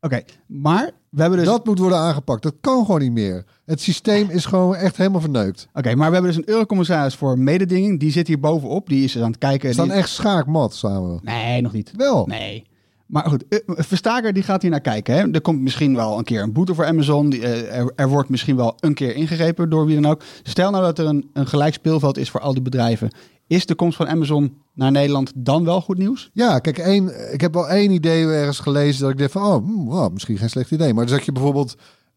Oké, 0.01 0.23
maar 0.47 0.91
we 1.15 1.21
hebben 1.21 1.39
dus... 1.39 1.47
Dat 1.47 1.65
moet 1.65 1.79
worden 1.79 1.97
aangepakt. 1.97 2.43
Dat 2.43 2.53
kan 2.61 2.85
gewoon 2.85 3.01
niet 3.01 3.11
meer. 3.11 3.45
Het 3.65 3.81
systeem 3.81 4.29
is 4.29 4.45
gewoon 4.45 4.75
echt 4.75 4.97
helemaal 4.97 5.21
verneukt. 5.21 5.67
Oké, 5.73 5.95
maar 5.95 6.07
we 6.07 6.13
hebben 6.13 6.31
dus 6.33 6.41
een 6.41 6.49
eurocommissaris 6.53 7.15
voor 7.15 7.39
mededinging. 7.39 7.99
Die 7.99 8.11
zit 8.11 8.27
hier 8.27 8.39
bovenop. 8.39 8.89
Die 8.89 9.03
is 9.03 9.11
dus 9.11 9.21
aan 9.21 9.29
het 9.29 9.37
kijken. 9.37 9.67
We 9.67 9.73
staan 9.73 9.87
die- 9.87 9.95
echt 9.97 10.09
schaakmat 10.09 10.75
samen. 10.75 11.19
Nee, 11.23 11.61
nog 11.61 11.73
niet. 11.73 11.91
Wel. 11.95 12.25
Nee. 12.25 12.63
Maar 13.05 13.25
goed, 13.29 13.47
eh, 13.47 13.59
Verstaker 13.65 14.33
die 14.33 14.43
gaat 14.43 14.61
hier 14.61 14.71
naar 14.71 14.81
kijken. 14.81 15.15
Hè? 15.15 15.31
Er 15.31 15.41
komt 15.41 15.61
misschien 15.61 15.95
wel 15.95 16.17
een 16.17 16.23
keer 16.23 16.41
een 16.41 16.53
boete 16.53 16.75
voor 16.75 16.85
Amazon. 16.85 17.29
Die, 17.29 17.47
eh, 17.47 17.87
er, 17.95 18.09
wordt 18.09 18.29
misschien 18.29 18.55
wel 18.55 18.75
een 18.79 18.93
keer 18.93 19.15
ingegrepen 19.15 19.69
door 19.69 19.85
wie 19.85 20.01
dan 20.01 20.11
ook. 20.11 20.21
Stel 20.43 20.71
nou 20.71 20.83
dat 20.83 20.99
er 20.99 21.05
een, 21.05 21.29
een 21.33 21.47
gelijk 21.47 21.73
speelveld 21.73 22.17
is 22.17 22.29
voor 22.29 22.39
al 22.39 22.53
die 22.53 22.61
bedrijven. 22.61 23.09
Is 23.47 23.65
de 23.65 23.75
komst 23.75 23.97
van 23.97 24.07
Amazon 24.07 24.57
naar 24.73 24.91
Nederland 24.91 25.31
dan 25.35 25.65
wel 25.65 25.81
goed 25.81 25.97
nieuws? 25.97 26.29
Ja, 26.33 26.59
kijk, 26.59 26.77
één, 26.77 27.33
ik 27.33 27.41
heb 27.41 27.53
wel 27.53 27.69
één 27.69 27.91
idee 27.91 28.25
ergens 28.25 28.59
gelezen 28.59 29.01
dat 29.01 29.11
ik 29.11 29.17
dacht 29.17 29.31
van, 29.31 29.41
oh, 29.41 29.65
hmm, 29.65 30.13
misschien 30.13 30.37
geen 30.37 30.49
slecht 30.49 30.71
idee. 30.71 30.93
Maar 30.93 31.09
zeg 31.09 31.25
je 31.25 31.31
bijvoorbeeld 31.31 31.75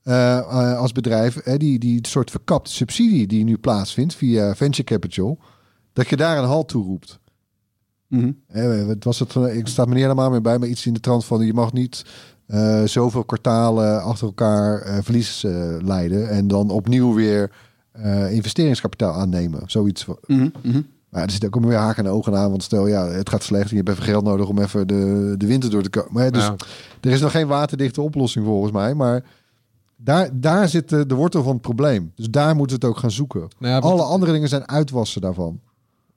eh, 0.09 0.39
eh, 0.39 0.79
als 0.79 0.93
bedrijf, 0.93 1.37
eh, 1.37 1.57
die, 1.57 1.79
die 1.79 2.07
soort 2.07 2.31
verkapte 2.31 2.71
subsidie 2.71 3.27
die 3.27 3.45
nu 3.45 3.59
plaatsvindt 3.59 4.15
via 4.15 4.55
venture 4.55 4.85
capital, 4.85 5.39
dat 5.93 6.09
je 6.09 6.17
daar 6.17 6.39
een 6.39 6.45
halt 6.45 6.69
toe 6.69 6.85
roept. 6.85 7.19
Mhm. 8.09 8.33
Het 8.47 9.05
was 9.05 9.19
het, 9.19 9.37
eh, 9.37 9.57
ik 9.57 9.67
sta 9.67 9.85
meneer 9.85 10.09
er 10.09 10.15
maar 10.15 10.31
mee 10.31 10.41
bij, 10.41 10.59
maar 10.59 10.69
iets 10.69 10.87
in 10.87 10.93
de 10.93 11.01
trant 11.01 11.25
van 11.25 11.47
je 11.47 11.53
mag 11.55 11.73
niet 11.73 12.05
eh, 12.47 12.83
zoveel 12.85 13.25
kwartalen 13.25 14.03
achter 14.03 14.27
elkaar 14.27 14.81
eh, 14.81 14.99
verlies 15.03 15.45
leiden 15.83 16.29
en 16.29 16.49
dan 16.49 16.71
opnieuw 16.71 17.15
weer 17.15 17.51
investeringskapitaal 18.31 19.13
aannemen. 19.13 19.63
Zoiets. 19.67 20.07
Mhm, 20.27 20.49
mhm. 20.63 20.81
Maar 21.09 21.23
er 21.23 21.31
zit 21.31 21.45
ook 21.47 21.65
weer 21.65 21.77
haken 21.79 22.05
en 22.05 22.11
ogen 22.11 22.37
aan, 22.37 22.51
want 22.51 22.63
stel 22.63 22.87
ja, 22.87 23.07
het 23.07 23.29
gaat 23.29 23.43
slecht 23.43 23.71
en 23.71 23.77
je 23.77 23.77
hebt 23.77 23.89
even 23.89 24.03
geld 24.03 24.25
nodig 24.25 24.49
om 24.49 24.59
even 24.59 24.87
de, 24.87 25.35
de 25.37 25.47
winter 25.47 25.71
door 25.71 25.83
te 25.83 25.91
komen. 25.91 26.13
Maar, 26.13 26.31
Dus 26.31 26.43
Ja. 26.43 26.57
er 27.01 27.11
is 27.11 27.21
nog 27.21 27.31
geen 27.31 27.47
waterdichte 27.47 28.01
oplossing 28.03 28.45
volgens 28.45 28.73
mij, 28.73 28.95
maar 28.95 29.25
daar, 29.97 30.29
daar 30.33 30.69
zit 30.69 30.89
de, 30.89 31.07
de 31.07 31.15
wortel 31.15 31.43
van 31.43 31.53
het 31.53 31.61
probleem. 31.63 32.13
Dus 32.15 32.27
daar 32.31 32.57
moeten 32.57 32.79
we 32.79 32.87
het 32.87 32.95
ook 32.95 33.01
gaan 33.01 33.11
zoeken. 33.11 33.49
Nou 33.59 33.73
ja, 33.75 33.79
Alle 33.79 34.03
andere 34.03 34.33
dingen 34.33 34.49
zijn 34.49 34.69
uitwassen 34.69 35.21
daarvan. 35.21 35.61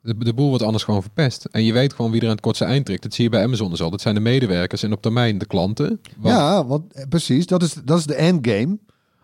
De, 0.01 0.17
de 0.17 0.33
boel 0.33 0.49
wordt 0.49 0.63
anders 0.63 0.83
gewoon 0.83 1.01
verpest. 1.01 1.45
En 1.45 1.63
je 1.63 1.73
weet 1.73 1.93
gewoon 1.93 2.11
wie 2.11 2.19
er 2.21 2.25
aan 2.27 2.31
het 2.33 2.41
kortste 2.41 2.65
eind 2.65 2.85
trekt. 2.85 3.03
Dat 3.03 3.13
zie 3.13 3.23
je 3.23 3.29
bij 3.29 3.43
Amazon 3.43 3.69
dus 3.69 3.81
al. 3.81 3.89
Dat 3.89 4.01
zijn 4.01 4.15
de 4.15 4.21
medewerkers 4.21 4.83
en 4.83 4.91
op 4.93 5.01
termijn 5.01 5.37
de 5.37 5.45
klanten. 5.45 6.01
Want- 6.17 6.35
Ja, 6.35 6.65
want 6.65 6.93
eh, 6.93 7.03
precies, 7.09 7.45
dat 7.45 7.63
is, 7.63 7.73
dat 7.85 7.97
is 7.97 8.05
de 8.05 8.15
endgame. 8.15 8.77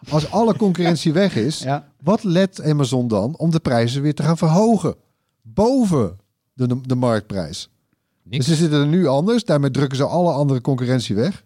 Als 0.10 0.32
alle 0.32 0.56
concurrentie 0.58 1.14
weg 1.24 1.36
is, 1.36 1.60
Ja. 1.60 1.88
wat 2.04 2.24
let 2.24 2.62
Amazon 2.64 3.08
dan 3.08 3.38
om 3.38 3.52
de 3.52 3.60
prijzen 3.60 4.02
weer 4.02 4.14
te 4.16 4.24
gaan 4.24 4.38
verhogen? 4.38 4.96
Boven 5.42 6.18
de, 6.54 6.82
de 6.82 6.96
marktprijs. 6.96 7.70
Niks. 8.24 8.46
Dus 8.46 8.56
ze 8.56 8.62
zitten 8.62 8.80
er 8.80 8.88
nu 8.88 9.08
anders. 9.08 9.44
Daarmee 9.44 9.72
drukken 9.72 9.98
ze 9.98 10.04
alle 10.06 10.32
andere 10.32 10.62
concurrentie 10.62 11.16
weg. 11.16 11.44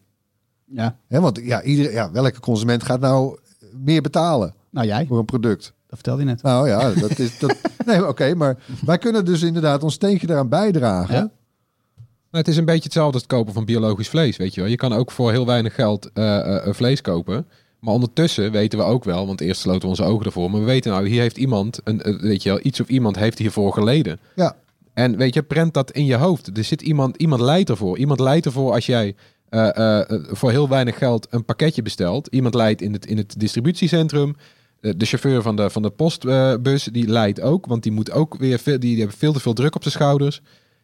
ja. 0.66 0.98
Hè, 1.08 1.20
want 1.20 1.40
ja, 1.44 1.62
iedereen, 1.64 1.92
ja, 1.92 2.12
welke 2.12 2.40
consument 2.40 2.84
gaat 2.84 3.00
nou 3.00 3.40
meer 3.74 4.02
betalen 4.02 4.54
Nou 4.70 4.88
jij, 4.88 5.06
voor 5.06 5.20
een 5.20 5.26
product? 5.26 5.74
Dat 5.92 6.00
vertelde 6.00 6.22
je 6.22 6.28
net. 6.28 6.42
Nou 6.42 6.68
ja, 6.68 6.94
dat 6.94 7.20
is 7.20 7.40
dat. 7.40 7.56
Nee, 7.86 8.08
oké, 8.08 8.36
maar 8.36 8.58
wij 8.86 8.98
kunnen 8.98 9.26
dus 9.26 9.42
inderdaad 9.42 9.84
ons 9.84 9.94
steentje 9.94 10.30
eraan 10.30 10.50
bijdragen. 10.50 11.16
Ja. 11.16 11.20
Nou, 11.20 12.44
het 12.44 12.48
is 12.48 12.58
een 12.58 12.66
beetje 12.66 12.84
hetzelfde 12.84 13.14
als 13.14 13.22
het 13.22 13.32
kopen 13.32 13.54
van 13.54 13.66
biologisch 13.66 14.10
vlees, 14.10 14.38
weet 14.38 14.54
je 14.54 14.62
wel. 14.62 14.70
Je 14.70 14.76
kan 14.76 14.94
ook 14.94 15.12
voor 15.12 15.32
heel 15.32 15.46
weinig 15.46 15.76
geld 15.76 16.10
eh, 16.14 16.38
eh, 16.38 16.68
eh, 16.68 16.74
vlees 16.74 17.02
kopen. 17.02 17.48
Maar 17.80 17.94
ondertussen 17.94 18.52
weten 18.52 18.80
we 18.80 18.86
ook 18.86 19.04
wel, 19.04 19.28
want 19.28 19.42
eerst 19.42 19.62
sloten 19.62 19.82
we 19.82 19.88
onze 19.88 20.04
ogen 20.04 20.26
ervoor. 20.26 20.52
Maar 20.52 20.60
we 20.60 20.66
weten 20.66 20.92
nou, 20.92 21.08
hier 21.08 21.22
heeft 21.22 21.38
iemand, 21.38 21.80
een, 21.84 22.18
weet 22.22 22.44
je 22.44 22.50
wel, 22.50 22.60
iets 22.64 22.82
of 22.82 22.88
iemand 22.88 23.16
heeft 23.16 23.38
hiervoor 23.38 23.74
geleden. 23.74 24.20
Ja. 24.36 24.56
En 24.94 25.18
weet 25.18 25.34
je, 25.34 25.44
prent 25.44 25.74
dat 25.74 25.92
in 25.92 26.06
je 26.06 26.16
hoofd. 26.16 26.58
Er 26.58 26.64
zit 26.64 26.82
iemand, 26.82 27.18
iemand 27.18 27.42
leidt 27.42 27.70
ervoor. 27.70 27.98
Iemand 27.98 28.20
leidt 28.20 28.46
ervoor 28.46 28.74
als 28.74 28.86
jij 28.86 29.16
eh, 29.52 29.78
eh, 29.78 30.10
eh, 30.10 30.20
voor 30.28 30.52
heel 30.52 30.70
weinig 30.70 30.98
geld 30.98 31.28
een 31.30 31.46
pakketje 31.46 31.82
bestelt. 31.82 32.28
Iemand 32.28 32.54
leidt 32.54 32.82
in 32.82 32.94
het, 32.94 33.06
in 33.06 33.18
het 33.18 33.40
distributiecentrum. 33.40 34.36
Eh, 34.82 34.94
de 34.98 35.06
chauffeur 35.06 35.42
van 35.42 35.56
de, 35.56 35.70
van 35.70 35.82
de 35.82 35.90
postbus, 35.90 36.84
die 36.84 37.08
leidt 37.08 37.42
ook. 37.42 37.66
Want 37.66 37.84
die 37.84 37.92
moet 37.92 38.12
ook 38.12 38.38
weer 38.38 38.60
veel, 38.60 38.80
die, 38.80 38.90
die 38.90 39.00
hebben 39.00 39.18
veel 39.18 39.34
te 39.34 39.40
veel 39.40 39.54
druk 39.54 39.76
op 39.76 39.82
zijn 39.82 39.94
schouders. 39.94 40.42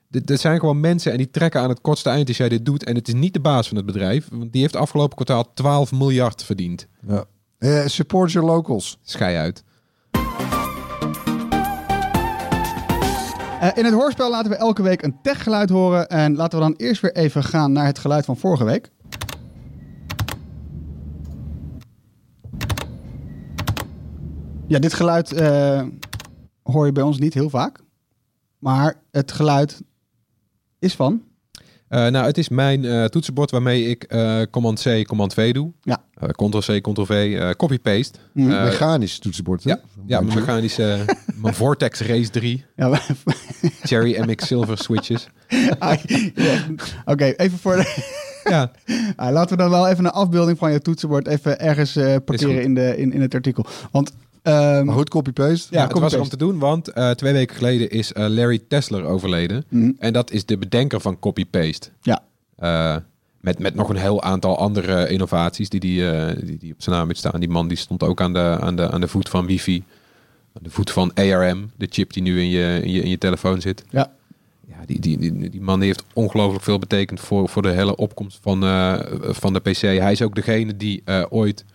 Dit, 0.09 0.27
dit 0.27 0.39
zijn 0.39 0.59
gewoon 0.59 0.79
mensen 0.79 1.11
en 1.11 1.17
die 1.17 1.29
trekken 1.29 1.61
aan 1.61 1.69
het 1.69 1.81
kortste 1.81 2.09
eind 2.09 2.27
als 2.27 2.37
jij 2.37 2.49
dit 2.49 2.65
doet. 2.65 2.83
En 2.83 2.95
het 2.95 3.07
is 3.07 3.13
niet 3.13 3.33
de 3.33 3.39
baas 3.39 3.67
van 3.67 3.77
het 3.77 3.85
bedrijf. 3.85 4.27
Want 4.31 4.51
die 4.51 4.61
heeft 4.61 4.75
afgelopen 4.75 5.15
kwartaal 5.15 5.53
12 5.53 5.91
miljard 5.91 6.43
verdiend. 6.43 6.87
Ja. 7.07 7.25
Eh, 7.57 7.85
support 7.85 8.31
your 8.31 8.47
locals. 8.47 8.97
Schei 9.03 9.35
uit. 9.35 9.63
Eh, 13.59 13.69
in 13.73 13.85
het 13.85 13.93
hoorspel 13.93 14.29
laten 14.29 14.51
we 14.51 14.57
elke 14.57 14.81
week 14.81 15.01
een 15.01 15.21
techgeluid 15.21 15.69
horen. 15.69 16.07
En 16.07 16.35
laten 16.35 16.59
we 16.59 16.65
dan 16.65 16.73
eerst 16.77 17.01
weer 17.01 17.15
even 17.15 17.43
gaan 17.43 17.71
naar 17.71 17.85
het 17.85 17.99
geluid 17.99 18.25
van 18.25 18.37
vorige 18.37 18.63
week. 18.63 18.89
Ja, 24.67 24.79
dit 24.79 24.93
geluid 24.93 25.31
eh, 25.33 25.81
hoor 26.63 26.85
je 26.85 26.91
bij 26.91 27.03
ons 27.03 27.17
niet 27.19 27.33
heel 27.33 27.49
vaak. 27.49 27.79
Maar 28.59 28.95
het 29.11 29.31
geluid 29.31 29.81
is 30.79 30.93
van. 30.95 31.21
Eh, 31.87 32.07
nou, 32.07 32.25
het 32.25 32.37
is 32.37 32.49
mijn 32.49 32.85
eh, 32.85 33.05
toetsenbord 33.05 33.51
waarmee 33.51 33.85
ik 33.89 34.03
eh 34.03 34.41
Command-C, 34.51 35.05
Command-V 35.07 35.51
doe. 35.53 35.71
Ja. 35.81 36.03
Eh, 36.13 36.29
Ctrl-C, 36.29 36.81
Ctrl-V, 36.81 37.35
eh, 37.39 37.49
copy-paste. 37.49 38.19
Eh, 38.33 38.43
Mechanisch 38.45 39.19
toetsenbord. 39.19 39.63
hè? 39.63 39.69
ja, 39.69 39.79
ja, 40.05 40.21
mijn 40.21 40.39
mechanische, 40.39 41.05
mijn 41.35 41.53
Vortex 41.53 41.99
Race 42.01 42.29
3, 42.29 42.65
Ja, 42.75 42.87
maar- 42.87 43.07
Cherry 43.83 44.21
MX 44.29 44.47
Silver 44.47 44.77
switches. 44.77 45.27
Ah. 45.79 45.97
Oké, 47.05 47.25
even 47.25 47.57
voor 47.57 47.75
de... 47.75 48.15
Ja, 48.43 48.71
Ah, 49.15 49.31
laten 49.31 49.57
we 49.57 49.63
dan 49.63 49.71
wel 49.71 49.87
even 49.87 50.05
een 50.05 50.11
afbeelding 50.11 50.57
van 50.57 50.71
je 50.71 50.81
toetsenbord 50.81 51.27
even 51.27 51.59
ergens 51.59 51.95
eh, 51.95 52.13
goed. 52.13 52.25
parkeren 52.25 52.61
in, 52.63 52.73
de, 52.73 52.97
in, 52.97 53.13
in 53.13 53.21
het 53.21 53.33
artikel. 53.33 53.65
Want 53.91 54.11
Ehm, 54.41 54.85
Maar 54.85 54.95
goed, 54.95 55.09
copy-paste. 55.09 55.67
Ja, 55.71 55.81
Ja, 55.81 55.87
het 55.87 55.99
was 55.99 56.13
er 56.13 56.21
om 56.21 56.29
te 56.29 56.37
doen, 56.37 56.59
want 56.59 56.87
eh, 56.87 57.09
twee 57.09 57.33
weken 57.33 57.55
geleden 57.55 57.89
is 57.89 58.13
eh, 58.13 58.25
Larry 58.27 58.59
Tesler 58.67 59.03
overleden. 59.03 59.65
Mhm. 59.69 59.91
En 59.99 60.13
dat 60.13 60.31
is 60.31 60.45
de 60.45 60.57
bedenker 60.57 61.01
van 61.01 61.19
copy-paste. 61.19 61.89
Ja. 62.01 62.21
Eh, 62.55 62.95
met, 63.41 63.59
met 63.59 63.75
nog 63.75 63.89
een 63.89 63.95
heel 63.95 64.21
aantal 64.23 64.57
andere 64.57 65.09
innovaties 65.09 65.69
die, 65.69 65.79
die, 65.79 66.03
die, 66.45 66.57
die 66.57 66.73
op 66.73 66.81
zijn 66.81 66.95
naam 66.95 67.13
staan. 67.13 67.39
Die 67.39 67.49
man 67.49 67.67
die 67.67 67.77
stond 67.77 68.03
ook 68.03 68.21
aan 68.21 68.33
de, 68.33 68.57
aan 68.61 68.75
de, 68.75 68.91
aan 68.91 69.01
de 69.01 69.07
voet 69.07 69.29
van 69.29 69.45
wifi. 69.45 69.83
Aan 70.53 70.63
de 70.63 70.69
voet 70.69 70.91
van 70.91 71.13
ARM, 71.13 71.71
de 71.75 71.87
chip 71.89 72.13
die 72.13 72.23
nu 72.23 72.39
in 72.39 72.49
je, 72.49 72.79
in 72.83 72.91
je, 72.91 73.01
in 73.01 73.09
je 73.09 73.17
telefoon 73.17 73.61
zit. 73.61 73.83
Ja. 73.89 74.11
Ja, 74.67 74.85
die, 74.85 74.99
die, 74.99 75.17
die, 75.17 75.49
die 75.49 75.61
man 75.61 75.79
die 75.79 75.87
heeft 75.87 76.03
ongelooflijk 76.13 76.63
veel 76.63 76.79
betekend 76.79 77.19
voor, 77.19 77.49
voor 77.49 77.61
de 77.61 77.69
hele 77.69 77.95
opkomst 77.95 78.39
van, 78.41 78.63
eh, 78.63 78.99
van 79.21 79.53
de 79.53 79.59
PC. 79.59 79.81
Hij 79.81 80.11
is 80.11 80.21
ook 80.21 80.35
degene 80.35 80.77
die 80.77 81.01
eh, 81.05 81.25
ooit 81.29 81.65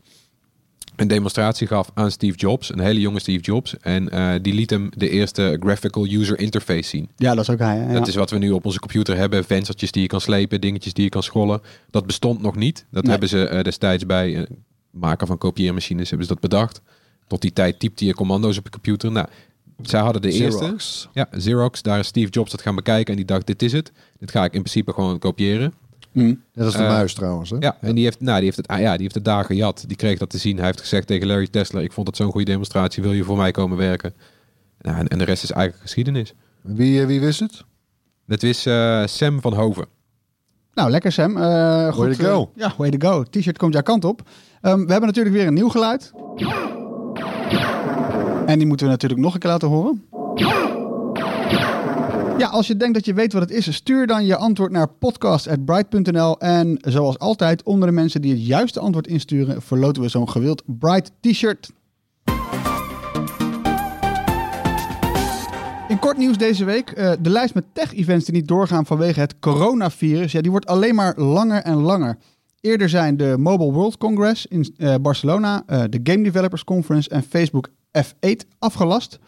een 0.97 1.09
demonstratie 1.09 1.67
gaf 1.67 1.91
aan 1.95 2.11
Steve 2.11 2.37
Jobs, 2.37 2.73
een 2.73 2.81
hele 2.81 3.01
jonge 3.01 3.21
Steve 3.21 3.41
Jobs. 3.43 3.77
En 3.81 4.09
eh, 4.11 4.35
die 4.43 4.55
liet 4.55 4.71
hem 4.71 4.89
de 4.97 5.09
eerste 5.09 5.57
graphical 5.61 6.05
user 6.07 6.39
interface 6.39 6.89
zien. 6.89 7.09
ja, 7.17 7.35
dat 7.35 7.45
is 7.49 7.51
ook 7.51 7.59
hij. 7.59 7.77
hè? 7.77 7.87
Ja. 7.93 7.99
Dat 7.99 8.09
is 8.09 8.15
wat 8.15 8.31
we 8.31 8.39
nu 8.39 8.51
op 8.51 8.65
onze 8.65 8.79
computer 8.81 9.17
hebben. 9.17 9.45
Venstertjes 9.45 9.91
die 9.93 10.03
je 10.03 10.09
kan 10.09 10.21
slepen, 10.21 10.61
dingetjes 10.61 10.93
die 10.93 11.05
je 11.05 11.11
kan 11.11 11.23
scrollen. 11.23 11.61
Dat 11.91 12.07
bestond 12.07 12.43
nog 12.43 12.57
niet. 12.57 12.85
Dat 12.91 13.03
Nee. 13.03 13.11
hebben 13.11 13.29
ze 13.29 13.47
eh, 13.49 13.63
destijds 13.65 14.07
bij 14.07 14.37
eh 14.37 14.43
maken 14.91 15.27
van 15.27 15.39
kopieermachines 15.39 16.09
hebben 16.09 16.27
ze 16.27 16.33
dat 16.33 16.43
bedacht. 16.43 16.81
Tot 17.27 17.41
die 17.43 17.53
tijd 17.53 17.79
typte 17.79 18.05
je 18.05 18.15
commando's 18.15 18.59
op 18.59 18.65
je 18.65 18.71
computer. 18.71 19.13
Nou, 19.13 19.27
zij 19.83 20.01
hadden 20.01 20.23
de 20.23 20.31
eerste. 20.33 20.63
Xerox. 20.65 21.09
Ja, 21.13 21.25
Xerox. 21.25 21.83
Daar 21.83 21.99
is 21.99 22.07
Steve 22.07 22.31
Jobs 22.31 22.51
dat 22.51 22.63
gaan 22.63 22.75
bekijken 22.75 23.11
en 23.11 23.17
die 23.17 23.25
dacht, 23.25 23.47
dit 23.47 23.63
is 23.63 23.73
het. 23.73 23.93
Dit 24.19 24.31
ga 24.31 24.45
ik 24.45 24.53
in 24.53 24.61
principe 24.61 24.93
gewoon 24.93 25.19
kopiëren. 25.19 25.75
Hm. 26.13 26.35
Net 26.55 26.65
als 26.65 26.75
de 26.77 26.83
Eh, 26.83 26.89
muis 26.89 27.15
trouwens. 27.15 27.51
Hè? 27.51 27.57
Ja, 27.61 27.77
en 27.81 27.95
die 27.95 28.05
heeft, 28.05 28.21
nou, 28.21 28.37
die 28.37 28.45
heeft 28.45 28.57
het, 28.57 28.69
ah, 28.69 28.81
ja, 28.81 28.93
die 28.93 29.03
heeft 29.03 29.15
het 29.15 29.25
daar 29.25 29.45
gejat. 29.45 29.85
Die 29.87 29.97
kreeg 29.97 30.19
dat 30.19 30.31
te 30.31 30.39
zien. 30.39 30.57
Hij 30.57 30.67
heeft 30.67 30.81
gezegd 30.81 31.07
tegen 31.07 31.27
Larry 31.27 31.49
Tesler, 31.49 31.83
ik 31.83 31.93
vond 31.93 32.07
het 32.07 32.17
zo'n 32.17 32.31
goede 32.31 32.47
demonstratie. 32.51 33.03
Wil 33.03 33.13
je 33.13 33.25
voor 33.25 33.37
mij 33.37 33.51
komen 33.51 33.77
werken? 33.77 34.15
Nou, 34.81 34.99
en, 34.99 35.09
en 35.09 35.19
de 35.19 35.25
rest 35.25 35.43
is 35.43 35.51
eigenlijk 35.51 35.83
geschiedenis. 35.83 36.35
Wie, 36.61 37.01
eh, 37.01 37.07
wie 37.07 37.21
wist 37.21 37.41
het? 37.41 37.65
Dat 38.27 38.43
is 38.43 38.67
eh, 38.67 39.03
Sam 39.07 39.41
van 39.41 39.55
Hoven. 39.55 39.87
Nou, 40.75 40.91
lekker 40.91 41.13
Sam. 41.13 41.37
Eh, 41.37 41.93
goed, 41.93 42.05
Way 42.05 42.15
to 42.15 42.25
go. 42.25 42.51
ja, 42.55 42.75
way 42.77 42.91
to 42.91 43.09
go. 43.11 43.23
T-shirt 43.23 43.59
komt 43.59 43.73
jouw 43.73 43.83
kant 43.83 44.05
op. 44.05 44.23
Ehm, 44.61 44.85
we 44.85 44.91
hebben 44.91 45.07
natuurlijk 45.09 45.35
weer 45.35 45.47
een 45.47 45.55
nieuw 45.55 45.69
geluid. 45.69 46.13
En 48.47 48.59
die 48.59 48.67
moeten 48.67 48.87
we 48.87 48.93
natuurlijk 48.93 49.21
nog 49.21 49.35
een 49.35 49.41
keer 49.41 49.51
laten 49.51 49.69
horen. 49.69 50.05
Ja, 52.43 52.49
als 52.49 52.67
je 52.67 52.77
denkt 52.77 52.95
dat 52.95 53.05
je 53.05 53.15
weet 53.15 53.33
wat 53.33 53.43
het 53.43 53.51
is, 53.51 53.75
stuur 53.75 54.07
dan 54.07 54.25
je 54.25 54.37
antwoord 54.37 54.71
naar 54.71 54.89
podcast.bright.nl. 54.89 56.39
En 56.39 56.79
zoals 56.81 57.19
altijd, 57.19 57.63
onder 57.63 57.89
de 57.89 57.95
mensen 57.95 58.23
die 58.23 58.33
het 58.33 58.47
juiste 58.47 58.81
antwoord 58.81 59.07
insturen, 59.07 59.63
verloten 59.63 60.03
we 60.03 60.09
zo'n 60.09 60.29
gewild 60.29 60.63
Bright 60.67 61.13
T-shirt. 61.21 61.71
In 65.89 65.99
kort 65.99 66.17
nieuws 66.17 66.39
deze 66.39 66.65
week. 66.65 66.91
eh, 66.91 67.13
de 67.21 67.31
lijst 67.31 67.55
met 67.55 67.65
tech-events 67.73 68.25
die 68.25 68.35
niet 68.35 68.49
doorgaan 68.49 68.87
vanwege 68.87 69.21
het 69.21 69.39
coronavirus, 69.39 70.33
ja, 70.33 70.41
die 70.41 70.51
wordt 70.51 70.67
alleen 70.67 70.95
maar 70.95 71.19
langer 71.19 71.63
en 71.63 71.77
langer. 71.77 72.19
Eerder 72.61 72.89
zijn 72.89 73.17
de 73.17 73.35
Mobile 73.39 73.73
World 73.73 73.99
Congress 73.99 74.47
in 74.47 74.75
eh, 74.77 74.95
Barcelona, 75.01 75.63
eh, 75.67 75.83
de 75.91 76.01
Game 76.03 76.23
Developers 76.23 76.65
Conference 76.65 77.09
en 77.09 77.23
Facebook 77.23 77.69
F8 77.99 78.47
afgelast. 78.59 79.19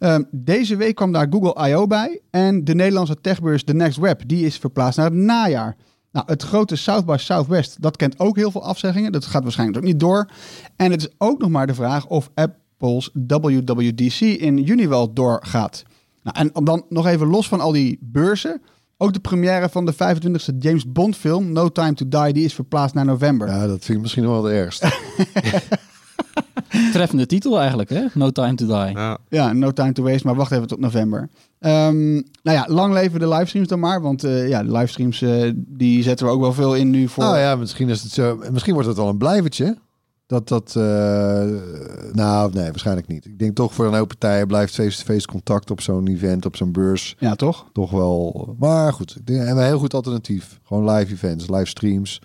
Ehm, 0.00 0.22
deze 0.30 0.76
week 0.76 0.94
kwam 0.94 1.12
daar 1.12 1.26
Google 1.30 1.68
I.O. 1.68 1.86
bij 1.86 2.20
en 2.30 2.64
de 2.64 2.74
Nederlandse 2.74 3.20
techbeurs 3.20 3.64
The 3.64 3.74
Next 3.74 3.98
Web, 3.98 4.22
die 4.26 4.46
is 4.46 4.56
verplaatst 4.56 4.98
naar 4.98 5.06
het 5.06 5.14
najaar. 5.14 5.76
Nou, 6.12 6.26
het 6.28 6.42
grote 6.42 6.76
South 6.76 7.06
by 7.06 7.16
Southwest, 7.18 7.82
dat 7.82 7.96
kent 7.96 8.18
ook 8.18 8.36
heel 8.36 8.50
veel 8.50 8.62
afzeggingen. 8.64 9.12
Dat 9.12 9.24
gaat 9.24 9.42
waarschijnlijk 9.42 9.78
ook 9.78 9.84
niet 9.84 10.00
door. 10.00 10.28
En 10.76 10.90
het 10.90 11.00
is 11.00 11.08
ook 11.18 11.40
nog 11.40 11.50
maar 11.50 11.66
de 11.66 11.74
vraag 11.74 12.06
of 12.06 12.30
Apple's 12.34 13.10
WWDC 13.12 14.20
in 14.20 14.62
juni 14.62 14.88
wel 14.88 15.12
doorgaat. 15.12 15.82
Nou, 16.22 16.36
en 16.38 16.64
dan 16.64 16.84
nog 16.88 17.06
even 17.06 17.26
los 17.26 17.48
van 17.48 17.60
al 17.60 17.72
die 17.72 17.98
beurzen. 18.00 18.62
Ook 18.96 19.12
de 19.12 19.20
première 19.20 19.68
van 19.68 19.86
de 19.86 19.92
25e 19.94 20.56
James 20.58 20.92
Bond 20.92 21.16
film, 21.16 21.52
No 21.52 21.68
Time 21.68 21.94
to 21.94 22.08
Die, 22.08 22.32
die 22.32 22.44
is 22.44 22.54
verplaatst 22.54 22.94
naar 22.94 23.04
november. 23.04 23.48
Ja, 23.48 23.66
dat 23.66 23.84
vind 23.84 23.96
ik 23.96 24.00
misschien 24.00 24.22
nog 24.22 24.32
wel 24.32 24.42
de 24.42 24.52
ergste. 24.52 24.86
Treffende 26.92 27.26
titel 27.26 27.58
eigenlijk, 27.58 27.90
hè? 27.90 28.04
No 28.14 28.30
Time 28.30 28.54
to 28.54 28.66
Die. 28.66 28.96
Ja. 28.96 29.18
Ja, 29.28 29.52
No 29.52 29.70
Time 29.72 29.92
to 29.92 30.02
Waste, 30.02 30.26
maar 30.26 30.34
wacht 30.36 30.52
even 30.52 30.66
tot 30.66 30.78
november. 30.80 31.28
Ehm, 31.58 32.12
nou 32.12 32.22
ja, 32.42 32.64
lang 32.68 32.92
leven 32.92 33.20
de 33.20 33.28
livestreams 33.28 33.68
dan 33.68 33.80
maar. 33.80 34.00
Want 34.02 34.24
eh, 34.24 34.48
ja, 34.48 34.62
de 34.62 34.72
livestreams 34.72 35.22
eh, 35.22 35.50
die 35.54 36.02
zetten 36.02 36.26
we 36.26 36.32
ook 36.32 36.40
wel 36.40 36.52
veel 36.52 36.74
in 36.74 36.90
nu 36.90 37.08
voor... 37.08 37.24
Nou 37.24 37.38
ja, 37.38 37.56
misschien, 37.56 37.88
is 37.88 38.02
het 38.02 38.12
zo, 38.12 38.42
misschien 38.52 38.72
wordt 38.72 38.88
het 38.88 38.96
wel 38.96 39.08
een 39.08 39.18
blijvertje. 39.18 39.76
Dat 40.26 40.48
dat... 40.48 40.74
eh, 40.76 40.82
nou, 42.12 42.52
nee, 42.52 42.68
waarschijnlijk 42.70 43.06
niet. 43.06 43.24
Ik 43.26 43.38
denk 43.38 43.56
toch 43.56 43.74
voor 43.74 43.86
een 43.86 43.94
hoop 43.94 44.08
partijen 44.08 44.46
blijft 44.46 44.74
face-to-face 44.74 45.26
contact 45.26 45.70
op 45.70 45.80
zo'n 45.80 46.08
event, 46.08 46.46
op 46.46 46.56
zo'n 46.56 46.72
beurs, 46.72 47.16
Ja, 47.18 47.34
toch? 47.34 47.66
toch 47.72 47.90
wel... 47.90 48.54
Maar 48.58 48.92
goed, 48.92 49.16
ik 49.16 49.26
denk, 49.26 49.38
we 49.38 49.44
hebben 49.46 49.62
een 49.64 49.70
heel 49.70 49.78
goed 49.78 49.94
alternatief. 49.94 50.60
Gewoon 50.64 50.90
live 50.90 51.12
events, 51.12 51.48
live 51.48 51.64
streams. 51.66 52.20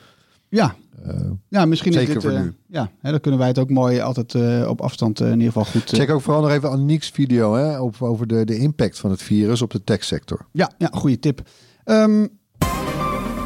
Ja, 0.50 0.76
Eh, 1.06 1.32
ja 1.48 1.66
misschien 1.66 1.94
is 1.94 2.08
dit, 2.08 2.22
voor 2.22 2.32
eh, 2.32 2.42
nu. 2.42 2.54
Ja, 2.68 2.92
hè, 3.00 3.12
dan 3.12 3.20
kunnen 3.20 3.40
wij 3.40 3.48
het 3.48 3.60
ook 3.60 3.70
mooi 3.70 4.00
altijd 4.00 4.36
eh, 4.36 4.68
op 4.68 4.82
afstand 4.82 5.20
in 5.20 5.32
ieder 5.32 5.46
geval 5.46 5.66
goed... 5.66 5.84
check 5.84 6.10
ook 6.10 6.22
vooral 6.22 6.42
nog 6.42 6.52
even 6.52 6.70
Aniek's 6.70 7.10
video 7.10 7.54
hè, 7.54 7.80
op, 7.80 8.02
over 8.02 8.28
de, 8.28 8.46
de 8.46 8.58
impact 8.58 9.00
van 9.00 9.10
het 9.10 9.22
virus 9.22 9.62
op 9.62 9.72
de 9.72 9.84
techsector. 9.84 10.46
Ja, 10.52 10.72
ja 10.78 10.90
goede 10.92 11.20
tip. 11.20 11.42
Ehm, 11.84 12.28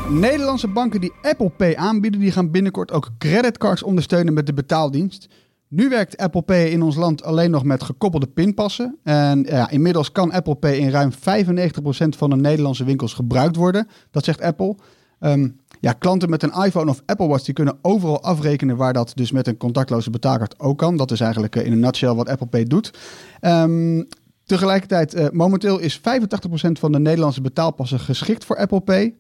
Nederlandse 0.10 0.68
banken 0.68 1.02
die 1.02 1.14
Apple 1.22 1.50
Pay 1.50 1.76
aanbieden, 1.76 2.20
die 2.20 2.32
gaan 2.32 2.52
binnenkort 2.52 2.92
ook 2.92 3.10
creditcards 3.18 3.84
ondersteunen 3.84 4.34
met 4.34 4.46
de 4.46 4.54
betaaldienst. 4.54 5.28
Nu 5.68 5.90
werkt 5.90 6.18
Apple 6.18 6.42
Pay 6.42 6.66
in 6.66 6.82
ons 6.82 6.96
land 6.96 7.24
alleen 7.24 7.52
nog 7.52 7.64
met 7.64 7.84
gekoppelde 7.84 8.28
pinpassen. 8.28 8.98
En 9.04 9.44
ja, 9.44 9.70
inmiddels 9.70 10.12
kan 10.12 10.32
Apple 10.32 10.56
Pay 10.56 10.76
in 10.76 10.90
ruim 10.90 11.12
95% 11.12 11.16
van 12.18 12.30
de 12.30 12.36
Nederlandse 12.36 12.84
winkels 12.84 13.14
gebruikt 13.14 13.56
worden. 13.56 13.88
Dat 14.12 14.24
zegt 14.24 14.42
Apple. 14.42 14.76
Ehm, 15.20 15.50
ja, 15.80 15.94
klanten 15.94 16.30
met 16.30 16.44
een 16.44 16.64
iPhone 16.64 16.90
of 16.90 17.02
Apple 17.06 17.28
Watch 17.28 17.44
die 17.44 17.54
kunnen 17.54 17.78
overal 17.82 18.24
afrekenen 18.24 18.78
waar 18.78 18.94
dat 18.94 19.12
dus 19.16 19.32
met 19.32 19.48
een 19.48 19.58
contactloze 19.58 20.10
betaalkaart 20.10 20.60
ook 20.60 20.78
kan. 20.78 20.98
Dat 20.98 21.12
is 21.12 21.20
eigenlijk 21.20 21.56
eh, 21.56 21.66
in 21.66 21.72
een 21.72 21.80
nutshell 21.80 22.14
wat 22.14 22.30
Apple 22.30 22.48
Pay 22.48 22.64
doet. 22.64 22.94
Ehm, 23.40 24.04
tegelijkertijd, 24.46 25.14
eh, 25.14 25.30
momenteel 25.32 25.80
is 25.80 25.98
85% 25.98 26.80
van 26.80 26.92
de 26.92 27.00
Nederlandse 27.00 27.42
betaalpassen 27.42 28.00
geschikt 28.00 28.46
voor 28.46 28.58
Apple 28.58 28.80
Pay. 28.82 29.16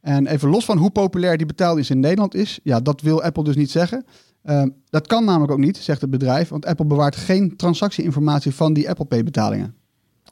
En 0.00 0.26
even 0.26 0.48
los 0.48 0.64
van 0.64 0.78
hoe 0.78 0.90
populair 0.90 1.36
die 1.36 1.46
betaaldienst 1.46 1.90
in 1.90 2.00
Nederland 2.00 2.34
is, 2.34 2.60
ja, 2.62 2.80
dat 2.80 3.00
wil 3.00 3.22
Apple 3.22 3.44
dus 3.44 3.56
niet 3.56 3.70
zeggen. 3.70 4.04
Ehm, 4.42 4.68
dat 4.90 5.06
kan 5.06 5.24
namelijk 5.24 5.52
ook 5.52 5.58
niet, 5.58 5.76
zegt 5.76 6.00
het 6.00 6.10
bedrijf, 6.10 6.48
want 6.48 6.66
Apple 6.66 6.86
bewaart 6.86 7.16
geen 7.16 7.56
transactieinformatie 7.56 8.54
van 8.54 8.72
die 8.72 8.88
Apple 8.88 9.04
Pay 9.04 9.22
betalingen. 9.22 9.74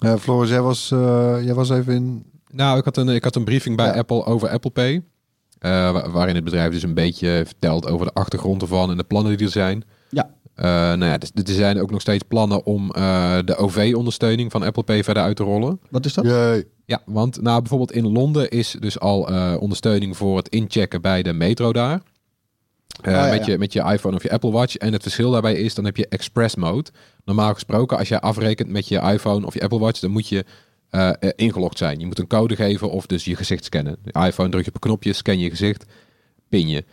Uh, 0.00 0.14
Floris, 0.14 0.48
jij 0.48 0.62
was, 0.62 0.90
eh, 0.90 1.36
jij 1.44 1.54
was 1.54 1.70
even 1.70 1.94
in... 1.94 2.24
Nou, 2.50 2.78
ik 2.78 2.84
had 2.84 2.96
een, 2.96 3.08
ik 3.08 3.24
had 3.24 3.36
een 3.36 3.44
briefing 3.44 3.76
bij 3.76 3.86
Ja. 3.86 3.92
Apple 3.92 4.24
over 4.24 4.48
Apple 4.48 4.70
Pay. 4.70 5.02
Eh, 5.64 5.92
wa- 5.92 6.10
waarin 6.10 6.34
het 6.34 6.44
bedrijf 6.44 6.72
dus 6.72 6.82
een 6.82 6.94
beetje 6.94 7.42
vertelt 7.46 7.86
over 7.88 8.06
de 8.06 8.12
achtergrond 8.12 8.62
ervan 8.62 8.90
en 8.90 8.96
de 8.96 9.04
plannen 9.04 9.36
die 9.36 9.46
er 9.46 9.52
zijn. 9.52 9.84
Ja. 10.10 10.30
Eh, 10.54 10.64
nou 10.72 11.04
ja, 11.04 11.18
dus, 11.18 11.30
er 11.34 11.54
zijn 11.54 11.80
ook 11.80 11.90
nog 11.90 12.00
steeds 12.00 12.22
plannen 12.28 12.66
om 12.66 12.90
eh, 12.90 13.38
de 13.44 13.56
OV-ondersteuning 13.56 14.50
van 14.50 14.62
Apple 14.62 14.82
Pay 14.82 15.04
verder 15.04 15.22
uit 15.22 15.36
te 15.36 15.42
rollen. 15.42 15.80
Wat 15.90 16.04
is 16.04 16.14
dat? 16.14 16.24
Jee. 16.24 16.66
Ja, 16.86 17.02
want 17.06 17.40
nou, 17.42 17.58
bijvoorbeeld 17.60 17.92
in 17.92 18.12
Londen 18.12 18.48
is 18.50 18.76
dus 18.80 19.00
al 19.00 19.28
eh, 19.28 19.54
ondersteuning 19.60 20.16
voor 20.16 20.36
het 20.36 20.48
inchecken 20.48 21.00
bij 21.02 21.22
de 21.22 21.32
metro 21.32 21.72
daar. 21.72 22.00
Eh, 23.02 23.18
Ah, 23.18 23.24
ja, 23.26 23.30
met, 23.30 23.46
ja. 23.46 23.52
Je, 23.52 23.58
met 23.58 23.72
je 23.72 23.80
iPhone 23.82 24.16
of 24.16 24.22
je 24.22 24.30
Apple 24.30 24.50
Watch. 24.50 24.76
En 24.76 24.92
het 24.92 25.02
verschil 25.02 25.30
daarbij 25.30 25.54
is, 25.54 25.74
dan 25.74 25.84
heb 25.84 25.96
je 25.96 26.08
Express 26.08 26.54
Mode. 26.54 26.90
Normaal 27.24 27.52
gesproken, 27.54 27.98
als 27.98 28.08
je 28.08 28.20
afrekent 28.20 28.68
met 28.68 28.88
je 28.88 28.98
iPhone 29.00 29.46
of 29.46 29.54
je 29.54 29.60
Apple 29.62 29.78
Watch, 29.78 30.00
dan 30.00 30.10
moet 30.10 30.28
je 30.28 30.44
eh, 30.94 31.08
eh, 31.08 31.30
ingelogd 31.36 31.78
zijn. 31.78 31.98
Je 31.98 32.06
moet 32.06 32.18
een 32.18 32.26
code 32.26 32.56
geven 32.56 32.90
of 32.90 33.06
dus 33.06 33.24
je 33.24 33.36
gezicht 33.36 33.64
scannen. 33.64 33.96
De 34.02 34.26
iPhone 34.26 34.48
druk 34.48 34.62
je 34.62 34.68
op 34.68 34.74
een 34.74 34.80
knopje, 34.80 35.12
scan 35.12 35.38
je 35.38 35.50
gezicht, 35.50 35.84
pin 36.48 36.68
je. 36.68 36.84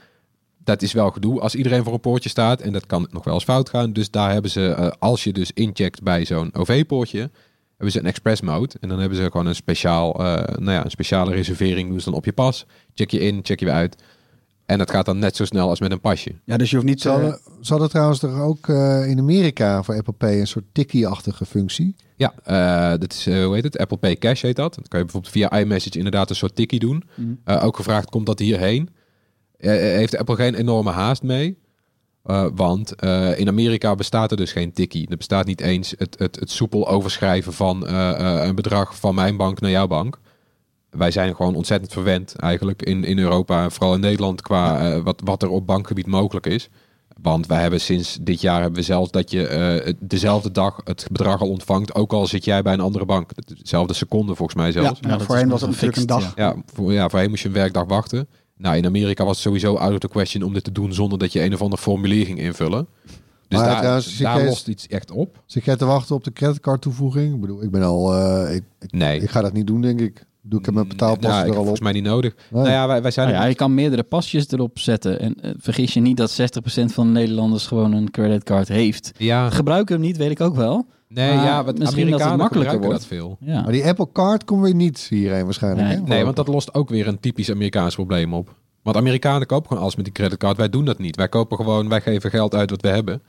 Dat 0.64 0.82
is 0.82 0.94
wel 0.94 1.12
gedoe 1.12 1.40
als 1.40 1.56
iedereen 1.56 1.84
voor 1.84 1.94
een 1.94 2.00
poortje 2.00 2.30
staat. 2.30 2.62
En 2.62 2.72
dat 2.72 2.86
kan 2.86 3.08
nog 3.12 3.24
wel 3.24 3.34
eens 3.34 3.44
fout 3.44 3.70
gaan. 3.70 3.94
Dus 3.94 4.12
daar 4.12 4.32
hebben 4.32 4.52
ze, 4.52 4.68
eh, 4.68 4.92
als 5.00 5.24
je 5.24 5.34
dus 5.34 5.52
incheckt 5.52 6.04
bij 6.04 6.26
zo'n 6.26 6.56
OV-poortje, 6.56 7.30
hebben 7.70 7.92
ze 7.92 8.00
een 8.00 8.06
express 8.06 8.42
mode. 8.42 8.76
En 8.80 8.90
dan 8.90 9.00
hebben 9.00 9.18
ze 9.18 9.32
gewoon 9.32 9.46
een, 9.46 9.56
speciaal, 9.56 10.14
nou 10.58 10.72
ja, 10.72 10.84
een 10.84 10.92
speciale 10.92 11.32
reservering. 11.32 11.90
Doen 11.90 12.02
dan 12.04 12.14
op 12.14 12.26
je 12.26 12.34
pas. 12.34 12.66
Check 12.94 13.12
je 13.12 13.20
in, 13.20 13.40
check 13.44 13.60
je 13.60 13.66
weer 13.66 13.74
uit. 13.74 13.96
En 14.72 14.78
dat 14.78 14.92
gaat 14.92 15.06
dan 15.06 15.20
net 15.20 15.36
zo 15.36 15.46
snel 15.46 15.70
als 15.70 15.80
met 15.80 15.92
een 15.92 16.00
pasje. 16.00 16.36
Ja, 16.46 16.58
dus 16.58 16.70
je 16.70 16.76
hoeft 16.76 16.88
niet... 16.88 17.02
Ze 17.02 17.08
eh, 17.08 17.14
hadden, 17.14 17.40
ze 17.62 17.72
hadden 17.72 17.90
trouwens 17.90 18.20
toch 18.20 18.42
ook 18.42 18.68
eh, 18.68 19.08
in 19.08 19.20
Amerika 19.20 19.84
voor 19.84 19.96
Apple 19.96 20.14
Pay 20.14 20.40
een 20.40 20.48
soort 20.48 20.66
tikkie-achtige 20.72 21.46
functie. 21.46 21.96
Ja, 22.16 22.34
eh, 22.44 23.00
dat 23.00 23.14
is, 23.14 23.28
eh, 23.28 23.46
hoe 23.46 23.54
heet 23.54 23.64
het? 23.64 23.78
Apple 23.78 23.98
Pay 23.98 24.16
Cash 24.16 24.42
heet 24.42 24.56
dat. 24.56 24.76
Dan 24.76 24.84
kan 24.88 25.00
je 25.00 25.06
bijvoorbeeld 25.06 25.34
via 25.34 25.52
iMessage 25.60 25.98
inderdaad 25.98 26.30
een 26.30 26.36
soort 26.36 26.56
tikkie 26.56 26.80
doen. 26.80 27.04
Mhm. 27.16 27.30
Eh, 27.44 27.66
ook 27.66 27.76
gevraagd, 27.76 28.10
komt 28.10 28.26
dat 28.26 28.40
hierheen? 28.40 28.90
Eh, 29.58 29.72
heeft 29.72 30.18
Apple 30.18 30.36
geen 30.36 30.56
enorme 30.56 30.92
haast 30.92 31.24
mee? 31.24 31.58
Eh, 32.24 32.46
want 32.56 32.96
eh, 32.96 33.40
in 33.40 33.48
Amerika 33.48 33.96
bestaat 33.96 34.32
er 34.32 34.38
dus 34.38 34.52
geen 34.52 34.74
tikkie. 34.74 35.08
Er 35.10 35.18
bestaat 35.18 35.46
niet 35.46 35.62
eens 35.62 35.94
het, 35.98 36.16
het, 36.20 36.40
het 36.40 36.52
soepel 36.52 36.88
overschrijven 36.88 37.54
van 37.54 37.88
eh, 37.88 38.10
eh, 38.10 38.48
een 38.48 38.56
bedrag 38.56 38.96
van 38.96 39.16
mijn 39.16 39.38
bank 39.38 39.60
naar 39.60 39.72
jouw 39.72 39.88
bank. 39.88 40.20
Wij 40.92 41.12
zijn 41.12 41.36
gewoon 41.36 41.56
ontzettend 41.56 41.92
verwend 41.94 42.36
eigenlijk 42.36 42.82
in, 42.84 43.04
in 43.04 43.20
Europa, 43.20 43.70
vooral 43.70 43.94
in 43.94 44.00
Nederland, 44.00 44.42
qua 44.42 44.92
eh, 44.92 45.02
wat, 45.04 45.22
wat 45.24 45.44
er 45.44 45.50
op 45.50 45.66
bankgebied 45.68 46.06
mogelijk 46.08 46.46
is. 46.46 46.70
Want 47.22 47.48
wij 47.48 47.62
hebben 47.62 47.82
sinds 47.82 48.18
dit 48.22 48.42
jaar 48.42 48.62
hebben 48.62 48.80
we 48.80 48.86
zelfs 48.86 49.12
dat 49.12 49.32
je 49.32 49.48
eh, 49.48 49.94
dezelfde 50.00 50.52
dag 50.52 50.82
het 50.84 51.08
bedrag 51.12 51.42
al 51.42 51.50
ontvangt, 51.50 51.96
ook 51.96 52.14
al 52.14 52.28
zit 52.28 52.46
jij 52.46 52.62
bij 52.62 52.74
een 52.74 52.80
andere 52.80 53.06
bank. 53.06 53.30
Dezelfde 53.58 53.94
seconde 53.94 54.36
volgens 54.36 54.58
mij 54.58 54.66
Ja, 54.68 54.72
zelfs. 54.72 55.00
ja, 55.02 55.10
dat 55.18 55.22
voorheen 55.24 55.50
was 55.50 55.62
het 55.62 55.70
natuurlijk 55.70 55.98
een 55.98 56.06
dag. 56.06 56.32
Ja, 56.36 56.56
voor, 56.74 56.94
ja, 56.94 57.10
voorheen 57.10 57.30
moest 57.30 57.42
je 57.42 57.48
een 57.48 57.54
werkdag 57.54 57.86
wachten. 57.86 58.28
Nou, 58.58 58.76
in 58.76 58.86
Amerika 58.86 59.24
was 59.24 59.34
het 59.34 59.44
sowieso 59.44 59.76
out 59.76 59.94
of 59.94 60.00
the 60.00 60.08
question 60.08 60.44
om 60.44 60.54
dit 60.54 60.64
te 60.64 60.72
doen 60.72 60.94
zonder 60.94 61.20
dat 61.20 61.34
je 61.34 61.44
een 61.44 61.54
of 61.54 61.62
ander 61.62 61.80
formulier 61.80 62.26
ging 62.26 62.40
invullen. 62.40 62.88
Dus 63.48 63.60
Maar 63.60 63.68
daar, 63.70 63.78
trouwens, 63.80 64.18
daar 64.18 64.46
lost 64.46 64.68
iets 64.68 64.88
echt 64.88 65.12
op. 65.12 65.44
Zit 65.46 65.66
jij 65.66 65.76
te 65.76 65.86
wachten 65.86 66.16
op 66.16 66.24
de 66.24 66.34
creditcard 66.34 66.82
toevoeging? 66.82 67.34
Ik 67.36 67.42
bedoel, 67.42 67.64
ik 67.64 67.72
ben 67.72 67.82
al... 67.84 68.14
eh, 68.16 68.56
ik, 68.56 68.64
ik, 68.80 68.92
Nee. 68.92 69.22
ik 69.22 69.30
ga 69.30 69.42
dat 69.42 69.54
niet 69.54 69.68
doen, 69.68 69.82
denk 69.82 70.00
ik. 70.00 70.26
Doe 70.44 70.60
ik 70.60 70.66
heb 70.66 70.74
mijn 70.76 70.88
betaalpas 70.88 71.30
Nou, 71.32 71.40
ik 71.42 71.46
er 71.46 71.52
al 71.52 71.58
op. 71.58 71.62
volgens 71.62 71.80
mij 71.80 71.92
niet 71.92 72.04
nodig. 72.04 72.36
Nee. 72.50 72.62
Nou 72.62 72.74
ja, 72.74 72.88
wij, 72.88 73.02
wij 73.02 73.12
zijn 73.12 73.26
Nou 73.28 73.38
er 73.38 73.44
ja, 73.44 73.50
je 73.50 73.56
kan 73.56 73.74
meerdere 73.74 74.04
pasjes 74.04 74.52
erop 74.52 74.80
zetten. 74.80 75.20
En 75.20 75.36
eh, 75.42 75.52
vergis 75.58 75.94
je 75.94 76.00
niet 76.00 76.18
dat 76.18 76.32
60% 76.42 76.64
van 76.86 77.06
de 77.08 77.14
Nederlanders 77.14 77.68
gewoon 77.68 77.94
een 77.94 78.12
creditcard 78.12 78.68
heeft. 78.68 79.12
ja, 79.18 79.50
Gebruiken 79.50 79.96
hem 79.96 80.04
niet, 80.06 80.18
weet 80.18 80.32
ik 80.32 80.42
ook 80.42 80.56
wel. 80.56 80.86
nee, 81.08 81.34
maar 81.36 81.46
ja, 81.46 81.64
wat 81.64 81.78
misschien 81.78 82.10
dat 82.10 82.20
het 82.20 82.30
Amerikanen 82.30 82.38
makkelijker 82.38 82.74
gebruiken 82.74 83.10
wordt. 83.10 83.30
dat 83.30 83.40
veel. 83.48 83.54
Ja. 83.54 83.62
Maar 83.62 83.72
die 83.72 83.86
Apple 83.86 84.08
Card 84.14 84.44
komt 84.46 84.64
weer 84.64 84.76
niet 84.76 85.08
hierheen 85.10 85.44
waarschijnlijk. 85.46 85.88
Nee. 85.88 85.98
hè? 85.98 86.02
Nee, 86.04 86.24
want 86.24 86.36
dat 86.36 86.48
lost 86.48 86.74
ook 86.74 86.90
weer 86.90 87.08
een 87.08 87.20
typisch 87.20 87.52
Amerikaans 87.52 87.96
probleem 87.96 88.34
op. 88.34 88.56
Want 88.84 88.98
Amerikanen 88.98 89.48
kopen 89.48 89.68
gewoon 89.68 89.82
alles 89.84 89.96
met 89.96 90.06
die 90.06 90.14
creditcard. 90.14 90.58
Wij 90.58 90.70
doen 90.70 90.86
dat 90.86 90.98
niet. 91.00 91.16
Wij 91.16 91.30
kopen 91.30 91.58
gewoon, 91.58 91.90
wij 91.90 92.02
geven 92.02 92.30
geld 92.30 92.56
uit 92.56 92.70
wat 92.70 92.82
we 92.82 92.88
hebben. 92.88 93.22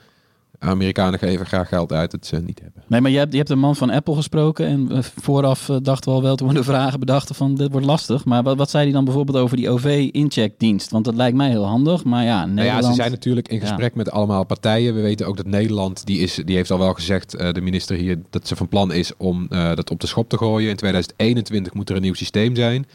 Amerikanen 0.62 1.18
geven 1.18 1.46
graag 1.46 1.68
geld 1.68 1.92
uit 1.92 2.10
dat 2.10 2.26
ze 2.26 2.36
niet 2.36 2.60
hebben. 2.62 2.82
Nee, 2.86 3.00
maar 3.00 3.10
je 3.10 3.18
hebt, 3.18 3.30
je 3.32 3.38
hebt 3.38 3.50
een 3.50 3.58
man 3.58 3.76
van 3.76 3.90
Apple 3.90 4.14
gesproken. 4.14 4.66
En 4.66 4.90
eh, 4.90 4.98
vooraf 5.02 5.68
eh, 5.68 5.76
dachten 5.82 6.10
we 6.10 6.16
al 6.16 6.22
wel 6.22 6.36
toen 6.36 6.48
we 6.48 6.54
de 6.54 6.64
vragen 6.64 7.00
bedachten 7.00 7.34
van 7.34 7.54
dit 7.54 7.70
wordt 7.72 7.86
lastig. 7.86 8.24
Maar 8.24 8.42
wat, 8.42 8.56
wat 8.56 8.70
zei 8.70 8.84
hij 8.84 8.92
dan 8.92 9.04
bijvoorbeeld 9.04 9.36
over 9.38 9.56
die 9.56 9.70
OV-incheckdienst? 9.70 10.90
Want 10.90 11.04
dat 11.04 11.14
lijkt 11.14 11.36
mij 11.36 11.48
heel 11.48 11.64
handig. 11.66 12.04
Maar 12.04 12.24
ja, 12.24 12.38
Nou 12.40 12.50
Nederland... 12.52 12.82
ja, 12.84 12.88
ze 12.90 12.94
zijn 12.94 13.10
natuurlijk 13.10 13.48
in 13.48 13.60
Ja. 13.60 13.66
gesprek 13.66 13.94
met 13.94 14.10
allemaal 14.10 14.44
partijen. 14.44 14.94
We 14.94 15.00
weten 15.00 15.26
ook 15.26 15.36
dat 15.36 15.46
Nederland, 15.46 16.06
die, 16.06 16.18
is, 16.18 16.40
die 16.44 16.56
heeft 16.56 16.70
al 16.70 16.78
wel 16.78 16.94
gezegd, 16.94 17.34
eh, 17.34 17.52
de 17.52 17.60
minister 17.60 17.96
hier, 17.96 18.18
dat 18.30 18.46
ze 18.48 18.56
van 18.56 18.68
plan 18.68 18.92
is 18.92 19.16
om 19.16 19.46
eh, 19.48 19.74
dat 19.74 19.90
op 19.90 20.00
de 20.00 20.06
schop 20.06 20.28
te 20.28 20.36
gooien. 20.38 20.70
In 20.70 20.76
2021 20.76 21.74
moet 21.74 21.90
er 21.90 21.96
een 21.96 22.02
nieuw 22.02 22.14
systeem 22.14 22.54
zijn. 22.56 22.86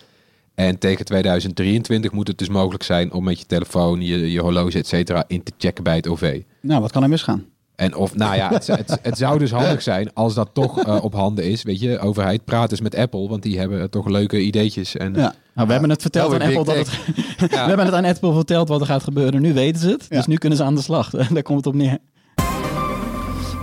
En 0.55 0.77
tegen 0.79 1.05
2023 1.05 2.11
moet 2.11 2.27
het 2.27 2.37
dus 2.37 2.49
mogelijk 2.49 2.83
zijn 2.83 3.11
om 3.13 3.23
met 3.23 3.39
je 3.39 3.45
telefoon, 3.45 4.01
je, 4.01 4.31
je 4.31 4.39
horloge, 4.41 4.77
et 4.77 4.87
cetera, 4.87 5.23
in 5.27 5.43
te 5.43 5.51
checken 5.57 5.83
bij 5.83 5.95
het 5.95 6.07
OV. 6.07 6.41
Nou, 6.61 6.81
wat 6.81 6.91
kan 6.91 7.03
er 7.03 7.09
misgaan? 7.09 7.45
En 7.77 7.95
of, 7.95 8.15
nou 8.15 8.35
ja, 8.35 8.49
het, 8.49 8.67
het, 8.67 8.99
het 9.01 9.17
zou 9.17 9.39
dus 9.39 9.51
handig 9.51 9.81
zijn 9.81 10.13
als 10.13 10.33
dat 10.33 10.49
toch 10.53 10.83
eh, 10.83 11.03
op 11.03 11.13
handen 11.13 11.43
is. 11.43 11.63
Weet 11.63 11.79
je, 11.79 11.99
overheid, 11.99 12.45
praat 12.45 12.71
eens 12.71 12.81
met 12.81 12.95
Apple, 12.95 13.27
want 13.27 13.43
die 13.43 13.59
hebben 13.59 13.89
toch 13.89 14.07
leuke 14.07 14.39
ideetjes. 14.39 14.95
En, 14.95 15.13
Ja. 15.13 15.35
Nou, 15.53 15.67
we 15.67 15.73
hebben 15.73 15.89
het 15.89 16.01
verteld 16.01 16.33
aan 16.33 16.41
Apple 16.41 16.63
dat 16.63 16.75
het, 16.75 16.89
we 17.51 17.55
hebben 17.55 17.85
het 17.85 17.93
aan 17.93 18.05
Apple 18.05 18.33
verteld 18.33 18.67
wat 18.67 18.79
er 18.79 18.85
gaat 18.85 19.03
gebeuren. 19.03 19.41
Nu 19.41 19.53
weten 19.53 19.81
ze 19.81 19.89
het. 19.89 20.05
Ja. 20.09 20.15
Dus 20.15 20.25
nu 20.25 20.35
kunnen 20.35 20.57
ze 20.57 20.63
aan 20.63 20.75
de 20.75 20.81
slag. 20.81 21.09
Daar 21.33 21.43
komt 21.43 21.57
het 21.57 21.67
op 21.67 21.73
neer. 21.73 21.97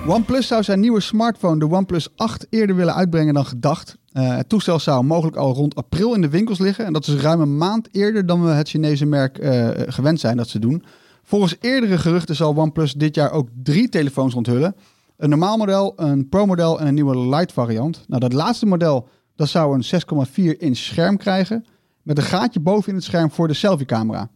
OnePlus 0.07 0.47
zou 0.47 0.63
zijn 0.63 0.81
nieuwe 0.81 1.01
smartphone, 1.01 1.59
de 1.59 1.71
OnePlus 1.71 2.09
8, 2.17 2.47
eerder 2.51 2.77
willen 2.77 2.95
uitbrengen 2.95 3.35
dan 3.35 3.47
gedacht. 3.47 3.97
Eh, 4.13 4.37
het 4.37 4.49
toestel 4.49 4.79
zou 4.79 5.05
mogelijk 5.05 5.37
al 5.37 5.55
rond 5.55 5.75
april 5.75 6.15
in 6.15 6.21
de 6.21 6.29
winkels 6.29 6.59
liggen. 6.59 6.85
En 6.85 6.93
dat 6.93 7.07
is 7.07 7.15
ruim 7.15 7.41
een 7.41 7.57
maand 7.57 7.89
eerder 7.93 8.27
dan 8.27 8.45
we 8.45 8.51
het 8.51 8.69
Chinese 8.69 9.07
merk 9.07 9.39
eh, 9.39 9.69
gewend 9.87 10.21
zijn 10.21 10.37
dat 10.37 10.49
ze 10.49 10.59
doen. 10.59 10.85
Volgens 11.25 11.57
eerdere 11.61 11.99
geruchten 11.99 12.37
zal 12.37 12.57
OnePlus 12.57 12.93
dit 12.93 13.15
jaar 13.15 13.31
ook 13.31 13.49
drie 13.63 13.89
telefoons 13.89 14.35
onthullen. 14.35 14.77
Een 15.17 15.29
normaal 15.29 15.57
model, 15.57 15.93
een 15.97 16.29
Pro-model 16.29 16.81
en 16.81 16.87
een 16.87 16.95
nieuwe 16.95 17.19
Lite 17.19 17.55
variant. 17.55 18.05
Nou, 18.09 18.21
dat 18.21 18.33
laatste 18.33 18.67
model 18.67 19.09
dat 19.37 19.49
zou 19.49 19.75
een 19.75 20.27
6,4 20.55 20.59
inch 20.59 20.77
scherm 20.77 21.17
krijgen. 21.17 21.65
Met 22.03 22.19
een 22.19 22.25
gaatje 22.25 22.61
boven 22.61 22.89
in 22.89 22.95
het 22.95 23.05
scherm 23.05 23.31
voor 23.31 23.49
de 23.49 23.55
selfie-camera. 23.55 24.31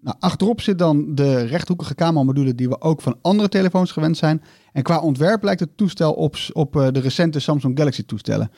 Nou, 0.00 0.16
achterop 0.18 0.60
zit 0.60 0.78
dan 0.78 1.14
de 1.14 1.44
rechthoekige 1.44 1.94
cameramodule 1.94 2.54
die 2.54 2.68
we 2.68 2.80
ook 2.80 3.00
van 3.00 3.18
andere 3.22 3.48
telefoons 3.48 3.92
gewend 3.92 4.16
zijn. 4.16 4.42
En 4.72 4.82
qua 4.82 5.00
ontwerp 5.00 5.42
lijkt 5.42 5.60
het 5.60 5.76
toestel 5.76 6.12
op, 6.12 6.36
op 6.52 6.76
eh, 6.76 6.88
de 6.92 7.00
recente 7.00 7.40
Samsung 7.40 7.78
Galaxy 7.78 8.04
toestellen. 8.04 8.50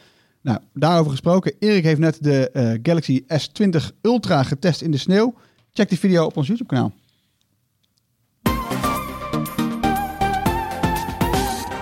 Nou, 0.42 0.58
daarover 0.72 1.10
gesproken. 1.10 1.54
Erik 1.58 1.84
heeft 1.84 2.00
net 2.00 2.22
de 2.22 2.50
eh, 2.50 2.78
Galaxy 2.82 3.24
S20 3.26 4.00
Ultra 4.02 4.42
getest 4.42 4.80
in 4.80 4.90
de 4.90 4.96
sneeuw. 4.96 5.34
Check 5.72 5.88
die 5.88 5.98
video 5.98 6.24
op 6.24 6.36
ons 6.36 6.46
YouTube 6.46 6.68
kanaal. 6.68 6.92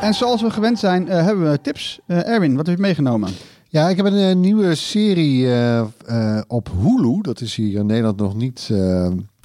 En 0.03 0.15
zoals 0.15 0.43
we 0.43 0.51
gewend 0.51 0.79
zijn, 0.79 1.09
eh, 1.09 1.25
hebben 1.25 1.51
we 1.51 1.61
tips. 1.61 2.01
Eh, 2.07 2.27
Erwin, 2.29 2.57
wat 2.57 2.67
heb 2.67 2.77
je 2.77 2.83
meegenomen? 2.83 3.31
Ja, 3.69 3.89
ik 3.89 3.97
heb 3.97 4.07
een, 4.07 4.17
eh, 4.31 4.35
nieuwe 4.35 4.75
serie 4.75 5.47
eh, 5.47 5.79
eh, 6.07 6.41
op 6.49 6.69
Hulu. 6.83 7.21
Dat 7.21 7.41
is 7.41 7.55
hier 7.55 7.79
in 7.79 7.87
Nederland 7.87 8.17
nog 8.17 8.35
niet 8.37 8.71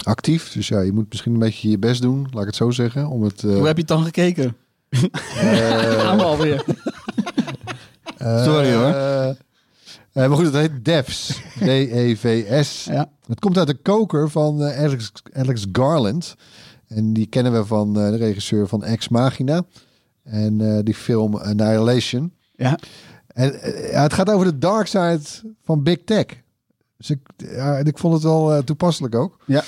actief. 0.04 0.52
Dus 0.52 0.68
ja, 0.68 0.80
je 0.80 0.92
moet 0.92 1.06
misschien 1.08 1.32
een 1.32 1.38
beetje 1.38 1.70
je 1.70 1.78
best 1.78 2.02
doen, 2.02 2.26
laat 2.30 2.40
ik 2.40 2.46
het 2.46 2.56
zo 2.56 2.70
zeggen. 2.70 3.06
Om 3.08 3.22
het, 3.22 3.42
eh, 3.44 3.54
Hoe 3.54 3.66
heb 3.66 3.74
je 3.74 3.80
het 3.80 3.88
dan 3.88 4.04
gekeken? 4.04 4.56
eh, 4.88 5.00
Gaan 6.04 6.16
we 6.16 6.22
alweer. 6.24 6.64
eh, 8.16 8.44
Sorry, 8.44 8.72
hoor. 8.74 8.84
eh, 8.94 9.34
maar 10.12 10.30
goed, 10.36 10.44
het 10.44 10.54
heet 10.54 10.84
Devs. 10.84 11.40
D-E-V-S. 11.58 12.84
Ja. 12.84 13.10
Het 13.26 13.40
komt 13.40 13.58
uit 13.58 13.66
de 13.66 13.74
koker 13.82 14.30
van 14.30 14.62
eh, 14.62 14.84
Alex, 14.84 15.12
Alex 15.32 15.66
Garland. 15.72 16.34
En 16.88 17.12
die 17.12 17.26
kennen 17.26 17.52
we 17.52 17.64
van 17.64 18.00
eh, 18.00 18.10
de 18.10 18.16
regisseur 18.16 18.68
van 18.68 18.84
Ex 18.84 19.08
Machina. 19.08 19.62
En 20.30 20.60
eh, 20.60 20.78
die 20.82 20.94
film 20.94 21.36
Annihilation. 21.36 22.32
Ja. 22.56 22.78
En 23.26 23.60
eh, 23.62 24.02
het 24.02 24.12
gaat 24.12 24.30
over 24.30 24.46
de 24.46 24.58
dark 24.58 24.86
side 24.86 25.20
van 25.64 25.82
Big 25.82 25.98
Tech. 26.04 26.26
Dus 26.96 27.10
ik, 27.10 27.18
ja, 27.36 27.78
en 27.78 27.86
ik 27.86 27.98
vond 27.98 28.14
het 28.14 28.22
wel 28.22 28.54
eh, 28.54 28.62
toepasselijk 28.62 29.14
ook. 29.14 29.38
Ja. 29.46 29.62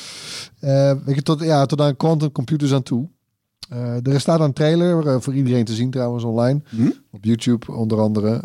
Weet 1.04 1.14
je, 1.14 1.22
tot, 1.22 1.40
ja, 1.40 1.66
tot 1.66 1.80
aan 1.80 1.96
quantum 1.96 2.32
computers 2.32 2.72
aan 2.72 2.82
toe. 2.82 3.08
Er 4.02 4.20
staat 4.20 4.40
een 4.40 4.52
trailer 4.52 5.22
voor 5.22 5.34
iedereen 5.34 5.64
te 5.64 5.74
zien 5.74 5.90
trouwens 5.90 6.24
online. 6.24 6.60
Hm? 6.68 6.90
Op 7.10 7.24
YouTube 7.24 7.72
onder 7.72 8.00
andere. 8.00 8.40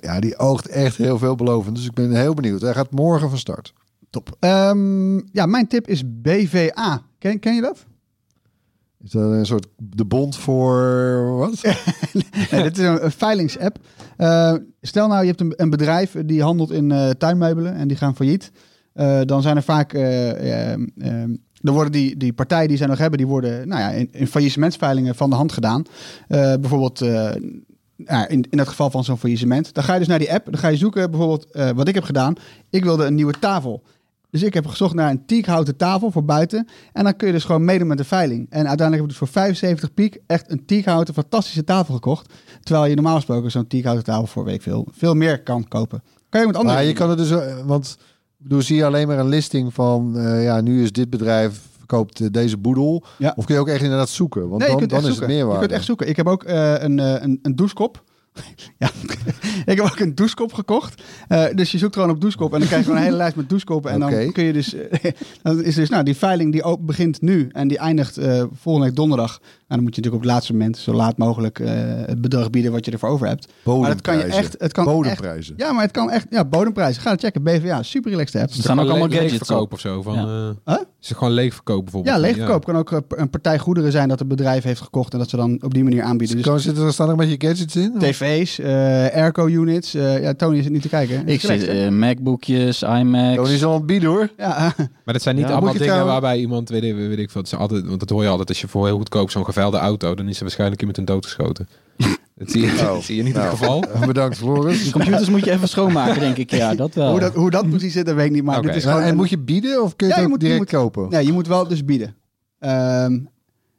Ja, 0.00 0.20
die 0.20 0.38
oogt 0.38 0.68
echt 0.68 0.96
heel 0.96 1.18
veelbelovend. 1.18 1.76
Dus 1.76 1.84
ik 1.84 1.94
ben 1.94 2.12
heel 2.12 2.34
benieuwd. 2.34 2.60
Hij 2.60 2.74
gaat 2.74 2.90
morgen 2.90 3.28
van 3.28 3.38
start. 3.38 3.72
Top. 4.10 4.36
Ehm, 4.40 5.16
ja, 5.16 5.46
mijn 5.46 5.66
tip 5.66 5.88
is 5.88 6.02
BVA. 6.22 7.02
Ken, 7.18 7.38
ken 7.38 7.54
je 7.54 7.60
dat? 7.60 7.86
Is 9.04 9.10
dat 9.10 9.22
een 9.22 9.46
soort 9.46 9.66
de 9.76 10.04
bond 10.04 10.36
voor 10.36 11.36
wat? 11.36 11.60
Nee, 12.50 12.62
dit 12.62 12.78
is 12.78 12.84
een, 12.84 13.04
een 13.04 13.10
veilingsapp. 13.10 13.78
Eh, 14.16 14.54
stel 14.80 15.08
nou, 15.08 15.20
je 15.20 15.26
hebt 15.26 15.40
een, 15.40 15.52
een 15.56 15.70
bedrijf 15.70 16.16
die 16.26 16.42
handelt 16.42 16.72
in 16.72 16.92
eh, 16.92 17.10
tuinmeubelen 17.10 17.74
en 17.74 17.88
die 17.88 17.96
gaan 17.96 18.16
failliet. 18.16 18.50
Eh, 18.94 19.20
dan 19.24 19.42
zijn 19.42 19.56
er 19.56 19.62
vaak, 19.62 19.92
eh, 19.92 20.30
eh, 20.30 20.72
eh, 20.72 21.30
dan 21.60 21.74
worden 21.74 21.92
die, 21.92 22.16
die 22.16 22.32
partijen 22.32 22.68
die 22.68 22.76
zij 22.76 22.86
nog 22.86 22.98
hebben, 22.98 23.18
die 23.18 23.26
worden 23.26 23.68
nou 23.68 23.80
ja, 23.80 23.90
in, 23.90 24.08
in 24.12 24.26
faillissementsveilingen 24.26 25.14
van 25.14 25.30
de 25.30 25.36
hand 25.36 25.52
gedaan. 25.52 25.82
Bijvoorbeeld 26.28 26.98
ja, 27.96 28.28
in, 28.28 28.46
in 28.50 28.58
het 28.58 28.68
geval 28.68 28.90
van 28.90 29.04
zo'n 29.04 29.18
faillissement. 29.18 29.74
Dan 29.74 29.84
ga 29.84 29.92
je 29.92 29.98
dus 29.98 30.08
naar 30.08 30.18
die 30.18 30.32
app, 30.32 30.44
dan 30.44 30.58
ga 30.58 30.68
je 30.68 30.76
zoeken 30.76 31.10
bijvoorbeeld 31.10 31.46
wat 31.74 31.88
ik 31.88 31.94
heb 31.94 32.04
gedaan. 32.04 32.34
Ik 32.70 32.84
wilde 32.84 33.04
een 33.04 33.14
nieuwe 33.14 33.38
tafel. 33.38 33.82
Dus 34.34 34.42
ik 34.42 34.54
heb 34.54 34.66
gezocht 34.66 34.94
naar 34.94 35.10
een 35.10 35.26
teakhouten 35.26 35.76
tafel 35.76 36.10
voor 36.10 36.24
buiten. 36.24 36.68
En 36.92 37.04
dan 37.04 37.16
kun 37.16 37.26
je 37.26 37.32
dus 37.32 37.44
gewoon 37.44 37.64
meedoen 37.64 37.86
met 37.86 37.98
de 37.98 38.04
veiling. 38.04 38.46
En 38.50 38.68
uiteindelijk 38.68 38.94
heb 38.94 39.02
ik 39.02 39.08
dus 39.08 39.16
voor 39.16 39.28
75 39.28 39.94
piek 39.94 40.18
echt 40.26 40.50
een 40.50 40.64
teakhouten 40.64 41.14
fantastische 41.14 41.64
tafel 41.64 41.94
gekocht. 41.94 42.32
Terwijl 42.62 42.86
je 42.86 42.94
normaal 42.94 43.14
gesproken 43.14 43.50
zo'n 43.50 43.66
teakhouten 43.66 44.04
tafel 44.04 44.26
voor 44.26 44.44
weet 44.44 44.54
ik 44.54 44.62
veel, 44.62 44.88
veel 44.92 45.14
meer 45.14 45.42
kan 45.42 45.68
kopen. 45.68 46.02
Kan 46.28 46.40
je 46.40 46.46
met 46.46 46.56
andere 46.56 46.74
Maar 46.74 46.84
je 46.84 46.92
kan 46.92 47.08
het 47.08 47.18
dus, 47.18 47.30
eh, 47.30 47.66
want 47.66 47.96
bedoel, 48.36 48.62
zie 48.62 48.76
je 48.76 48.84
alleen 48.84 49.06
maar 49.06 49.18
een 49.18 49.28
listing 49.28 49.74
van, 49.74 50.18
eh, 50.18 50.44
ja, 50.44 50.60
nu 50.60 50.82
is 50.82 50.92
dit 50.92 51.10
bedrijf 51.10 51.60
verkoopt 51.78 52.20
eh, 52.20 52.26
deze 52.30 52.56
boedel. 52.56 53.04
Ja. 53.18 53.32
Of 53.36 53.44
kun 53.44 53.54
je 53.54 53.60
ook 53.60 53.68
echt 53.68 53.82
inderdaad 53.82 54.08
zoeken? 54.08 54.48
Want 54.48 54.62
Nee, 54.62 54.76
dan, 54.76 54.88
dan 54.88 54.98
is 54.98 55.04
zoeken. 55.04 55.22
het 55.22 55.30
meerwaarde. 55.30 55.60
Je 55.60 55.66
kunt 55.66 55.78
echt 55.78 55.84
zoeken. 55.84 56.08
Ik 56.08 56.16
heb 56.16 56.26
ook 56.26 56.44
een, 56.46 56.98
een, 56.98 57.38
een 57.42 57.56
douchekop. 57.56 58.02
ja, 58.78 58.90
ik 59.64 59.76
heb 59.76 59.80
ook 59.80 59.98
een 59.98 60.14
douchekop 60.14 60.52
gekocht. 60.52 61.02
Eh, 61.28 61.44
dus 61.54 61.70
je 61.72 61.78
zoekt 61.78 61.94
gewoon 61.94 62.10
op 62.10 62.20
douchekop 62.20 62.52
en 62.52 62.58
dan 62.58 62.68
krijg 62.68 62.82
je 62.82 62.86
gewoon 62.86 63.00
een 63.00 63.06
hele 63.06 63.22
lijst 63.22 63.36
met 63.36 63.48
douchekoppen. 63.48 63.90
En 63.90 64.00
dan 64.00 64.32
kun 64.32 64.44
je 64.44 64.52
dus, 64.52 64.74
dan 65.42 65.64
is 65.64 65.74
dus, 65.74 65.88
nou, 65.88 66.04
die 66.04 66.16
veiling 66.16 66.52
die 66.52 66.78
begint 66.78 67.20
nu 67.20 67.48
en 67.52 67.68
die 67.68 67.78
eindigt 67.78 68.16
eh, 68.16 68.44
volgende 68.60 68.86
week 68.88 68.96
donderdag. 68.96 69.40
Nou, 69.68 69.80
dan 69.80 69.88
moet 69.88 69.94
je 69.96 70.00
natuurlijk 70.00 70.14
op 70.14 70.22
het 70.22 70.30
laatste 70.30 70.52
moment 70.52 70.76
zo 70.76 70.92
laat 70.92 71.16
mogelijk 71.18 71.58
eh, 71.58 71.70
het 72.06 72.20
bedrag 72.20 72.50
bieden 72.50 72.72
wat 72.72 72.84
je 72.84 72.90
ervoor 72.90 73.08
over 73.08 73.26
hebt. 73.26 73.48
Maar 73.64 73.80
dat 73.88 74.00
kan 74.00 74.16
je 74.16 74.22
echt, 74.22 74.54
het 74.58 74.72
kan 74.72 74.84
echt, 74.86 74.94
Bodemprijzen. 74.94 75.54
ja, 75.56 75.72
maar 75.72 75.82
het 75.82 75.90
kan 75.92 76.10
echt, 76.10 76.26
ja, 76.30 76.44
bodemprijzen. 76.44 77.02
Ga 77.02 77.10
het 77.10 77.20
checken, 77.20 77.42
BVA, 77.42 77.82
super 77.82 78.10
relaxed 78.10 78.40
app. 78.42 78.50
Er 78.50 78.56
staan 78.56 78.80
ook 78.80 78.88
allemaal 78.88 79.08
gadgets 79.10 79.50
op. 79.50 79.72
of 79.72 79.80
zo. 79.80 80.02
Van, 80.02 80.14
Ja. 80.14 80.20
eh, 80.64 80.74
Huh? 80.74 80.82
Is 81.00 81.08
het 81.08 81.18
gewoon 81.18 81.32
leegverkoop 81.32 81.82
bijvoorbeeld? 81.82 82.14
Ja, 82.14 82.20
leegverkoop 82.20 82.64
kan 82.64 82.76
ook 82.76 82.92
eh, 82.92 82.98
een 83.08 83.30
partij 83.30 83.58
goederen 83.58 83.92
zijn 83.92 84.08
dat 84.08 84.18
het 84.18 84.28
bedrijf 84.28 84.62
heeft 84.64 84.80
gekocht 84.80 85.12
en 85.12 85.18
dat 85.18 85.30
ze 85.30 85.36
dan 85.36 85.58
op 85.62 85.74
die 85.74 85.82
manier 85.84 86.02
aanbieden. 86.02 86.36
Dus 86.36 86.44
Kan, 86.46 86.60
zitten 86.60 86.84
er 86.86 86.92
staan 86.92 87.08
er 87.08 87.16
met 87.16 87.28
je 87.30 87.46
gadgets 87.48 87.76
in? 87.76 87.94
tv's, 87.98 88.58
eh 88.58 88.68
airco-units. 89.14 89.94
eh, 89.94 90.22
ja, 90.22 90.34
Tony 90.34 90.58
is 90.58 90.64
het 90.64 90.72
niet 90.72 90.82
te 90.82 90.88
kijken. 90.88 91.16
hè? 91.16 91.24
Ik 91.32 91.42
hè? 91.42 91.54
eh, 91.54 91.90
MacBookjes, 91.90 92.82
iMacs. 92.82 93.36
Tony 93.36 93.52
is 93.52 93.64
al 93.64 93.84
bieden 93.84 94.08
hoor. 94.08 94.28
Ja, 94.36 94.72
Maar 95.04 95.14
dat 95.14 95.22
zijn 95.22 95.36
niet 95.36 95.44
Ja, 95.44 95.50
allemaal 95.52 95.72
dingen 95.72 95.86
trouwens- 95.86 96.12
waarbij 96.12 96.38
iemand, 96.38 96.68
weet 96.68 96.82
ik, 96.82 96.94
weet 96.94 97.18
ik 97.18 97.30
veel, 97.30 97.40
het 97.42 97.52
is 97.52 97.58
altijd, 97.58 97.86
want 97.86 98.00
dat 98.00 98.10
hoor 98.10 98.22
je 98.22 98.28
altijd, 98.28 98.48
als 98.48 98.60
je 98.60 98.68
voor 98.68 98.86
heel 98.86 98.96
goedkoop 98.96 99.30
zo'n 99.30 99.44
geveilde 99.54 99.78
auto, 99.78 100.14
dan 100.14 100.28
is 100.28 100.36
er 100.36 100.42
waarschijnlijk 100.42 100.80
iemand 100.80 100.98
in 100.98 101.04
doodgeschoten. 101.04 101.68
dat 102.38 102.50
zie 102.50 102.62
je, 102.62 102.70
Oh. 102.72 102.78
dat 102.78 103.02
zie 103.02 103.16
je 103.16 103.22
niet 103.22 103.34
in 103.34 103.38
Nou. 103.40 103.50
het 103.50 103.58
geval. 103.58 103.84
Bedankt 104.06 104.36
Floris. 104.36 104.82
Die 104.82 104.92
computers 104.92 105.28
moet 105.28 105.44
je 105.44 105.50
even 105.50 105.68
schoonmaken, 105.68 106.20
denk 106.20 106.36
ik. 106.36 106.50
Ja, 106.50 106.74
dat 106.74 106.94
wel. 106.94 107.10
hoe, 107.10 107.20
dat, 107.20 107.34
hoe 107.34 107.50
dat 107.50 107.68
precies 107.70 107.92
zit, 107.92 108.06
dat 108.06 108.14
weet 108.14 108.26
ik 108.26 108.32
niet. 108.32 108.42
Maar 108.44 108.62
dit 108.62 108.74
is 108.74 108.82
Nou, 108.84 108.86
gewoon 108.86 109.02
en 109.02 109.08
een- 109.10 109.16
moet 109.16 109.30
je 109.30 109.38
bieden 109.38 109.82
of 109.82 109.96
kun 109.96 110.06
je 110.06 110.12
Ja, 110.12 110.18
het 110.18 110.28
je 110.28 110.32
moet- 110.32 110.42
je 110.42 110.48
direct 110.48 110.72
moet- 110.72 110.80
kopen? 110.82 111.08
Nee, 111.10 111.26
je 111.26 111.32
moet 111.32 111.46
wel 111.46 111.68
dus 111.68 111.84
bieden. 111.84 112.14
Ehm, 112.58 113.18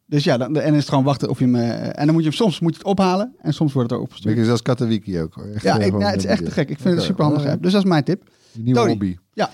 Dus 0.07 0.23
ja, 0.23 0.37
dan, 0.37 0.55
en 0.59 0.73
is 0.73 0.79
het 0.79 0.89
gewoon 0.89 1.03
wachten 1.03 1.29
of 1.29 1.39
je 1.39 1.45
hem... 1.45 1.55
eh, 1.55 1.85
en 1.99 2.05
dan 2.05 2.07
moet 2.13 2.23
je 2.23 2.29
hem 2.29 2.37
soms 2.37 2.59
moet 2.59 2.71
je 2.71 2.77
het 2.77 2.87
ophalen 2.87 3.33
en 3.41 3.53
soms 3.53 3.73
wordt 3.73 3.89
het 3.89 3.99
ook 3.99 4.05
opgestuurd. 4.05 4.45
Zoals 4.45 4.61
Katawiki 4.61 5.21
ook. 5.21 5.33
hoor. 5.33 5.45
Echt, 5.53 5.63
Ja, 5.63 5.77
ik, 5.79 5.93
het 5.97 6.15
is 6.17 6.25
echt 6.25 6.45
te 6.45 6.51
gek. 6.51 6.69
Ik 6.69 6.75
vind 6.79 6.83
het 6.83 6.93
Oké. 6.93 7.05
super 7.05 7.23
handig. 7.23 7.43
Ja, 7.43 7.49
ja. 7.49 7.55
Dus 7.55 7.71
dat 7.71 7.83
is 7.83 7.89
mijn 7.89 8.03
tip. 8.03 8.23
Nieuwe 8.53 8.79
Tony. 8.79 8.91
hobby. 8.91 9.15
Ja, 9.33 9.49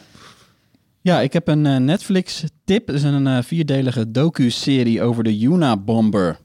ik 1.04 1.34
heb 1.34 1.48
een 1.48 1.66
eh, 1.66 1.78
Netflix-tip. 1.78 2.88
Het 2.88 2.96
is 2.96 3.04
een 3.04 3.28
eh, 3.28 3.38
vierdelige 3.42 4.12
docu-serie 4.12 5.02
over 5.02 5.24
de 5.24 5.38
Yuna-bomber. 5.38 6.40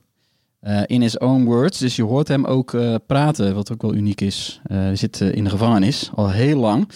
Eh, 0.61 0.83
in 0.87 1.01
his 1.01 1.19
own 1.19 1.45
words. 1.45 1.79
Dus 1.79 1.97
je 1.97 2.03
hoort 2.03 2.29
hem 2.29 2.45
ook 2.45 2.77
praten, 3.07 3.55
wat 3.55 3.73
ook 3.73 3.83
wel 3.83 3.95
uniek 3.95 4.21
is. 4.21 4.61
Hij 4.63 4.97
zit 4.97 5.21
in 5.21 5.45
de 5.45 5.51
gevangenis, 5.51 6.11
al 6.15 6.31
heel 6.31 6.59
lang. 6.59 6.89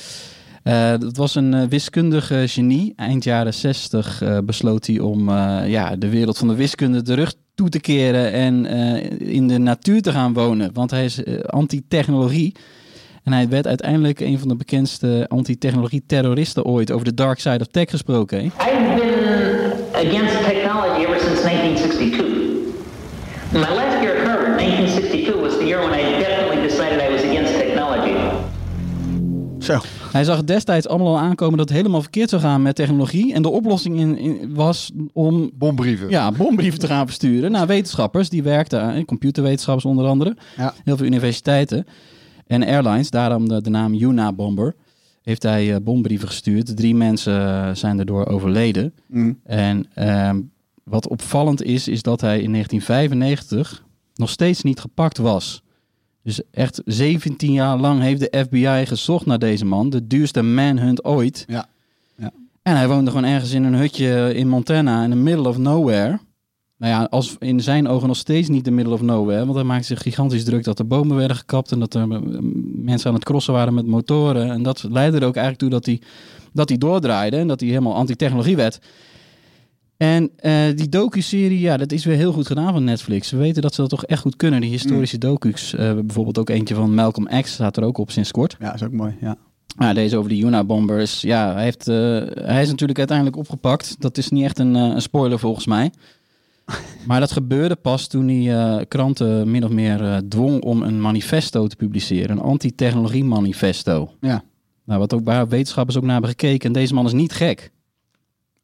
Dat 1.01 1.17
was 1.17 1.35
een 1.35 1.69
wiskundige 1.69 2.45
genie. 2.49 2.93
Eind 2.97 3.25
jaren 3.25 3.55
60 3.55 4.23
eh, 4.23 4.39
besloot 4.45 4.87
hij 4.87 4.99
om 4.99 5.31
ja, 5.67 5.97
de 5.97 6.09
wereld 6.09 6.39
van 6.39 6.49
de 6.49 6.55
wiskunde 6.55 7.03
de 7.03 7.15
rug 7.15 7.35
toe 7.55 7.69
te 7.69 7.81
keren 7.81 8.33
en 8.33 8.67
in 9.19 9.49
de 9.49 9.59
natuur 9.59 10.03
te 10.03 10.13
gaan 10.13 10.33
wonen. 10.33 10.71
Want 10.73 10.91
hij 10.91 11.05
is 11.05 11.25
anti-technologie. 11.47 12.55
En 13.25 13.33
hij 13.33 13.49
werd 13.49 13.67
uiteindelijk 13.67 14.21
een 14.21 14.39
van 14.39 14.49
de 14.49 14.57
bekendste 14.57 15.25
anti-technologie-terroristen 15.29 16.65
ooit 16.65 16.91
over 16.91 17.05
de 17.05 17.15
dark 17.15 17.39
side 17.41 17.59
of 17.61 17.67
tech 17.67 17.91
gesproken. 17.91 18.39
hè? 18.39 18.45
I've 18.45 18.95
been 18.97 20.09
against 20.09 20.45
technology 20.45 21.05
ever 21.05 21.21
since 21.21 21.43
1962. 21.43 22.25
My 23.53 23.59
last 23.61 24.01
year 24.03 24.21
at 24.21 24.27
Harvard, 24.27 24.59
1962, 24.59 25.41
was 25.41 25.57
the 25.59 25.65
year 25.67 25.89
when 25.89 25.99
I 25.99 26.19
definitely 26.19 26.63
decided 26.69 27.01
I 27.09 27.13
was 27.13 27.23
against 27.23 27.53
technology. 27.59 28.15
Zo. 29.59 29.79
Hij 30.13 30.25
zag 30.25 30.45
destijds 30.45 30.89
allemaal 30.89 31.07
al 31.09 31.19
aankomen 31.19 31.59
dat 31.59 31.69
het 31.69 31.77
helemaal 31.79 32.01
verkeerd 32.03 32.31
zou 32.31 32.43
gaan 32.43 32.63
met 32.63 32.75
technologie. 32.77 33.35
En 33.35 33.43
de 33.43 33.49
oplossing 33.49 33.99
in, 33.99 34.19
in- 34.19 34.55
was 34.55 34.91
om 35.13 35.51
Bombrieven. 35.55 36.09
ja, 36.11 36.33
bombrieven 36.33 36.79
te 36.81 36.87
gaan 36.87 37.07
versturen 37.07 37.51
naar 37.51 37.67
wetenschappers. 37.67 38.29
Die 38.29 38.43
werkten 38.43 38.81
aan 38.83 39.05
computerwetenschappers 39.05 39.85
onder 39.85 40.07
andere. 40.07 40.37
Ja. 40.57 40.75
Heel 40.85 40.97
veel 40.97 41.07
universiteiten 41.07 41.87
en 42.51 42.67
airlines. 42.67 43.11
Daarom 43.11 43.49
de, 43.49 43.63
de 43.63 43.71
naam 43.71 43.95
Yuna 43.95 44.33
Bomber. 44.33 44.75
Heeft 45.23 45.43
hij 45.43 45.75
eh, 45.75 45.81
bombrieven 45.83 46.29
gestuurd. 46.29 46.77
Drie 46.77 46.95
mensen 46.95 47.47
eh, 47.47 47.75
zijn 47.75 47.97
daardoor 47.97 48.27
overleden. 48.27 48.95
Mm. 49.07 49.41
En 49.45 49.87
ehm, 49.95 50.41
wat 50.85 51.09
opvallend 51.09 51.63
is, 51.63 51.89
is 51.89 52.03
dat 52.03 52.21
hij 52.21 52.41
in 52.41 52.53
1995 52.53 53.85
nog 54.15 54.31
steeds 54.31 54.63
niet 54.63 54.81
gepakt 54.81 55.19
was. 55.19 55.63
Dus 56.23 56.41
echt 56.51 56.83
17 56.85 57.53
jaar 57.53 57.79
lang 57.79 58.01
heeft 58.01 58.21
de 58.21 58.45
FBI 58.47 58.87
gezocht 58.87 59.27
naar 59.27 59.39
deze 59.39 59.65
man. 59.65 59.91
De 59.91 60.07
duurste 60.07 60.43
manhunt 60.43 61.05
ooit. 61.05 61.45
Ja. 61.49 61.69
Ja. 62.17 62.31
En 62.63 62.77
hij 62.77 62.89
woonde 62.89 63.11
gewoon 63.11 63.31
ergens 63.31 63.53
in 63.53 63.65
een 63.65 63.75
hutje 63.75 64.35
in 64.35 64.49
Montana, 64.49 65.05
in 65.05 65.11
the 65.11 65.17
middle 65.17 65.49
of 65.49 65.59
nowhere. 65.59 66.19
Nou 66.81 66.93
ja, 66.93 67.07
als 67.11 67.37
in 67.39 67.61
zijn 67.61 67.89
ogen 67.89 68.09
nog 68.09 68.17
steeds 68.17 68.49
niet 68.49 68.65
de 68.65 68.71
middle 68.71 68.95
of 68.95 69.03
nowhere. 69.03 69.45
Want 69.45 69.55
hij 69.55 69.65
maakte 69.65 69.87
zich 69.87 70.03
gigantisch 70.03 70.45
druk 70.45 70.65
dat 70.65 70.79
er 70.79 70.87
bomen 70.87 71.17
werden 71.17 71.37
gekapt. 71.37 71.73
En 71.73 71.79
dat 71.79 71.95
er 71.95 72.03
eh, 72.03 72.19
mensen 72.75 73.09
aan 73.09 73.15
het 73.15 73.25
crossen 73.25 73.53
waren 73.53 73.75
met 73.75 73.87
motoren. 73.87 74.51
En 74.51 74.63
dat 74.63 74.87
leidde 74.91 75.19
er 75.19 75.27
ook 75.27 75.37
eigenlijk 75.37 75.59
toe 75.59 75.71
dat 75.71 75.87
hij, 75.87 76.01
dat 76.53 76.69
hij 76.69 76.79
doordraaide. 76.79 77.37
En 77.37 77.49
dat 77.49 77.61
hij 77.61 77.69
helemaal 77.69 77.95
anti-technologie 77.95 78.57
werd. 78.57 78.81
En 79.97 80.31
eh, 80.37 80.53
die 80.75 80.89
docu-serie, 80.89 81.61
ja, 81.61 81.77
dat 81.77 81.93
is 81.93 82.05
weer 82.05 82.17
heel 82.17 82.33
goed 82.33 82.47
gedaan 82.47 82.73
van 82.73 82.85
Netflix. 82.85 83.31
We 83.31 83.37
weten 83.37 83.63
dat 83.63 83.75
ze 83.75 83.81
dat 83.81 83.91
toch 83.91 84.05
echt 84.05 84.21
goed 84.21 84.37
kunnen, 84.37 84.61
die 84.61 84.71
historische 84.71 85.19
docu's. 85.19 85.75
Eh, 85.75 85.95
bijvoorbeeld 85.95 86.39
ook 86.39 86.51
eentje 86.51 86.75
van 86.75 86.95
Malcolm 86.95 87.29
X 87.43 87.53
staat 87.53 87.77
er 87.77 87.85
ook 87.85 87.99
op 87.99 88.11
sinds 88.11 88.31
kort. 88.31 88.57
Ja, 88.61 88.75
is 88.75 88.83
ook 88.83 88.93
mooi. 88.93 89.17
Ja. 89.21 89.37
Deze 89.93 90.17
over 90.17 90.31
de 90.31 90.37
Yuna-bombers, 90.37 91.21
ja, 91.21 91.53
hij, 91.53 91.63
heeft, 91.63 91.85
hij 92.45 92.63
is 92.63 92.69
natuurlijk 92.69 92.99
uiteindelijk 92.99 93.37
opgepakt. 93.37 93.97
Dat 93.99 94.19
is 94.19 94.29
niet 94.29 94.45
echt 94.45 94.59
een, 94.59 94.75
een 94.75 95.03
spoiler 95.03 95.39
volgens 95.39 95.67
mij. 95.67 95.91
Maar 97.07 97.21
dat 97.21 97.33
gebeurde 97.33 97.77
pas 97.77 98.07
toen 98.07 98.29
hij 98.29 98.59
eh, 98.79 98.85
kranten 98.89 99.51
min 99.51 99.65
of 99.65 99.71
meer 99.71 100.05
eh, 100.05 100.17
dwong 100.17 100.63
om 100.63 100.83
een 100.83 101.01
manifesto 101.01 101.67
te 101.67 101.77
publiceren. 101.77 102.31
Een 102.31 102.43
anti-technologie 102.43 103.25
manifesto. 103.25 104.11
Ja. 104.21 104.43
Nou, 104.85 104.99
wat 105.01 105.15
ook 105.15 105.25
waar 105.25 105.49
wetenschappers 105.49 105.97
ook 105.97 106.03
naar 106.03 106.13
hebben 106.13 106.31
gekeken. 106.31 106.67
En 106.67 106.73
deze 106.73 106.95
man 106.95 107.07
is 107.07 107.13
niet 107.13 107.33
gek. 107.33 107.71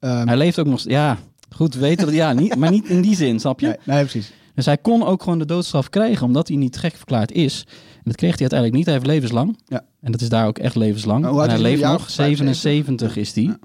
Ehm, 0.00 0.26
Hij 0.26 0.36
leeft 0.36 0.58
ook 0.58 0.66
nog... 0.66 0.82
Ja, 0.82 1.18
goed 1.50 1.74
weten 1.74 2.06
dat... 2.06 2.14
Ja, 2.14 2.32
niet, 2.32 2.56
maar 2.56 2.70
niet 2.70 2.86
in 2.88 3.00
die 3.00 3.16
zin, 3.16 3.40
snap 3.40 3.60
je? 3.60 3.66
nee, 3.66 3.76
nee, 3.84 4.00
precies. 4.00 4.32
Dus 4.54 4.66
hij 4.66 4.76
kon 4.78 5.04
ook 5.04 5.22
gewoon 5.22 5.38
de 5.38 5.44
doodstraf 5.44 5.88
krijgen, 5.90 6.26
omdat 6.26 6.48
hij 6.48 6.56
niet 6.56 6.76
gek 6.76 6.94
verklaard 6.94 7.32
is. 7.32 7.64
En 7.94 8.02
dat 8.04 8.16
kreeg 8.16 8.30
hij 8.30 8.40
uiteindelijk 8.40 8.78
niet. 8.78 8.84
Hij 8.84 8.94
heeft 8.94 9.06
levenslang. 9.06 9.58
Ja. 9.66 9.84
En 10.00 10.12
dat 10.12 10.20
is 10.20 10.28
daar 10.28 10.46
ook 10.46 10.58
echt 10.58 10.74
levenslang. 10.74 11.22
Nou, 11.22 11.42
en 11.42 11.48
hij 11.50 11.58
leeft 11.58 11.80
nog. 11.80 11.90
jaar 11.90 11.98
of 11.98 12.08
77 12.08 13.16
is 13.16 13.34
hij. 13.34 13.44
Ja. 13.44 13.58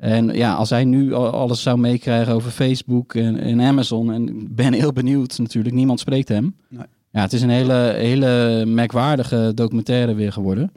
En 0.00 0.28
ja, 0.28 0.54
als 0.54 0.70
hij 0.70 0.84
nu 0.84 1.12
al- 1.14 1.30
alles 1.30 1.62
zou 1.62 1.78
meekrijgen 1.78 2.34
over 2.34 2.50
Facebook 2.50 3.14
en, 3.14 3.38
en 3.40 3.60
Amazon... 3.60 4.12
en 4.12 4.54
ben 4.54 4.72
heel 4.72 4.92
benieuwd 4.92 5.38
natuurlijk, 5.38 5.74
niemand 5.74 6.00
spreekt 6.00 6.28
hem. 6.28 6.54
Nee. 6.68 6.84
Ja, 7.12 7.20
het 7.20 7.32
is 7.32 7.42
een 7.42 7.50
hele, 7.50 7.92
hele 7.96 8.64
merkwaardige 8.66 9.52
documentaire 9.54 10.14
weer 10.14 10.32
geworden. 10.32 10.72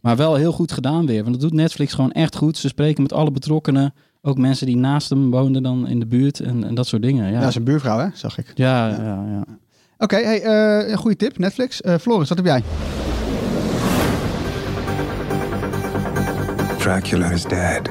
Maar 0.00 0.16
wel 0.16 0.34
heel 0.34 0.52
goed 0.52 0.72
gedaan 0.72 1.06
weer. 1.06 1.22
Want 1.22 1.32
dat 1.32 1.42
doet 1.50 1.58
Netflix 1.60 1.92
gewoon 1.94 2.12
echt 2.12 2.36
goed. 2.36 2.56
Ze 2.56 2.68
spreken 2.68 3.02
met 3.02 3.12
alle 3.12 3.30
betrokkenen. 3.30 3.94
Ook 4.22 4.38
mensen 4.38 4.66
die 4.66 4.76
naast 4.76 5.10
hem 5.10 5.30
woonden 5.30 5.62
dan 5.62 5.88
in 5.88 5.98
de 6.00 6.06
buurt 6.06 6.40
en, 6.40 6.64
en 6.64 6.74
dat 6.74 6.86
soort 6.86 7.02
dingen. 7.02 7.32
Ja, 7.32 7.40
Ja, 7.40 7.50
zijn 7.50 7.64
buurvrouw, 7.64 7.98
hè? 7.98 8.06
Zag 8.14 8.38
ik. 8.38 8.52
ja, 8.54 8.88
ja. 8.88 8.96
ja, 9.30 9.44
Oké, 9.98 10.16
hey, 10.16 10.42
eh, 10.42 10.90
een 10.90 10.96
goede 10.96 11.16
tip. 11.16 11.38
Netflix. 11.38 11.80
Eh, 11.82 11.94
Floris, 11.98 12.28
wat 12.28 12.36
heb 12.38 12.46
jij? 12.46 12.62
Dracula 16.86 17.30
is 17.30 17.42
dead. 17.42 17.82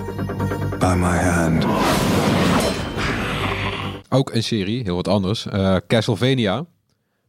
By 0.79 0.93
my 0.97 1.17
hand. 1.17 1.65
Ook 4.09 4.33
een 4.33 4.43
serie, 4.43 4.83
heel 4.83 4.95
wat 4.95 5.07
anders. 5.07 5.45
Eh, 5.45 5.75
Castlevania. 5.87 6.57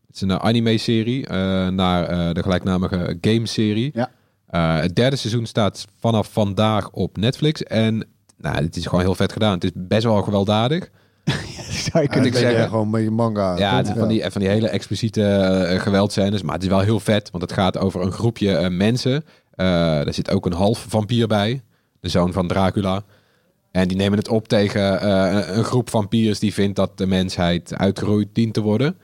Het 0.07 0.15
is 0.15 0.21
een 0.21 0.31
eh, 0.31 0.37
anime-serie 0.37 1.27
eh, 1.27 1.69
naar 1.69 2.05
eh, 2.05 2.35
de 2.35 2.43
gelijknamige 2.43 3.19
game-serie. 3.21 3.91
Ja. 3.95 4.11
Eh, 4.47 4.81
het 4.81 4.97
derde 4.97 5.17
seizoen 5.17 5.47
staat 5.47 5.87
vanaf 6.01 6.33
vandaag 6.33 6.91
op 6.91 7.17
Netflix. 7.17 7.63
En 7.63 8.07
nou, 8.37 8.57
het 8.57 8.77
is 8.77 8.87
gewoon 8.87 9.05
heel 9.05 9.15
vet 9.15 9.33
gedaan. 9.33 9.53
Het 9.53 9.65
is 9.65 9.71
best 9.75 10.05
wel 10.05 10.23
gewelddadig. 10.23 10.91
Zou 11.93 12.07
je 12.11 12.21
je 12.23 12.39
zeggen. 12.39 12.69
gewoon 12.69 12.85
een 12.85 12.91
beetje 12.91 13.11
manga. 13.11 13.57
Ja, 13.57 13.77
het 13.77 13.87
is 13.87 13.93
van 13.99 14.09
die, 14.09 14.31
van 14.31 14.41
die 14.41 14.51
hele 14.51 14.69
expliciete 14.69 15.21
uh, 15.73 15.81
geweldscènes. 15.81 16.43
Maar 16.43 16.55
het 16.55 16.63
is 16.63 16.69
wel 16.69 16.81
heel 16.81 17.01
vet, 17.01 17.31
want 17.31 17.43
het 17.43 17.53
gaat 17.53 17.79
over 17.79 18.01
een 18.01 18.13
groepje 18.13 18.57
eh, 18.57 18.71
mensen. 18.71 19.25
Eh 19.57 19.67
daar 19.67 20.15
zit 20.15 20.31
ook 20.31 20.47
een 20.47 20.53
half 20.53 20.85
vampier 20.89 21.27
bij. 21.27 21.63
De 22.01 22.09
zoon 22.09 22.33
van 22.33 22.49
Dracula. 22.49 23.03
En 23.71 23.89
die 23.89 23.97
nemen 23.97 24.19
het 24.19 24.29
op 24.29 24.49
tegen 24.49 25.01
eh, 25.01 25.33
een, 25.33 25.59
een 25.59 25.65
groep 25.65 25.91
vampiers 25.91 26.39
die 26.39 26.55
vindt 26.55 26.77
dat 26.77 26.99
de 26.99 27.07
mensheid 27.07 27.75
uitgeroeid 27.75 28.29
dient 28.33 28.55
te 28.55 28.61
worden. 28.61 28.99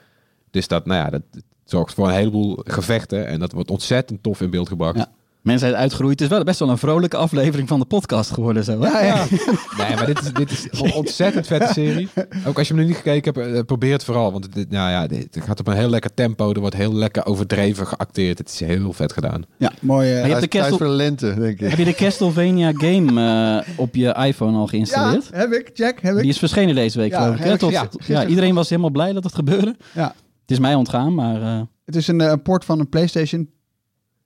Dus 0.51 0.69
dat, 0.69 0.87
nou 0.87 1.05
ja, 1.05 1.11
dat 1.11 1.23
zorgt 1.65 1.95
voor 1.95 2.09
een 2.09 2.15
heleboel 2.15 2.61
gevechten. 2.65 3.27
En 3.27 3.41
dat 3.41 3.53
wordt 3.53 3.71
ontzettend 3.71 4.23
tof 4.23 4.41
in 4.41 4.51
beeld 4.51 4.69
gebracht. 4.69 5.09
Mensen 5.43 5.69
zijn 5.69 5.81
uitgeroeid. 5.81 6.21
Het 6.21 6.31
is 6.31 6.37
wel 6.37 6.45
best 6.45 6.59
wel 6.59 6.69
een 6.69 6.79
vrolijke 6.79 7.17
aflevering 7.17 7.69
van 7.69 7.79
de 7.79 7.85
podcast 7.85 8.31
geworden 8.31 8.65
zo. 8.65 8.81
Hè? 8.81 8.89
Ja, 8.89 9.01
ja. 9.05 9.25
Nee, 9.79 9.95
maar 9.95 10.07
dit 10.07 10.21
is, 10.21 10.33
dit 10.33 10.51
is 10.51 10.67
een 10.71 10.93
ontzettend 10.93 11.47
vette 11.47 11.73
serie. 11.73 12.09
Ook 12.47 12.59
als 12.59 12.69
je 12.69 12.75
hem 12.75 12.83
nog 12.83 12.93
niet 12.93 13.03
gekeken 13.03 13.35
hebt, 13.35 13.55
eh, 13.57 13.61
probeer 13.63 13.93
het 13.93 14.05
vooral. 14.05 14.33
Want 14.33 14.45
het, 14.55 14.71
nou 14.71 14.91
ja, 14.91 15.07
dit 15.07 15.39
gaat 15.41 15.61
op 15.61 15.67
een 15.67 15.77
heel 15.77 15.89
lekker 15.89 16.15
tempo. 16.15 16.53
Er 16.53 16.61
wordt 16.61 16.77
heel 16.77 16.95
lekker 16.95 17.27
overdreven 17.27 17.87
geacteerd. 17.87 18.39
Het 18.39 18.49
is 18.49 18.61
heel 18.61 18.93
vet 18.93 19.13
gedaan. 19.13 19.43
Ja, 19.57 19.73
mooi. 19.81 20.13
eh, 20.13 20.27
je 20.27 20.35
hebt 20.35 20.53
de 20.53 20.65
voor 20.69 20.79
de 20.79 20.87
lente, 20.89 21.35
denk 21.35 21.61
ik. 21.61 21.69
Heb 21.69 21.79
je 21.79 21.85
de 21.85 21.95
Castlevania 22.05 22.73
game 22.75 23.61
eh, 23.65 23.69
op 23.79 23.95
je 23.95 24.15
iPhone 24.15 24.57
al 24.57 24.63
ja, 24.63 24.69
geïnstalleerd? 24.69 25.29
heb 25.33 25.53
ik. 25.53 25.71
Check, 25.75 26.03
heb 26.03 26.15
ik. 26.15 26.21
Die 26.21 26.31
is 26.31 26.39
verschenen 26.39 26.75
deze 26.75 26.99
week, 26.99 27.11
Ja, 27.11 27.23
geloof 27.23 27.37
ik. 27.37 27.45
Hè? 27.45 27.59
Tot, 27.59 27.73
ja, 28.07 28.27
iedereen 28.27 28.55
was 28.55 28.69
helemaal 28.69 28.91
blij 28.91 29.13
dat 29.13 29.25
het 29.25 29.35
gebeurde. 29.35 29.77
Ja. 29.95 30.15
Het 30.43 30.51
is 30.51 30.59
mij 30.59 30.75
ontgaan, 30.75 31.15
maar 31.15 31.43
eh, 31.43 31.61
Het 31.85 31.97
is 31.97 32.09
een, 32.09 32.21
een 32.21 32.43
port 32.43 32.65
van 32.65 32.79
een 32.81 32.89
PlayStation. 32.89 33.49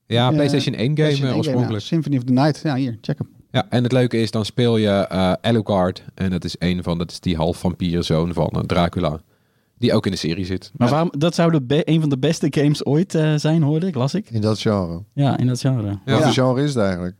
Ja, 0.06 0.28
eh, 0.28 0.34
PlayStation 0.34 0.74
1 0.74 0.84
game 0.84 0.94
PlayStation 0.94 1.28
eh, 1.28 1.34
1 1.34 1.34
game, 1.34 1.36
oorspronkelijk. 1.36 1.82
ja. 1.82 1.88
Symphony 1.88 2.16
of 2.16 2.24
the 2.24 2.32
Night. 2.32 2.60
Ja, 2.62 2.74
hier, 2.74 2.98
check 3.00 3.18
hem. 3.18 3.28
Ja, 3.50 3.66
en 3.70 3.82
het 3.82 3.92
leuke 3.92 4.16
is, 4.20 4.30
dan 4.30 4.44
speel 4.44 4.76
je 4.76 4.88
eh 4.88 5.32
Alucard. 5.40 6.04
En 6.14 6.30
dat 6.30 6.44
is 6.44 6.56
een 6.58 6.82
van, 6.82 6.98
dat 6.98 7.10
is 7.10 7.20
die 7.20 7.36
half 7.36 7.56
vampierzoon 7.56 8.32
van 8.32 8.64
Dracula. 8.66 9.20
Die 9.78 9.92
ook 9.94 10.04
in 10.06 10.12
de 10.12 10.18
serie 10.18 10.44
zit. 10.44 10.70
maar 10.76 10.88
waarom, 10.88 11.10
dat 11.18 11.34
zou 11.34 11.60
de 11.66 11.82
een 11.90 12.00
van 12.00 12.08
de 12.08 12.18
beste 12.18 12.46
games 12.50 12.84
ooit 12.84 13.14
eh, 13.14 13.34
zijn, 13.34 13.62
hoorde 13.62 13.86
ik, 13.86 13.94
las 13.94 14.14
ik. 14.14 14.30
In 14.30 14.40
dat 14.40 14.58
genre. 14.60 15.02
Ja, 15.12 15.38
in 15.38 15.46
dat 15.46 15.60
genre. 15.60 15.98
Ja. 16.04 16.12
Wat 16.12 16.22
voor 16.22 16.32
genre 16.32 16.62
is 16.62 16.74
het 16.74 16.84
eigenlijk? 16.84 17.16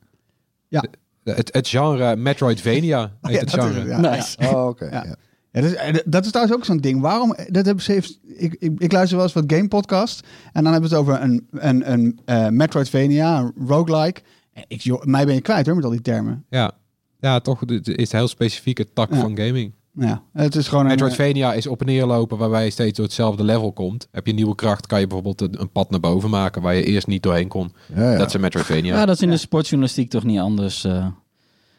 Het, 1.24 1.54
het 1.54 1.68
genre 1.68 2.16
Metroidvania 2.16 3.12
heet 3.20 3.32
Ja, 3.34 3.40
het 3.40 3.52
genre. 3.52 3.78
het, 3.78 3.88
ja. 3.88 4.00
Nice. 4.00 4.36
Oh, 4.54 4.66
oké. 4.66 4.84
Ja. 4.84 5.16
Ja. 5.60 5.62
Ja, 5.62 5.62
dat, 5.62 5.70
is, 5.70 5.76
eh, 5.76 5.94
dat 6.06 6.24
is 6.24 6.30
trouwens 6.30 6.56
ook 6.56 6.64
zo'n 6.64 6.76
ding. 6.76 7.00
Waarom? 7.00 7.36
Dat 7.48 7.66
hebben 7.66 7.84
ze 7.84 7.92
heeft, 7.92 8.18
ik, 8.36 8.56
ik, 8.58 8.72
ik 8.78 8.92
luister 8.92 9.16
wel 9.16 9.26
eens 9.26 9.34
wat 9.34 9.44
game 9.46 9.68
podcast 9.68 10.26
en 10.52 10.62
dan 10.62 10.72
hebben 10.72 10.90
ze 10.90 10.96
het 10.96 11.04
over 11.06 11.22
een, 11.22 11.46
een, 11.50 11.92
een 11.92 12.18
eh, 12.24 12.48
Metroidvania, 12.48 13.38
een 13.38 13.52
roguelike. 13.66 14.20
Ik, 14.68 14.80
joh, 14.80 15.02
mij 15.04 15.24
ben 15.26 15.34
je 15.34 15.40
kwijt 15.40 15.66
hoor 15.66 15.74
met 15.74 15.84
al 15.84 15.90
die 15.90 16.02
termen. 16.02 16.44
Ja, 16.50 16.72
ja 17.20 17.40
toch. 17.40 17.60
Het 17.60 17.88
is 17.88 18.12
een 18.12 18.18
heel 18.18 18.28
specifieke 18.28 18.92
tak 18.92 19.14
Ja. 19.14 19.20
van 19.20 19.36
gaming. 19.38 19.72
Ja, 19.98 20.22
het 20.32 20.54
is 20.54 20.68
gewoon 20.68 20.84
een, 20.84 20.90
eh, 20.90 20.96
Metroidvania 20.96 21.52
is 21.52 21.66
op 21.66 21.80
en 21.80 21.86
neer 21.86 22.06
lopen 22.06 22.38
waarbij 22.38 22.64
je 22.64 22.70
steeds 22.70 22.96
door 22.96 23.06
hetzelfde 23.06 23.44
level 23.44 23.72
komt. 23.72 24.08
Heb 24.12 24.24
je 24.24 24.30
een 24.30 24.36
nieuwe 24.36 24.54
kracht, 24.54 24.86
kan 24.86 25.00
je 25.00 25.06
bijvoorbeeld 25.06 25.40
een, 25.40 25.60
een 25.60 25.70
pad 25.70 25.90
naar 25.90 26.00
boven 26.00 26.30
maken 26.30 26.62
waar 26.62 26.74
je 26.74 26.84
eerst 26.84 27.06
niet 27.06 27.22
doorheen 27.22 27.48
kon. 27.48 27.72
Ja, 27.94 28.10
ja. 28.12 28.18
Dat 28.18 28.26
is 28.26 28.34
een 28.34 28.40
Metroidvania. 28.40 28.94
Ja, 28.96 29.06
dat 29.06 29.14
is 29.14 29.22
in 29.22 29.30
de 29.30 29.36
sportjournalistiek 29.36 30.10
toch 30.10 30.24
niet 30.24 30.38
anders. 30.38 30.84
eh. 30.84 31.06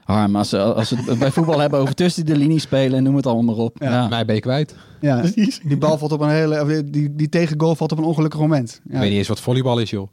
Harm, 0.08 0.36
als, 0.36 0.50
ze- 0.50 0.74
als 0.74 0.90
we 0.90 0.96
het 1.06 1.20
bij 1.20 1.32
voetbal 1.32 1.60
hebben 1.60 1.80
over 1.80 1.96
tussen 1.96 2.26
de 2.26 2.36
linie 2.38 2.60
spelen 2.60 2.98
en 2.98 3.04
noem 3.04 3.16
het 3.16 3.26
allemaal 3.26 3.56
maar 3.56 3.66
op. 3.66 3.76
Ja. 3.80 4.08
Mij 4.08 4.26
ben 4.26 4.36
je 4.36 4.42
kwijt. 4.42 4.76
Ja, 5.02 5.22
die 5.64 5.78
bal 5.78 5.98
valt 5.98 6.12
op 6.12 6.22
een 6.22 6.30
hele, 6.30 6.62
of 6.62 6.68
die, 6.68 6.90
die, 6.90 7.16
die 7.16 7.30
tegengoal 7.30 7.76
valt 7.76 7.92
op 7.92 7.98
een 7.98 8.04
ongelukkig 8.04 8.40
moment. 8.40 8.80
Ja. 8.84 8.94
Ik 8.94 9.00
weet 9.00 9.10
niet 9.10 9.18
eens 9.18 9.28
wat 9.28 9.40
volleybal 9.40 9.80
is, 9.80 9.90
joh. 9.90 10.08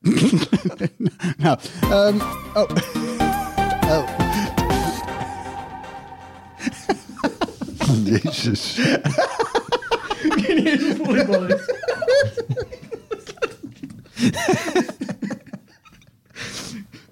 Nou, 1.38 1.58
ehm, 1.90 2.16
oh. 2.54 2.68
oh. 3.88 4.08
Jezus. 8.22 8.80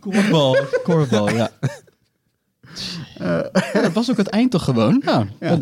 Korfbal. 0.00 0.56
Korfbal, 0.84 1.28
ja. 1.30 1.50
Ja, 3.18 3.50
dat 3.72 3.92
was 3.92 4.10
ook 4.10 4.16
het 4.16 4.28
eind 4.28 4.50
toch 4.50 4.64
gewoon? 4.64 5.02
Nou, 5.04 5.26
Ja. 5.40 5.58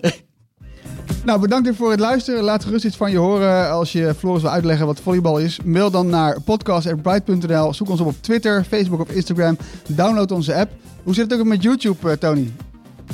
Nou, 1.24 1.40
bedankt 1.40 1.64
weer 1.66 1.74
voor 1.74 1.90
het 1.90 2.00
luisteren. 2.00 2.42
Laat 2.42 2.64
gerust 2.64 2.84
iets 2.84 2.96
van 2.96 3.10
je 3.10 3.16
horen. 3.16 3.70
Als 3.70 3.92
je 3.92 4.14
Floris 4.18 4.42
wil 4.42 4.50
uitleggen 4.50 4.86
wat 4.86 5.00
volleybal 5.00 5.38
is, 5.38 5.58
mail 5.64 5.90
dan 5.90 6.06
naar 6.06 6.40
podcast.bright.nl. 6.40 7.74
Zoek 7.74 7.88
ons 7.88 8.00
op 8.00 8.06
op 8.06 8.14
Twitter, 8.20 8.64
Facebook 8.64 9.00
of 9.00 9.10
Instagram. 9.10 9.56
Download 9.88 10.30
onze 10.30 10.54
app. 10.54 10.70
Hoe 11.02 11.14
zit 11.14 11.30
het 11.30 11.40
ook 11.40 11.46
met 11.46 11.62
YouTube, 11.62 12.10
eh, 12.10 12.16
Tony? 12.16 12.52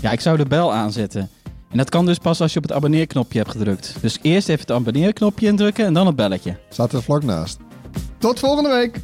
ja, 0.01 0.11
ik 0.11 0.21
zou 0.21 0.37
de 0.37 0.47
bel 0.47 0.73
aanzetten. 0.73 1.29
En 1.71 1.77
dat 1.77 1.89
kan 1.89 2.07
dus 2.07 2.19
pas 2.19 2.41
als 2.41 2.53
je 2.53 2.59
op 2.59 2.65
het 2.65 2.73
abonneerknopje 2.73 3.39
hebt 3.39 3.51
gedrukt. 3.51 3.95
Dus 4.01 4.19
eerst 4.23 4.49
even 4.49 4.61
het 4.61 4.71
abonneerknopje 4.71 5.47
indrukken 5.47 5.85
en 5.85 5.95
dan 5.95 6.07
het 6.07 6.17
belletje. 6.17 6.57
Staat 6.71 6.93
er 6.93 7.03
vlak 7.03 7.23
naast. 7.23 7.59
Tot 8.19 8.39
volgende 8.39 8.69
week. 8.71 9.01